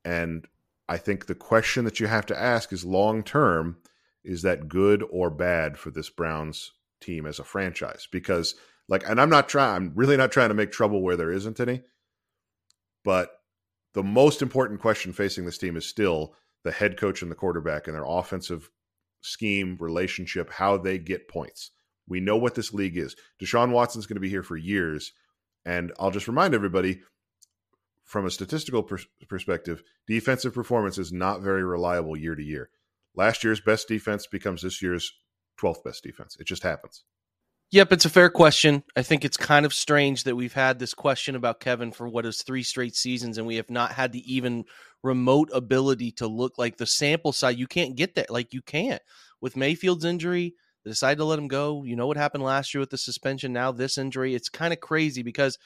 And 0.06 0.48
I 0.88 0.98
think 0.98 1.26
the 1.26 1.36
question 1.36 1.86
that 1.86 2.00
you 2.00 2.08
have 2.08 2.28
to 2.28 2.40
ask 2.40 2.72
is 2.72 2.86
long 2.86 3.24
term, 3.24 3.78
is 4.24 4.44
that 4.44 4.70
good 4.70 5.04
or 5.10 5.30
bad 5.30 5.78
for 5.78 5.90
this 5.90 6.10
Browns 6.10 6.72
team 7.02 7.26
as 7.26 7.40
a 7.40 7.44
franchise? 7.44 8.08
Because 8.12 8.56
like, 8.88 9.08
and 9.10 9.20
I'm 9.20 9.30
not 9.30 9.50
trying, 9.50 9.76
I'm 9.76 9.92
really 9.96 10.18
not 10.18 10.32
trying 10.32 10.50
to 10.50 10.56
make 10.56 10.72
trouble 10.72 11.02
where 11.02 11.18
there 11.18 11.32
isn't 11.32 11.60
any. 11.60 11.82
But 13.04 13.32
the 13.94 14.04
most 14.04 14.42
important 14.42 14.82
question 14.82 15.14
facing 15.14 15.46
this 15.46 15.58
team 15.58 15.76
is 15.76 15.86
still 15.86 16.36
the 16.64 16.72
head 16.72 16.98
coach 16.98 17.22
and 17.22 17.32
the 17.32 17.36
quarterback 17.36 17.88
and 17.88 17.96
their 17.96 18.06
offensive 18.06 18.70
scheme, 19.22 19.78
relationship, 19.80 20.52
how 20.52 20.78
they 20.78 20.98
get 20.98 21.28
points. 21.28 21.72
We 22.08 22.20
know 22.20 22.38
what 22.38 22.56
this 22.56 22.74
league 22.74 22.98
is. 22.98 23.16
Deshaun 23.42 23.72
Watson's 23.72 24.06
going 24.06 24.16
to 24.16 24.22
be 24.22 24.30
here 24.30 24.44
for 24.44 24.58
years. 24.58 25.14
And 25.66 25.92
I'll 26.00 26.12
just 26.12 26.28
remind 26.28 26.54
everybody 26.54 27.02
from 28.04 28.26
a 28.26 28.32
statistical 28.32 28.84
per- 28.84 29.00
perspective, 29.28 29.82
defensive 30.08 30.54
performance 30.54 30.98
is 30.98 31.12
not 31.12 31.42
very 31.42 31.64
reliable 31.64 32.18
year 32.18 32.36
to 32.36 32.44
year. 32.44 32.70
Last 33.16 33.44
year's 33.44 33.62
best 33.62 33.88
defense 33.88 34.28
becomes 34.28 34.62
this 34.62 34.82
year's 34.82 35.12
12th 35.62 35.84
best 35.84 36.04
defense. 36.04 36.36
It 36.40 36.48
just 36.48 36.64
happens. 36.64 37.04
Yep, 37.72 37.92
it's 37.92 38.06
a 38.06 38.10
fair 38.10 38.30
question. 38.30 38.84
I 38.96 39.02
think 39.02 39.26
it's 39.26 39.38
kind 39.38 39.66
of 39.66 39.74
strange 39.74 40.26
that 40.26 40.36
we've 40.36 40.54
had 40.54 40.78
this 40.78 40.94
question 40.94 41.36
about 41.36 41.60
Kevin 41.60 41.92
for 41.92 42.08
what 42.08 42.26
is 42.26 42.44
three 42.44 42.62
straight 42.62 42.96
seasons, 42.96 43.40
and 43.40 43.48
we 43.48 43.56
have 43.56 43.72
not 43.72 43.94
had 43.94 44.12
the 44.12 44.32
even 44.32 44.66
remote 45.02 45.50
ability 45.52 46.12
to 46.12 46.28
look 46.28 46.60
like 46.60 46.78
the 46.78 46.86
sample 46.86 47.32
size. 47.32 47.58
You 47.58 47.66
can't 47.66 47.96
get 47.96 48.14
that. 48.14 48.30
Like 48.30 48.54
you 48.54 48.62
can't 48.62 49.02
with 49.42 49.58
Mayfield's 49.58 50.06
injury. 50.06 50.54
They 50.84 50.92
decided 50.92 51.18
to 51.18 51.26
let 51.26 51.40
him 51.40 51.48
go. 51.48 51.84
You 51.84 51.96
know 51.96 52.08
what 52.08 52.18
happened 52.18 52.44
last 52.44 52.74
year 52.74 52.80
with 52.80 52.90
the 52.90 52.98
suspension. 52.98 53.54
Now 53.54 53.72
this 53.72 53.98
injury. 53.98 54.36
It's 54.36 54.50
kind 54.50 54.74
of 54.74 54.80
crazy 54.80 55.24
because 55.24 55.58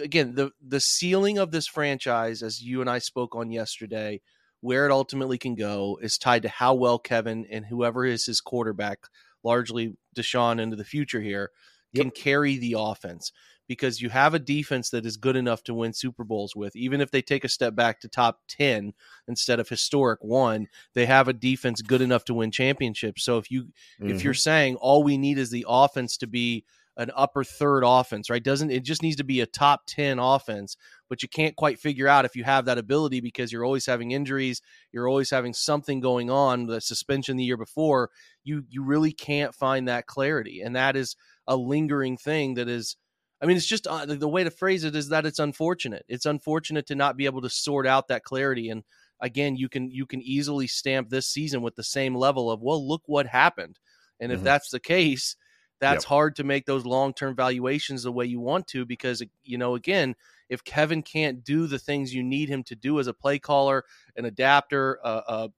again 0.00 0.34
the 0.34 0.50
the 0.60 0.80
ceiling 0.80 1.38
of 1.38 1.50
this 1.50 1.66
franchise, 1.66 2.42
as 2.42 2.62
you 2.62 2.80
and 2.80 2.90
I 2.90 2.98
spoke 2.98 3.34
on 3.34 3.50
yesterday, 3.50 4.20
where 4.60 4.86
it 4.86 4.92
ultimately 4.92 5.38
can 5.38 5.54
go 5.54 5.98
is 6.02 6.18
tied 6.18 6.42
to 6.42 6.48
how 6.48 6.74
well 6.74 6.98
Kevin 6.98 7.46
and 7.50 7.66
whoever 7.66 8.04
is 8.04 8.26
his 8.26 8.40
quarterback 8.40 9.06
largely 9.42 9.96
Deshaun 10.14 10.60
into 10.60 10.76
the 10.76 10.84
future 10.84 11.20
here, 11.20 11.50
can 11.94 12.06
yep. 12.06 12.14
carry 12.14 12.58
the 12.58 12.74
offense 12.76 13.32
because 13.70 14.00
you 14.00 14.08
have 14.08 14.34
a 14.34 14.40
defense 14.40 14.90
that 14.90 15.06
is 15.06 15.16
good 15.16 15.36
enough 15.36 15.62
to 15.62 15.72
win 15.72 15.92
Super 15.92 16.24
Bowls 16.24 16.56
with. 16.56 16.74
Even 16.74 17.00
if 17.00 17.12
they 17.12 17.22
take 17.22 17.44
a 17.44 17.48
step 17.48 17.76
back 17.76 18.00
to 18.00 18.08
top 18.08 18.40
10 18.48 18.92
instead 19.28 19.60
of 19.60 19.68
historic 19.68 20.18
one, 20.24 20.66
they 20.94 21.06
have 21.06 21.28
a 21.28 21.32
defense 21.32 21.80
good 21.80 22.00
enough 22.00 22.24
to 22.24 22.34
win 22.34 22.50
championships. 22.50 23.22
So 23.22 23.38
if 23.38 23.48
you 23.48 23.62
mm-hmm. 23.62 24.10
if 24.10 24.24
you're 24.24 24.34
saying 24.34 24.74
all 24.74 25.04
we 25.04 25.16
need 25.16 25.38
is 25.38 25.52
the 25.52 25.66
offense 25.68 26.16
to 26.16 26.26
be 26.26 26.64
an 26.96 27.12
upper 27.14 27.44
third 27.44 27.84
offense, 27.86 28.28
right? 28.28 28.42
Doesn't 28.42 28.72
it 28.72 28.82
just 28.82 29.04
needs 29.04 29.18
to 29.18 29.24
be 29.24 29.40
a 29.40 29.46
top 29.46 29.82
10 29.86 30.18
offense, 30.18 30.76
but 31.08 31.22
you 31.22 31.28
can't 31.28 31.54
quite 31.54 31.78
figure 31.78 32.08
out 32.08 32.24
if 32.24 32.34
you 32.34 32.42
have 32.42 32.64
that 32.64 32.76
ability 32.76 33.20
because 33.20 33.52
you're 33.52 33.64
always 33.64 33.86
having 33.86 34.10
injuries, 34.10 34.60
you're 34.90 35.08
always 35.08 35.30
having 35.30 35.54
something 35.54 36.00
going 36.00 36.28
on, 36.28 36.66
the 36.66 36.80
suspension 36.80 37.36
the 37.36 37.44
year 37.44 37.56
before, 37.56 38.10
you 38.42 38.64
you 38.68 38.82
really 38.82 39.12
can't 39.12 39.54
find 39.54 39.86
that 39.86 40.08
clarity. 40.08 40.60
And 40.60 40.74
that 40.74 40.96
is 40.96 41.14
a 41.46 41.54
lingering 41.54 42.16
thing 42.16 42.54
that 42.54 42.68
is 42.68 42.96
I 43.42 43.46
mean, 43.46 43.56
it's 43.56 43.66
just 43.66 43.86
uh, 43.86 44.06
the 44.06 44.28
way 44.28 44.44
to 44.44 44.50
phrase 44.50 44.84
it 44.84 44.94
is 44.94 45.08
that 45.08 45.24
it's 45.24 45.38
unfortunate. 45.38 46.04
It's 46.08 46.26
unfortunate 46.26 46.86
to 46.88 46.94
not 46.94 47.16
be 47.16 47.24
able 47.24 47.40
to 47.42 47.50
sort 47.50 47.86
out 47.86 48.08
that 48.08 48.24
clarity 48.24 48.68
and 48.68 48.84
again, 49.20 49.56
you 49.56 49.68
can 49.68 49.90
you 49.90 50.06
can 50.06 50.22
easily 50.22 50.66
stamp 50.66 51.08
this 51.08 51.26
season 51.26 51.62
with 51.62 51.76
the 51.76 51.84
same 51.84 52.14
level 52.14 52.50
of, 52.50 52.60
well, 52.60 52.86
look 52.86 53.02
what 53.06 53.26
happened. 53.26 53.78
And 54.18 54.32
if 54.32 54.38
mm-hmm. 54.38 54.44
that's 54.44 54.70
the 54.70 54.80
case, 54.80 55.36
that's 55.80 56.04
yep. 56.04 56.08
hard 56.08 56.36
to 56.36 56.44
make 56.44 56.66
those 56.66 56.84
long-term 56.84 57.34
valuations 57.34 58.02
the 58.02 58.12
way 58.12 58.26
you 58.26 58.40
want 58.40 58.66
to 58.68 58.84
because 58.84 59.22
you 59.42 59.56
know 59.56 59.74
again 59.74 60.14
if 60.50 60.62
kevin 60.62 61.02
can't 61.02 61.42
do 61.42 61.66
the 61.66 61.78
things 61.78 62.14
you 62.14 62.22
need 62.22 62.50
him 62.50 62.62
to 62.62 62.76
do 62.76 63.00
as 63.00 63.06
a 63.06 63.14
play 63.14 63.38
caller 63.38 63.84
an 64.14 64.26
adapter 64.26 65.00
a, 65.02 65.08
a, 65.08 65.48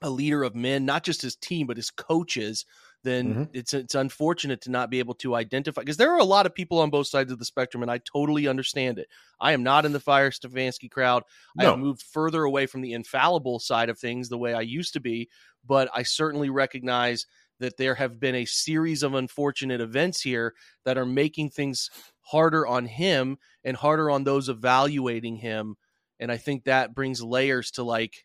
a 0.00 0.08
leader 0.08 0.42
of 0.42 0.54
men 0.54 0.86
not 0.86 1.04
just 1.04 1.20
his 1.20 1.36
team 1.36 1.66
but 1.66 1.76
his 1.76 1.90
coaches 1.90 2.64
then 3.04 3.30
mm-hmm. 3.30 3.42
it's 3.52 3.74
it's 3.74 3.94
unfortunate 3.94 4.60
to 4.62 4.70
not 4.70 4.90
be 4.90 4.98
able 4.98 5.14
to 5.14 5.34
identify 5.34 5.82
because 5.82 5.96
there 5.96 6.12
are 6.12 6.18
a 6.18 6.24
lot 6.24 6.46
of 6.46 6.54
people 6.54 6.80
on 6.80 6.90
both 6.90 7.06
sides 7.06 7.30
of 7.30 7.38
the 7.38 7.44
spectrum, 7.44 7.82
and 7.82 7.90
I 7.90 7.98
totally 7.98 8.48
understand 8.48 8.98
it. 8.98 9.08
I 9.40 9.52
am 9.52 9.62
not 9.62 9.84
in 9.84 9.92
the 9.92 10.00
Fire 10.00 10.30
Stefanski 10.30 10.90
crowd. 10.90 11.22
No. 11.56 11.64
I 11.64 11.70
have 11.70 11.78
moved 11.78 12.02
further 12.02 12.42
away 12.42 12.66
from 12.66 12.80
the 12.80 12.92
infallible 12.92 13.60
side 13.60 13.88
of 13.88 13.98
things 13.98 14.28
the 14.28 14.38
way 14.38 14.52
I 14.52 14.62
used 14.62 14.94
to 14.94 15.00
be, 15.00 15.28
but 15.66 15.88
I 15.94 16.02
certainly 16.02 16.50
recognize 16.50 17.26
that 17.60 17.76
there 17.76 17.94
have 17.94 18.20
been 18.20 18.36
a 18.36 18.44
series 18.44 19.02
of 19.02 19.14
unfortunate 19.14 19.80
events 19.80 20.20
here 20.20 20.54
that 20.84 20.98
are 20.98 21.06
making 21.06 21.50
things 21.50 21.90
harder 22.20 22.66
on 22.66 22.86
him 22.86 23.38
and 23.64 23.76
harder 23.76 24.10
on 24.10 24.24
those 24.24 24.48
evaluating 24.48 25.36
him. 25.36 25.76
And 26.20 26.30
I 26.30 26.36
think 26.36 26.64
that 26.64 26.94
brings 26.94 27.22
layers 27.22 27.70
to 27.72 27.82
like, 27.82 28.24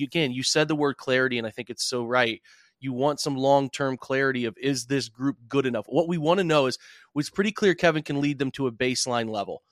again, 0.00 0.32
you 0.32 0.42
said 0.42 0.68
the 0.68 0.74
word 0.74 0.96
clarity, 0.96 1.38
and 1.38 1.46
I 1.46 1.50
think 1.50 1.70
it's 1.70 1.84
so 1.84 2.04
right. 2.04 2.40
You 2.80 2.92
want 2.92 3.20
some 3.20 3.36
long 3.36 3.70
term 3.70 3.96
clarity 3.96 4.44
of 4.44 4.56
is 4.60 4.86
this 4.86 5.08
group 5.08 5.36
good 5.48 5.66
enough? 5.66 5.86
What 5.88 6.08
we 6.08 6.18
want 6.18 6.38
to 6.38 6.44
know 6.44 6.66
is 6.66 6.78
it's 7.14 7.30
pretty 7.30 7.52
clear 7.52 7.74
Kevin 7.74 8.02
can 8.02 8.20
lead 8.20 8.38
them 8.38 8.50
to 8.52 8.66
a 8.66 8.72
baseline 8.72 9.28
level. 9.28 9.62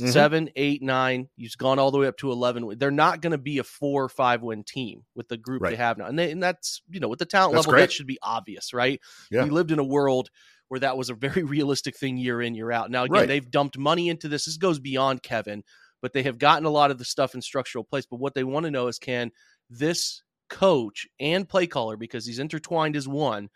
Mm-hmm. 0.00 0.10
Seven, 0.10 0.50
eight, 0.56 0.82
nine. 0.82 1.28
He's 1.36 1.54
gone 1.54 1.78
all 1.78 1.90
the 1.90 1.98
way 1.98 2.06
up 2.06 2.16
to 2.18 2.32
eleven. 2.32 2.78
They're 2.78 2.90
not 2.90 3.20
going 3.20 3.32
to 3.32 3.38
be 3.38 3.58
a 3.58 3.64
four 3.64 4.02
or 4.02 4.08
five 4.08 4.40
win 4.40 4.64
team 4.64 5.04
with 5.14 5.28
the 5.28 5.36
group 5.36 5.62
right. 5.62 5.70
they 5.70 5.76
have 5.76 5.98
now, 5.98 6.06
and, 6.06 6.18
they, 6.18 6.30
and 6.30 6.42
that's 6.42 6.80
you 6.88 6.98
know 6.98 7.08
with 7.08 7.18
the 7.18 7.26
talent 7.26 7.52
that's 7.52 7.66
level 7.66 7.72
great. 7.72 7.82
that 7.82 7.92
should 7.92 8.06
be 8.06 8.18
obvious, 8.22 8.72
right? 8.72 9.00
Yeah. 9.30 9.44
We 9.44 9.50
lived 9.50 9.70
in 9.70 9.78
a 9.78 9.84
world 9.84 10.30
where 10.68 10.80
that 10.80 10.96
was 10.96 11.10
a 11.10 11.14
very 11.14 11.42
realistic 11.42 11.98
thing 11.98 12.16
year 12.16 12.40
in 12.40 12.54
year 12.54 12.72
out. 12.72 12.90
Now 12.90 13.04
again, 13.04 13.18
right. 13.18 13.28
they've 13.28 13.50
dumped 13.50 13.76
money 13.76 14.08
into 14.08 14.28
this. 14.28 14.46
This 14.46 14.56
goes 14.56 14.78
beyond 14.78 15.22
Kevin, 15.22 15.62
but 16.00 16.14
they 16.14 16.22
have 16.22 16.38
gotten 16.38 16.64
a 16.64 16.70
lot 16.70 16.90
of 16.90 16.96
the 16.96 17.04
stuff 17.04 17.34
in 17.34 17.42
structural 17.42 17.84
place. 17.84 18.06
But 18.06 18.18
what 18.20 18.32
they 18.32 18.44
want 18.44 18.64
to 18.64 18.70
know 18.70 18.86
is 18.86 18.98
can 18.98 19.30
this 19.68 20.22
coach 20.52 21.08
and 21.18 21.48
play 21.48 21.66
caller, 21.66 21.96
because 21.96 22.26
he's 22.26 22.38
intertwined 22.38 22.94
as 22.94 23.08
one, 23.08 23.48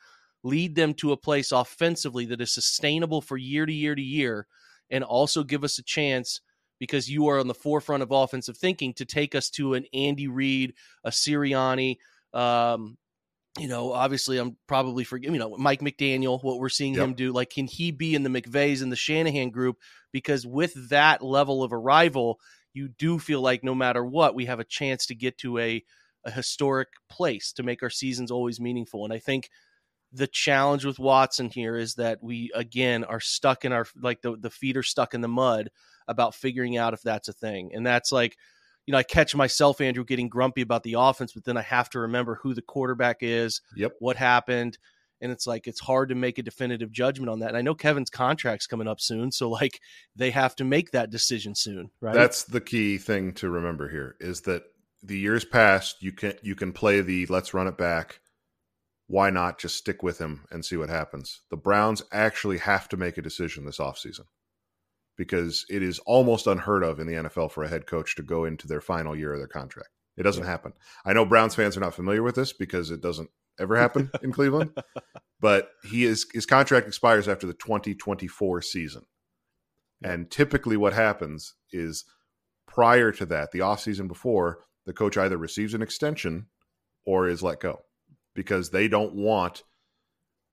lead 0.43 0.75
them 0.75 0.95
to 0.95 1.13
a 1.13 1.17
place 1.17 1.53
offensively 1.53 2.25
that 2.25 2.41
is 2.41 2.53
sustainable 2.53 3.21
for 3.21 3.37
year 3.37 3.67
to 3.67 3.73
year 3.73 3.95
to 3.95 4.03
year 4.03 4.47
and 4.91 5.05
also 5.05 5.45
give 5.45 5.63
us 5.63 5.79
a 5.79 5.83
chance 5.83 6.41
because 6.79 7.09
you 7.11 7.29
are 7.29 7.39
on 7.39 7.49
the 7.49 7.55
forefront 7.55 8.03
of 8.03 8.11
offensive 8.11 8.57
thinking 8.57 8.95
to 8.95 9.05
take 9.05 9.35
us 9.35 9.51
to 9.51 9.75
an 9.75 9.85
Andy 9.93 10.29
Reid, 10.29 10.75
a 11.05 11.11
Sirianni. 11.11 11.97
Um, 12.33 12.97
you 13.59 13.69
know, 13.69 13.93
obviously, 13.93 14.39
I'm 14.39 14.57
probably 14.67 15.05
forgetting. 15.05 15.35
You 15.35 15.41
know, 15.41 15.57
Mike 15.57 15.81
McDaniel, 15.81 16.43
what 16.43 16.59
we're 16.59 16.69
seeing 16.69 16.95
yep. 16.95 17.05
him 17.05 17.15
do. 17.15 17.33
Like, 17.33 17.51
can 17.51 17.67
he 17.67 17.91
be 17.91 18.15
in 18.15 18.23
the 18.23 18.31
McVays 18.31 18.83
and 18.83 18.93
the 18.93 18.97
Shanahan 18.97 19.51
group? 19.51 19.79
Because 20.13 20.47
with 20.47 20.91
that 20.91 21.23
level 21.23 21.63
of 21.63 21.73
arrival, 21.73 22.39
you 22.75 22.89
do 22.89 23.19
feel 23.19 23.41
like 23.41 23.65
no 23.65 23.75
matter 23.75 24.05
what, 24.05 24.35
we 24.35 24.45
have 24.45 24.61
a 24.61 24.65
chance 24.65 25.07
to 25.07 25.15
get 25.15 25.39
to 25.39 25.59
a 25.59 25.83
a 26.27 26.31
historic 26.31 26.89
place 27.09 27.53
to 27.53 27.63
make 27.63 27.83
our 27.83 27.91
seasons 27.91 28.31
always 28.31 28.61
meaningful. 28.61 29.05
And 29.05 29.13
I 29.13 29.19
think 29.19 29.49
the 30.13 30.27
challenge 30.27 30.85
with 30.85 30.99
Watson 30.99 31.49
here 31.49 31.77
is 31.77 31.95
that 31.95 32.23
we 32.23 32.51
again 32.55 33.05
are 33.05 33.21
stuck 33.21 33.65
in 33.65 33.73
our 33.73 33.87
like 34.01 34.23
the 34.23 34.37
the 34.37 34.51
feet 34.51 34.77
are 34.77 34.83
stuck 34.83 35.15
in 35.15 35.21
the 35.21 35.29
mud 35.29 35.71
about 36.09 36.35
figuring 36.35 36.77
out 36.77 36.95
if 36.95 37.03
that's 37.03 37.29
a 37.29 37.33
thing. 37.33 37.71
And 37.73 37.87
that's 37.87 38.13
like 38.13 38.37
you 38.87 38.93
know, 38.93 38.99
I 38.99 39.03
catch 39.03 39.35
myself, 39.35 39.81
Andrew, 39.81 40.05
getting 40.05 40.29
grumpy 40.29 40.63
about 40.63 40.85
the 40.85 40.95
offense, 40.97 41.33
but 41.33 41.45
then 41.45 41.57
I 41.57 41.63
have 41.63 41.91
to 41.91 42.01
remember 42.01 42.37
who 42.37 42.55
the 42.55 42.63
quarterback 42.63 43.19
is, 43.21 43.61
yep. 43.75 43.93
what 43.99 44.17
happened. 44.17 44.79
And 45.21 45.33
it's 45.33 45.47
like 45.47 45.67
it's 45.67 45.81
hard 45.81 46.11
to 46.11 46.15
make 46.15 46.39
a 46.39 46.43
definitive 46.43 46.93
judgment 46.93 47.31
on 47.31 47.41
that. 47.41 47.49
And 47.49 47.57
I 47.57 47.63
know 47.63 47.75
Kevin's 47.75 48.11
contract's 48.11 48.67
coming 48.67 48.87
up 48.87 49.01
soon, 49.01 49.33
so 49.33 49.51
like 49.51 49.81
they 50.15 50.31
have 50.31 50.55
to 50.57 50.65
make 50.65 50.93
that 50.93 51.11
decision 51.11 51.55
soon, 51.55 51.91
right? 52.01 52.15
That's 52.15 52.45
the 52.45 52.61
key 52.61 52.99
thing 52.99 53.33
to 53.35 53.51
remember 53.51 53.89
here 53.89 54.15
is 54.21 54.43
that 54.43 54.65
the 55.03 55.19
years 55.19 55.45
past, 55.45 56.03
you 56.03 56.13
can 56.13 56.35
you 56.43 56.55
can 56.55 56.73
play 56.73 57.01
the 57.01 57.27
let's 57.27 57.55
run 57.55 57.67
it 57.67 57.79
back 57.79 58.21
why 59.09 59.31
not 59.31 59.59
just 59.59 59.77
stick 59.77 60.03
with 60.03 60.19
him 60.19 60.45
and 60.51 60.65
see 60.65 60.77
what 60.77 60.89
happens? 60.89 61.43
The 61.51 61.57
Browns 61.57 62.03
actually 62.13 62.59
have 62.59 62.89
to 62.89 62.97
make 62.97 63.17
a 63.17 63.23
decision 63.23 63.65
this 63.65 63.79
offseason 63.79 64.25
because 65.17 65.65
it 65.71 65.83
is 65.83 65.99
almost 66.01 66.47
unheard 66.47 66.83
of 66.83 66.99
in 66.99 67.07
the 67.07 67.15
NFL 67.15 67.53
for 67.53 67.65
a 67.65 67.69
head 67.69 67.87
coach 67.87 68.17
to 68.17 68.23
go 68.23 68.45
into 68.45 68.67
their 68.67 68.81
final 68.81 69.17
year 69.17 69.33
of 69.33 69.39
their 69.39 69.47
contract. 69.47 69.91
It 70.17 70.25
doesn't 70.25 70.45
yeah. 70.45 70.51
happen. 70.51 70.73
I 71.05 71.13
know 71.13 71.25
Browns 71.25 71.55
fans 71.55 71.77
are 71.77 71.81
not 71.81 71.95
familiar 71.95 72.23
with 72.23 72.35
this 72.35 72.53
because 72.53 72.91
it 72.91 73.01
doesn't 73.01 73.31
ever 73.61 73.77
happen 73.77 74.11
in 74.23 74.33
Cleveland. 74.33 74.73
but 75.41 75.71
he 75.85 76.05
is 76.05 76.27
his 76.33 76.47
contract 76.47 76.87
expires 76.87 77.29
after 77.29 77.47
the 77.47 77.55
2024 77.55 78.63
season. 78.63 79.03
And 80.03 80.31
typically 80.31 80.77
what 80.77 80.93
happens 80.93 81.55
is 81.73 82.05
prior 82.67 83.13
to 83.13 83.27
that, 83.27 83.53
the 83.53 83.61
offseason 83.61 84.09
before, 84.09 84.59
the 84.87 84.93
coach 84.93 85.17
either 85.17 85.37
receives 85.37 85.75
an 85.75 85.83
extension 85.83 86.47
or 87.05 87.29
is 87.29 87.43
let 87.43 87.61
go 87.61 87.83
because 88.35 88.71
they 88.71 88.89
don't 88.89 89.15
want 89.15 89.63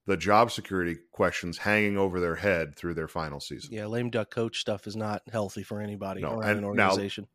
the 0.05 0.17
job 0.17 0.51
security 0.51 0.97
questions 1.11 1.57
hanging 1.59 1.97
over 1.97 2.19
their 2.19 2.35
head 2.35 2.75
through 2.75 2.93
their 2.93 3.07
final 3.07 3.39
season. 3.39 3.71
Yeah, 3.71 3.85
lame 3.85 4.09
duck 4.09 4.29
coach 4.31 4.59
stuff 4.59 4.85
is 4.85 4.95
not 4.97 5.21
healthy 5.31 5.63
for 5.63 5.79
anybody 5.79 6.21
No, 6.21 6.41
and 6.41 6.57
an 6.57 6.61
now- 6.75 6.89
organization. 6.89 7.27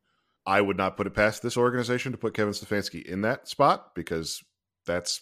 I 0.47 0.61
would 0.61 0.77
not 0.79 0.97
put 0.97 1.07
it 1.07 1.15
past 1.15 1.43
this 1.43 1.57
organization 1.59 2.13
to 2.13 2.19
put 2.19 2.33
Kevin 2.35 2.55
Stefanski 2.55 3.03
in 3.05 3.21
that 3.23 3.49
spot 3.49 3.95
because 3.95 4.43
that's, 4.87 5.21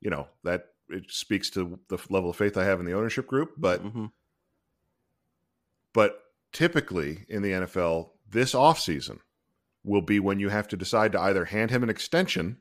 you 0.00 0.08
know, 0.10 0.26
that 0.44 0.68
it 0.88 1.10
speaks 1.10 1.50
to 1.50 1.78
the 1.88 1.98
level 2.08 2.30
of 2.30 2.36
faith 2.36 2.56
I 2.56 2.64
have 2.64 2.80
in 2.80 2.86
the 2.86 2.94
ownership 2.94 3.26
group. 3.26 3.52
But, 3.58 3.84
Mhm. 3.84 4.10
but 5.92 6.18
typically 6.52 7.26
in 7.28 7.42
the 7.42 7.52
NFL, 7.52 8.12
this 8.28 8.54
offseason 8.54 9.18
will 9.88 10.02
be 10.02 10.20
when 10.20 10.38
you 10.38 10.48
have 10.48 10.68
to 10.68 10.76
decide 10.76 11.12
to 11.12 11.20
either 11.20 11.46
hand 11.46 11.70
him 11.70 11.82
an 11.82 11.90
extension 11.90 12.58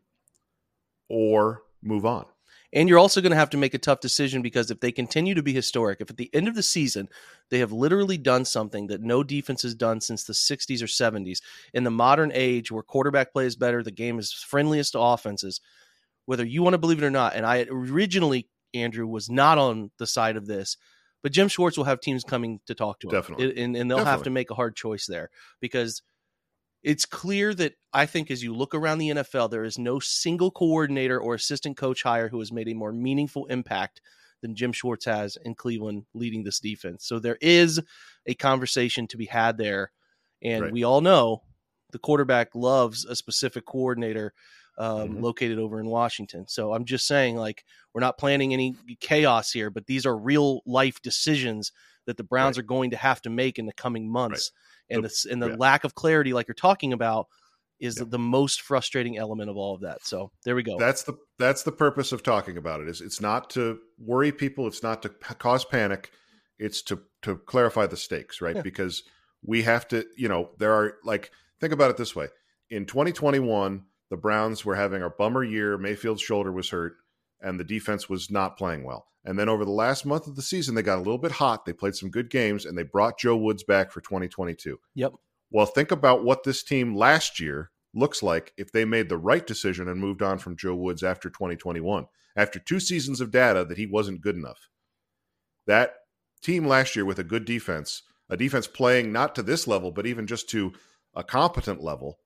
or 1.10 1.64
move 1.82 2.06
on. 2.06 2.26
And 2.74 2.90
you're 2.90 3.00
also 3.00 3.22
going 3.22 3.32
to 3.32 3.38
have 3.38 3.52
to 3.52 3.58
make 3.58 3.74
a 3.74 3.80
tough 3.80 4.02
decision 4.02 4.42
because 4.42 4.70
if 4.70 4.82
they 4.82 4.92
continue 4.92 5.34
to 5.36 5.44
be 5.44 5.54
historic, 5.54 6.02
if 6.02 6.10
at 6.10 6.18
the 6.18 6.30
end 6.34 6.50
of 6.50 6.56
the 6.56 6.64
season 6.64 7.08
they 7.50 7.60
have 7.60 7.72
literally 7.72 8.18
done 8.18 8.44
something 8.44 8.88
that 8.88 9.02
no 9.02 9.24
defense 9.24 9.62
has 9.62 9.74
done 9.74 10.02
since 10.02 10.26
the 10.26 10.34
60s 10.34 10.82
or 10.82 10.86
70s 10.86 11.42
in 11.74 11.86
the 11.86 11.92
modern 11.92 12.32
age 12.34 12.72
where 12.72 12.84
quarterback 12.84 13.32
play 13.32 13.46
is 13.46 13.56
better, 13.56 13.82
the 13.82 13.92
game 13.92 14.20
is 14.20 14.34
friendliest 14.34 14.92
to 14.94 15.00
offenses, 15.00 15.62
whether 16.26 16.46
you 16.46 16.62
want 16.62 16.74
to 16.74 16.78
believe 16.78 17.02
it 17.02 17.06
or 17.06 17.12
not. 17.12 17.36
And 17.36 17.46
I 17.46 17.66
originally, 17.70 18.50
Andrew, 18.74 19.08
was 19.08 19.30
not 19.30 19.58
on 19.58 19.92
the 19.98 20.08
side 20.08 20.36
of 20.36 20.46
this, 20.46 20.76
but 21.24 21.32
Jim 21.32 21.48
Schwartz 21.48 21.78
will 21.78 21.86
have 21.86 22.02
teams 22.02 22.26
coming 22.26 22.60
to 22.68 22.76
talk 22.76 23.00
to 23.00 23.08
him. 23.08 23.12
Definitely. 23.12 23.64
And, 23.64 23.78
and 23.78 23.90
they'll 23.90 24.04
have 24.04 24.24
to 24.24 24.30
make 24.30 24.52
a 24.52 24.56
hard 24.56 24.76
choice 24.76 25.06
there 25.08 25.30
because 25.62 26.02
it's 26.88 27.06
clear 27.06 27.54
that 27.54 27.74
I 27.92 28.06
think 28.06 28.32
as 28.32 28.42
you 28.42 28.56
look 28.56 28.74
around 28.74 29.00
the 29.00 29.10
NFL, 29.10 29.50
there 29.50 29.66
is 29.66 29.78
no 29.78 30.00
single 30.00 30.52
coordinator 30.52 31.20
or 31.20 31.36
assistant 31.36 31.76
coach 31.76 32.02
hire 32.02 32.30
who 32.30 32.40
has 32.40 32.50
made 32.50 32.70
a 32.70 32.74
more 32.74 32.94
meaningful 32.94 33.46
impact 33.48 34.00
than 34.42 34.56
Jim 34.56 34.72
Schwartz 34.72 35.04
has 35.04 35.38
in 35.44 35.54
Cleveland 35.54 36.06
leading 36.14 36.44
this 36.44 36.62
defense. 36.62 37.06
So 37.06 37.20
there 37.20 37.38
is 37.42 37.82
a 38.26 38.36
conversation 38.36 39.06
to 39.08 39.18
be 39.18 39.26
had 39.26 39.58
there. 39.58 39.92
And 40.42 40.64
Right. 40.64 40.72
we 40.72 40.86
all 40.86 41.02
know 41.02 41.44
the 41.92 42.00
quarterback 42.00 42.56
loves 42.56 43.04
a 43.04 43.18
specific 43.18 43.66
coordinator 43.66 44.34
um, 44.80 45.10
Mhm. 45.10 45.22
located 45.24 45.58
over 45.60 45.80
in 45.82 45.88
Washington. 45.88 46.48
So 46.48 46.72
I'm 46.72 46.86
just 46.86 47.06
saying, 47.08 47.36
like, 47.36 47.66
we're 47.94 48.00
not 48.02 48.20
planning 48.20 48.54
any 48.54 48.78
chaos 49.02 49.52
here, 49.52 49.72
but 49.72 49.88
these 49.88 50.06
are 50.06 50.16
real 50.16 50.62
life 50.68 51.02
decisions 51.02 51.72
that 52.06 52.16
the 52.16 52.24
Browns 52.24 52.58
Right. 52.58 52.64
are 52.64 52.68
going 52.68 52.92
to 52.92 52.98
have 52.98 53.22
to 53.24 53.30
make 53.32 53.58
in 53.60 53.66
the 53.66 53.74
coming 53.74 54.08
months. 54.10 54.52
And 54.90 55.04
The- 55.04 55.08
the, 55.10 55.32
and 55.32 55.42
the 55.42 55.50
yeah. 55.50 55.56
lack 55.58 55.84
of 55.84 55.96
clarity, 55.96 56.34
like 56.34 56.48
you're 56.48 56.56
talking 56.56 56.94
about, 56.94 57.28
is 57.80 57.98
Yeah. 57.98 58.06
the, 58.06 58.12
the 58.12 58.20
most 58.20 58.62
frustrating 58.62 59.18
element 59.18 59.50
of 59.50 59.58
all 59.58 59.76
of 59.76 59.82
that. 59.82 60.04
So 60.04 60.32
there 60.44 60.56
we 60.56 60.64
go. 60.64 60.78
That's 60.80 61.04
the 61.04 61.14
that's 61.38 61.64
the 61.64 61.72
purpose 61.72 62.12
of 62.12 62.24
talking 62.24 62.58
about 62.58 62.82
it. 62.82 62.88
Is 62.88 63.02
it's 63.02 63.22
not 63.22 63.50
to 63.52 63.80
worry 64.00 64.32
people. 64.32 64.66
It's 64.68 64.82
not 64.82 65.02
to 65.04 65.10
cause 65.10 65.64
panic. 65.66 66.12
It's 66.58 66.82
to 66.84 67.00
to 67.22 67.36
clarify 67.38 67.86
the 67.86 67.98
stakes, 67.98 68.42
right? 68.42 68.56
Yeah. 68.56 68.62
Because 68.64 69.04
we 69.44 69.62
have 69.64 69.88
to, 69.90 70.06
you 70.18 70.28
know, 70.28 70.50
there 70.58 70.74
are 70.74 70.96
like 71.04 71.30
think 71.60 71.72
about 71.74 71.92
it 71.92 71.98
this 71.98 72.16
way: 72.16 72.28
in 72.72 72.86
2021, 72.88 73.84
the 74.10 74.18
Browns 74.18 74.66
were 74.66 74.76
having 74.76 75.04
a 75.04 75.10
bummer 75.12 75.44
year. 75.44 75.78
Mayfield's 75.78 76.22
shoulder 76.22 76.52
was 76.52 76.70
hurt, 76.70 76.96
and 77.42 77.60
the 77.60 77.64
defense 77.64 78.10
was 78.10 78.32
not 78.32 78.58
playing 78.58 78.84
well. 78.84 79.08
And 79.26 79.38
then 79.38 79.50
over 79.50 79.66
the 79.66 79.72
last 79.72 80.06
month 80.06 80.28
of 80.28 80.36
the 80.36 80.42
season, 80.42 80.74
they 80.74 80.82
got 80.82 80.98
a 80.98 81.02
little 81.02 81.18
bit 81.18 81.34
hot. 81.34 81.66
They 81.66 81.74
played 81.74 81.96
some 81.96 82.10
good 82.10 82.30
games, 82.30 82.66
and 82.66 82.78
they 82.78 82.84
brought 82.84 83.20
Joe 83.20 83.36
Woods 83.36 83.64
back 83.64 83.92
for 83.92 84.00
2022. 84.02 84.80
Yep. 84.96 85.14
Well, 85.52 85.66
think 85.66 85.92
about 85.92 86.24
what 86.24 86.44
this 86.44 86.64
team 86.64 86.96
last 86.96 87.40
year 87.40 87.72
looks 87.94 88.22
like 88.22 88.54
if 88.58 88.72
they 88.72 88.86
made 88.86 89.10
the 89.10 89.18
right 89.18 89.46
decision 89.46 89.88
and 89.88 90.00
moved 90.00 90.22
on 90.22 90.38
from 90.38 90.56
Joe 90.56 90.76
Woods 90.76 91.04
after 91.04 91.30
2021, 91.30 92.06
after 92.36 92.60
two 92.60 92.80
seasons 92.80 93.20
of 93.20 93.32
data 93.32 93.66
that 93.66 93.78
he 93.78 93.86
wasn't 93.86 94.22
good 94.22 94.36
enough. 94.36 94.70
That 95.66 95.96
team 96.42 96.66
last 96.66 96.96
year 96.96 97.04
with 97.06 97.20
a 97.20 97.24
good 97.24 97.46
defense, 97.46 98.04
a 98.30 98.38
defense 98.38 98.68
playing 98.68 99.12
not 99.12 99.36
to 99.36 99.44
this 99.44 99.68
level, 99.68 99.92
but 99.92 100.06
even 100.06 100.28
just 100.28 100.50
to 100.50 100.74
a 101.14 101.24
competent 101.24 101.84
level, 101.84 102.20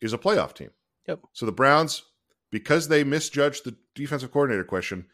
is 0.00 0.12
a 0.12 0.18
playoff 0.18 0.54
team. 0.54 0.70
Yep. 1.06 1.20
So 1.32 1.46
the 1.46 1.52
Browns, 1.52 2.02
because 2.50 2.88
they 2.88 3.04
misjudged 3.04 3.64
the 3.64 3.76
defensive 3.94 4.32
coordinator 4.32 4.64
question, 4.64 5.06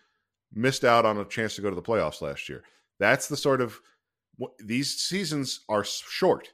missed 0.53 0.85
out 0.85 1.05
on 1.05 1.18
a 1.18 1.24
chance 1.24 1.57
to 1.57 1.62
go 1.62 1.70
to 1.70 1.76
the 1.76 1.82
playoffs 1.82 2.22
last 2.22 2.49
year. 2.49 2.62
That's 2.99 3.28
the 3.28 3.37
sort 3.37 3.61
of 3.61 3.80
these 4.59 4.95
seasons 4.95 5.61
are 5.68 5.85
short 5.85 6.51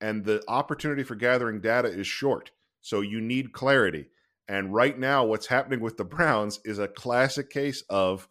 and 0.00 0.24
the 0.24 0.42
opportunity 0.48 1.02
for 1.04 1.14
gathering 1.14 1.60
data 1.60 1.88
is 1.88 2.06
short. 2.06 2.50
So 2.80 3.00
you 3.00 3.20
need 3.20 3.52
clarity. 3.52 4.08
And 4.48 4.74
right 4.74 4.98
now, 4.98 5.24
what's 5.24 5.46
happening 5.46 5.80
with 5.80 5.96
the 5.96 6.04
Browns 6.16 6.60
is 6.64 6.78
a 6.78 6.88
classic 6.88 7.48
case 7.50 7.82
of 7.88 8.28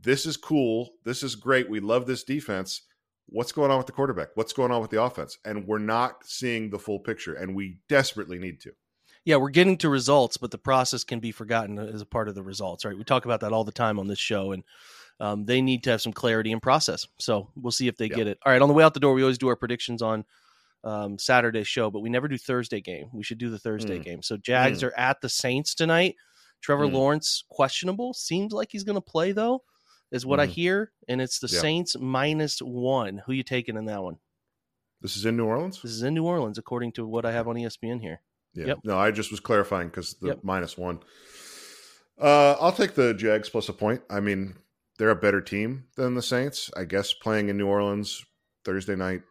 this 0.00 0.26
is 0.26 0.36
cool. 0.36 0.90
This 1.04 1.22
is 1.22 1.34
great. 1.34 1.68
We 1.68 1.80
love 1.80 2.06
this 2.06 2.22
defense. 2.22 2.82
What's 3.26 3.52
going 3.52 3.70
on 3.70 3.78
with 3.78 3.86
the 3.86 3.92
quarterback? 3.92 4.28
What's 4.34 4.52
going 4.52 4.70
on 4.70 4.80
with 4.80 4.90
the 4.90 5.02
offense? 5.02 5.38
And 5.44 5.66
we're 5.66 5.78
not 5.78 6.24
seeing 6.24 6.70
the 6.70 6.78
full 6.78 6.98
picture, 6.98 7.34
and 7.34 7.54
we 7.54 7.78
desperately 7.88 8.38
need 8.38 8.60
to. 8.60 8.72
Yeah, 9.24 9.36
we're 9.36 9.50
getting 9.50 9.76
to 9.78 9.88
results, 9.88 10.36
but 10.36 10.50
the 10.50 10.58
process 10.58 11.04
can 11.04 11.20
be 11.20 11.32
forgotten 11.32 11.78
as 11.78 12.00
a 12.00 12.06
part 12.06 12.28
of 12.28 12.34
the 12.34 12.42
results, 12.42 12.84
right? 12.84 12.96
We 12.96 13.04
talk 13.04 13.24
about 13.24 13.40
that 13.40 13.52
all 13.52 13.64
the 13.64 13.72
time 13.72 13.98
on 13.98 14.06
this 14.06 14.18
show, 14.18 14.52
and 14.52 14.64
um, 15.20 15.44
they 15.44 15.60
need 15.60 15.84
to 15.84 15.90
have 15.90 16.00
some 16.00 16.12
clarity 16.14 16.52
and 16.52 16.62
process. 16.62 17.06
So 17.18 17.50
we'll 17.54 17.72
see 17.72 17.88
if 17.88 17.96
they 17.96 18.06
Yeah. 18.06 18.16
get 18.16 18.26
it. 18.26 18.38
All 18.44 18.52
right, 18.52 18.62
on 18.62 18.68
the 18.68 18.74
way 18.74 18.82
out 18.82 18.94
the 18.94 19.00
door, 19.00 19.12
we 19.14 19.22
always 19.22 19.38
do 19.38 19.48
our 19.48 19.56
predictions 19.56 20.02
on 20.02 20.24
um, 20.82 21.18
Saturday 21.18 21.62
show, 21.62 21.90
but 21.90 22.00
we 22.00 22.08
never 22.08 22.26
do 22.26 22.38
Thursday 22.38 22.80
game. 22.80 23.10
We 23.12 23.22
should 23.22 23.36
do 23.36 23.50
the 23.50 23.58
Thursday 23.58 23.98
Mm. 23.98 24.02
game. 24.02 24.22
So 24.22 24.38
Jags 24.38 24.80
Mm. 24.80 24.84
are 24.86 24.98
at 24.98 25.20
the 25.20 25.28
Saints 25.28 25.74
tonight. 25.74 26.16
Trevor 26.62 26.86
Mm. 26.86 26.92
Lawrence 26.94 27.44
questionable. 27.50 28.14
Seems 28.14 28.54
like 28.54 28.72
he's 28.72 28.82
going 28.84 28.96
to 28.96 29.02
play 29.02 29.32
though, 29.32 29.62
is 30.10 30.24
what 30.24 30.40
I 30.40 30.46
Mhm. 30.46 30.50
hear, 30.52 30.92
and 31.06 31.20
it's 31.20 31.38
the 31.38 31.48
Yeah. 31.48 31.60
Saints 31.60 31.96
minus 31.98 32.60
one. 32.62 33.18
Who 33.26 33.32
you 33.34 33.42
taking 33.42 33.76
in 33.76 33.84
that 33.84 34.02
one? 34.02 34.20
This 35.02 35.18
is 35.18 35.26
in 35.26 35.36
New 35.36 35.44
Orleans? 35.44 35.82
This 35.82 35.90
is 35.92 36.02
in 36.02 36.14
New 36.14 36.24
Orleans, 36.24 36.56
according 36.56 36.92
to 36.92 37.06
what 37.06 37.26
I 37.26 37.32
have 37.32 37.46
on 37.46 37.56
ESPN 37.58 38.00
here. 38.00 38.22
Yeah. 38.54 38.66
Yep. 38.66 38.78
No, 38.84 38.98
I 38.98 39.10
just 39.10 39.30
was 39.30 39.40
clarifying 39.40 39.88
because 39.88 40.14
the 40.14 40.28
Yep. 40.28 40.40
minus 40.42 40.76
one. 40.78 41.00
Uh, 42.20 42.52
I'll 42.60 42.72
take 42.72 42.94
the 42.94 43.14
Jags 43.14 43.48
plus 43.48 43.68
a 43.68 43.72
point. 43.72 44.02
I 44.10 44.20
mean, 44.20 44.56
they're 44.98 45.10
a 45.10 45.16
better 45.16 45.40
team 45.40 45.84
than 45.96 46.14
the 46.14 46.22
Saints. 46.22 46.70
I 46.76 46.84
guess 46.84 47.12
playing 47.14 47.48
in 47.48 47.56
New 47.56 47.66
Orleans 47.66 48.24
Thursday 48.64 48.96
night 48.96 49.22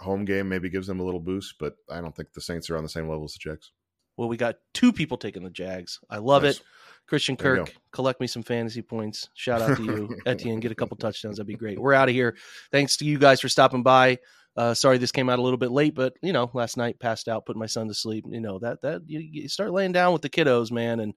home 0.00 0.26
game 0.26 0.48
maybe 0.48 0.68
gives 0.68 0.86
them 0.86 1.00
a 1.00 1.02
little 1.02 1.20
boost, 1.20 1.54
but 1.58 1.76
I 1.90 2.00
don't 2.02 2.14
think 2.14 2.32
the 2.34 2.42
Saints 2.42 2.68
are 2.68 2.76
on 2.76 2.82
the 2.82 2.88
same 2.88 3.08
level 3.08 3.24
as 3.24 3.32
the 3.32 3.38
Jags. 3.38 3.72
Well, 4.18 4.28
we 4.28 4.36
got 4.36 4.56
two 4.74 4.92
people 4.92 5.16
taking 5.16 5.42
the 5.42 5.50
Jags. 5.50 5.98
I 6.10 6.18
love 6.18 6.42
Nice. 6.42 6.56
it. 6.58 6.62
Christian 7.06 7.36
Kirk, 7.36 7.72
collect 7.92 8.20
me 8.20 8.26
some 8.26 8.42
fantasy 8.42 8.82
points. 8.82 9.28
Shout 9.34 9.62
out 9.62 9.76
to 9.76 9.84
you, 9.84 10.16
Etienne. 10.26 10.58
Get 10.58 10.72
a 10.72 10.74
couple 10.74 10.96
touchdowns. 10.96 11.36
That'd 11.36 11.46
be 11.46 11.54
great. 11.54 11.78
We're 11.78 11.94
out 11.94 12.08
of 12.08 12.14
here. 12.14 12.36
Thanks 12.72 12.96
to 12.96 13.04
you 13.04 13.16
guys 13.16 13.40
for 13.40 13.48
stopping 13.48 13.82
by. 13.84 14.18
Uh, 14.56 14.72
sorry 14.72 14.98
this 14.98 15.12
came 15.12 15.28
out 15.28 15.38
a 15.38 15.42
little 15.42 15.58
bit 15.58 15.70
late, 15.70 15.94
but 15.94 16.14
you 16.22 16.32
know, 16.32 16.50
last 16.54 16.76
night 16.76 16.98
passed 16.98 17.28
out, 17.28 17.46
put 17.46 17.56
my 17.56 17.66
son 17.66 17.88
to 17.88 17.94
sleep. 17.94 18.24
You 18.28 18.40
know 18.40 18.58
that 18.60 18.80
that 18.82 19.02
you, 19.06 19.20
you 19.20 19.48
start 19.48 19.72
laying 19.72 19.92
down 19.92 20.12
with 20.12 20.22
the 20.22 20.30
kiddos, 20.30 20.70
man, 20.70 21.00
and 21.00 21.14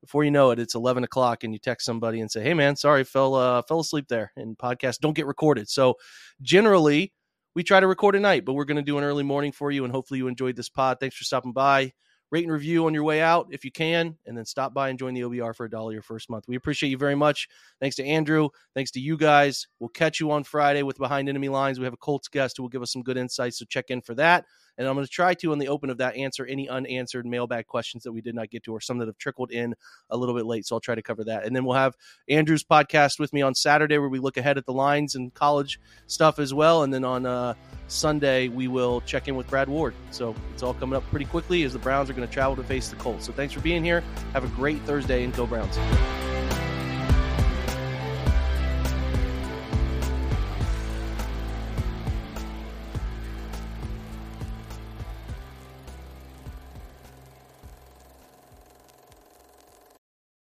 before 0.00 0.22
you 0.22 0.30
know 0.30 0.50
it, 0.50 0.58
it's 0.58 0.74
eleven 0.74 1.02
o'clock, 1.02 1.44
and 1.44 1.52
you 1.54 1.58
text 1.58 1.86
somebody 1.86 2.20
and 2.20 2.30
say, 2.30 2.42
"Hey, 2.42 2.54
man, 2.54 2.76
sorry, 2.76 3.04
fell 3.04 3.34
uh, 3.34 3.62
fell 3.62 3.80
asleep 3.80 4.08
there." 4.08 4.32
And 4.36 4.58
podcasts 4.58 4.98
don't 4.98 5.16
get 5.16 5.26
recorded, 5.26 5.68
so 5.68 5.94
generally 6.42 7.12
we 7.54 7.62
try 7.62 7.80
to 7.80 7.86
record 7.86 8.16
at 8.16 8.22
night, 8.22 8.44
but 8.44 8.54
we're 8.54 8.64
going 8.64 8.76
to 8.76 8.82
do 8.82 8.98
an 8.98 9.04
early 9.04 9.22
morning 9.22 9.52
for 9.52 9.70
you, 9.70 9.84
and 9.84 9.92
hopefully 9.92 10.18
you 10.18 10.26
enjoyed 10.26 10.56
this 10.56 10.68
pod. 10.68 10.98
Thanks 11.00 11.16
for 11.16 11.24
stopping 11.24 11.52
by 11.52 11.92
rate 12.34 12.42
and 12.42 12.52
review 12.52 12.86
on 12.86 12.92
your 12.92 13.04
way 13.04 13.22
out 13.22 13.46
if 13.52 13.64
you 13.64 13.70
can, 13.70 14.16
and 14.26 14.36
then 14.36 14.44
stop 14.44 14.74
by 14.74 14.88
and 14.88 14.98
join 14.98 15.14
the 15.14 15.20
OBR 15.20 15.54
for 15.54 15.66
a 15.66 15.70
dollar 15.70 15.92
your 15.92 16.02
first 16.02 16.28
month. 16.28 16.48
We 16.48 16.56
appreciate 16.56 16.90
you 16.90 16.98
very 16.98 17.14
much. 17.14 17.46
Thanks 17.78 17.94
to 17.94 18.04
Andrew. 18.04 18.48
Thanks 18.74 18.90
to 18.90 19.00
you 19.00 19.16
guys. 19.16 19.68
We'll 19.78 19.88
catch 19.90 20.18
you 20.18 20.32
on 20.32 20.42
Friday 20.42 20.82
with 20.82 20.98
Behind 20.98 21.28
Enemy 21.28 21.48
Lines. 21.48 21.78
We 21.78 21.84
have 21.84 21.94
a 21.94 21.96
Colts 21.96 22.26
guest 22.26 22.56
who 22.56 22.64
will 22.64 22.70
give 22.70 22.82
us 22.82 22.92
some 22.92 23.04
good 23.04 23.16
insights, 23.16 23.60
so 23.60 23.64
check 23.66 23.88
in 23.90 24.00
for 24.00 24.16
that. 24.16 24.46
And 24.78 24.88
I'm 24.88 24.94
going 24.94 25.06
to 25.06 25.10
try 25.10 25.34
to, 25.34 25.52
on 25.52 25.58
the 25.58 25.68
open 25.68 25.90
of 25.90 25.98
that, 25.98 26.16
answer 26.16 26.44
any 26.46 26.68
unanswered 26.68 27.26
mailbag 27.26 27.66
questions 27.66 28.02
that 28.04 28.12
we 28.12 28.20
did 28.20 28.34
not 28.34 28.50
get 28.50 28.64
to 28.64 28.72
or 28.72 28.80
some 28.80 28.98
that 28.98 29.08
have 29.08 29.18
trickled 29.18 29.50
in 29.50 29.74
a 30.10 30.16
little 30.16 30.34
bit 30.34 30.46
late. 30.46 30.66
So 30.66 30.76
I'll 30.76 30.80
try 30.80 30.94
to 30.94 31.02
cover 31.02 31.24
that. 31.24 31.44
And 31.44 31.54
then 31.54 31.64
we'll 31.64 31.76
have 31.76 31.96
Andrew's 32.28 32.64
podcast 32.64 33.18
with 33.18 33.32
me 33.32 33.42
on 33.42 33.54
Saturday 33.54 33.98
where 33.98 34.08
we 34.08 34.18
look 34.18 34.36
ahead 34.36 34.58
at 34.58 34.66
the 34.66 34.72
lines 34.72 35.14
and 35.14 35.32
college 35.34 35.80
stuff 36.06 36.38
as 36.38 36.52
well. 36.52 36.82
And 36.82 36.92
then 36.92 37.04
on 37.04 37.26
uh, 37.26 37.54
Sunday, 37.88 38.48
we 38.48 38.68
will 38.68 39.00
check 39.02 39.28
in 39.28 39.36
with 39.36 39.48
Brad 39.48 39.68
Ward. 39.68 39.94
So 40.10 40.34
it's 40.52 40.62
all 40.62 40.74
coming 40.74 40.96
up 40.96 41.04
pretty 41.10 41.26
quickly 41.26 41.62
as 41.64 41.72
the 41.72 41.78
Browns 41.78 42.10
are 42.10 42.14
going 42.14 42.26
to 42.26 42.32
travel 42.32 42.56
to 42.56 42.64
face 42.64 42.88
the 42.88 42.96
Colts. 42.96 43.26
So 43.26 43.32
thanks 43.32 43.54
for 43.54 43.60
being 43.60 43.84
here. 43.84 44.02
Have 44.32 44.44
a 44.44 44.48
great 44.48 44.80
Thursday 44.82 45.24
and 45.24 45.34
go 45.34 45.46
Browns. 45.46 45.78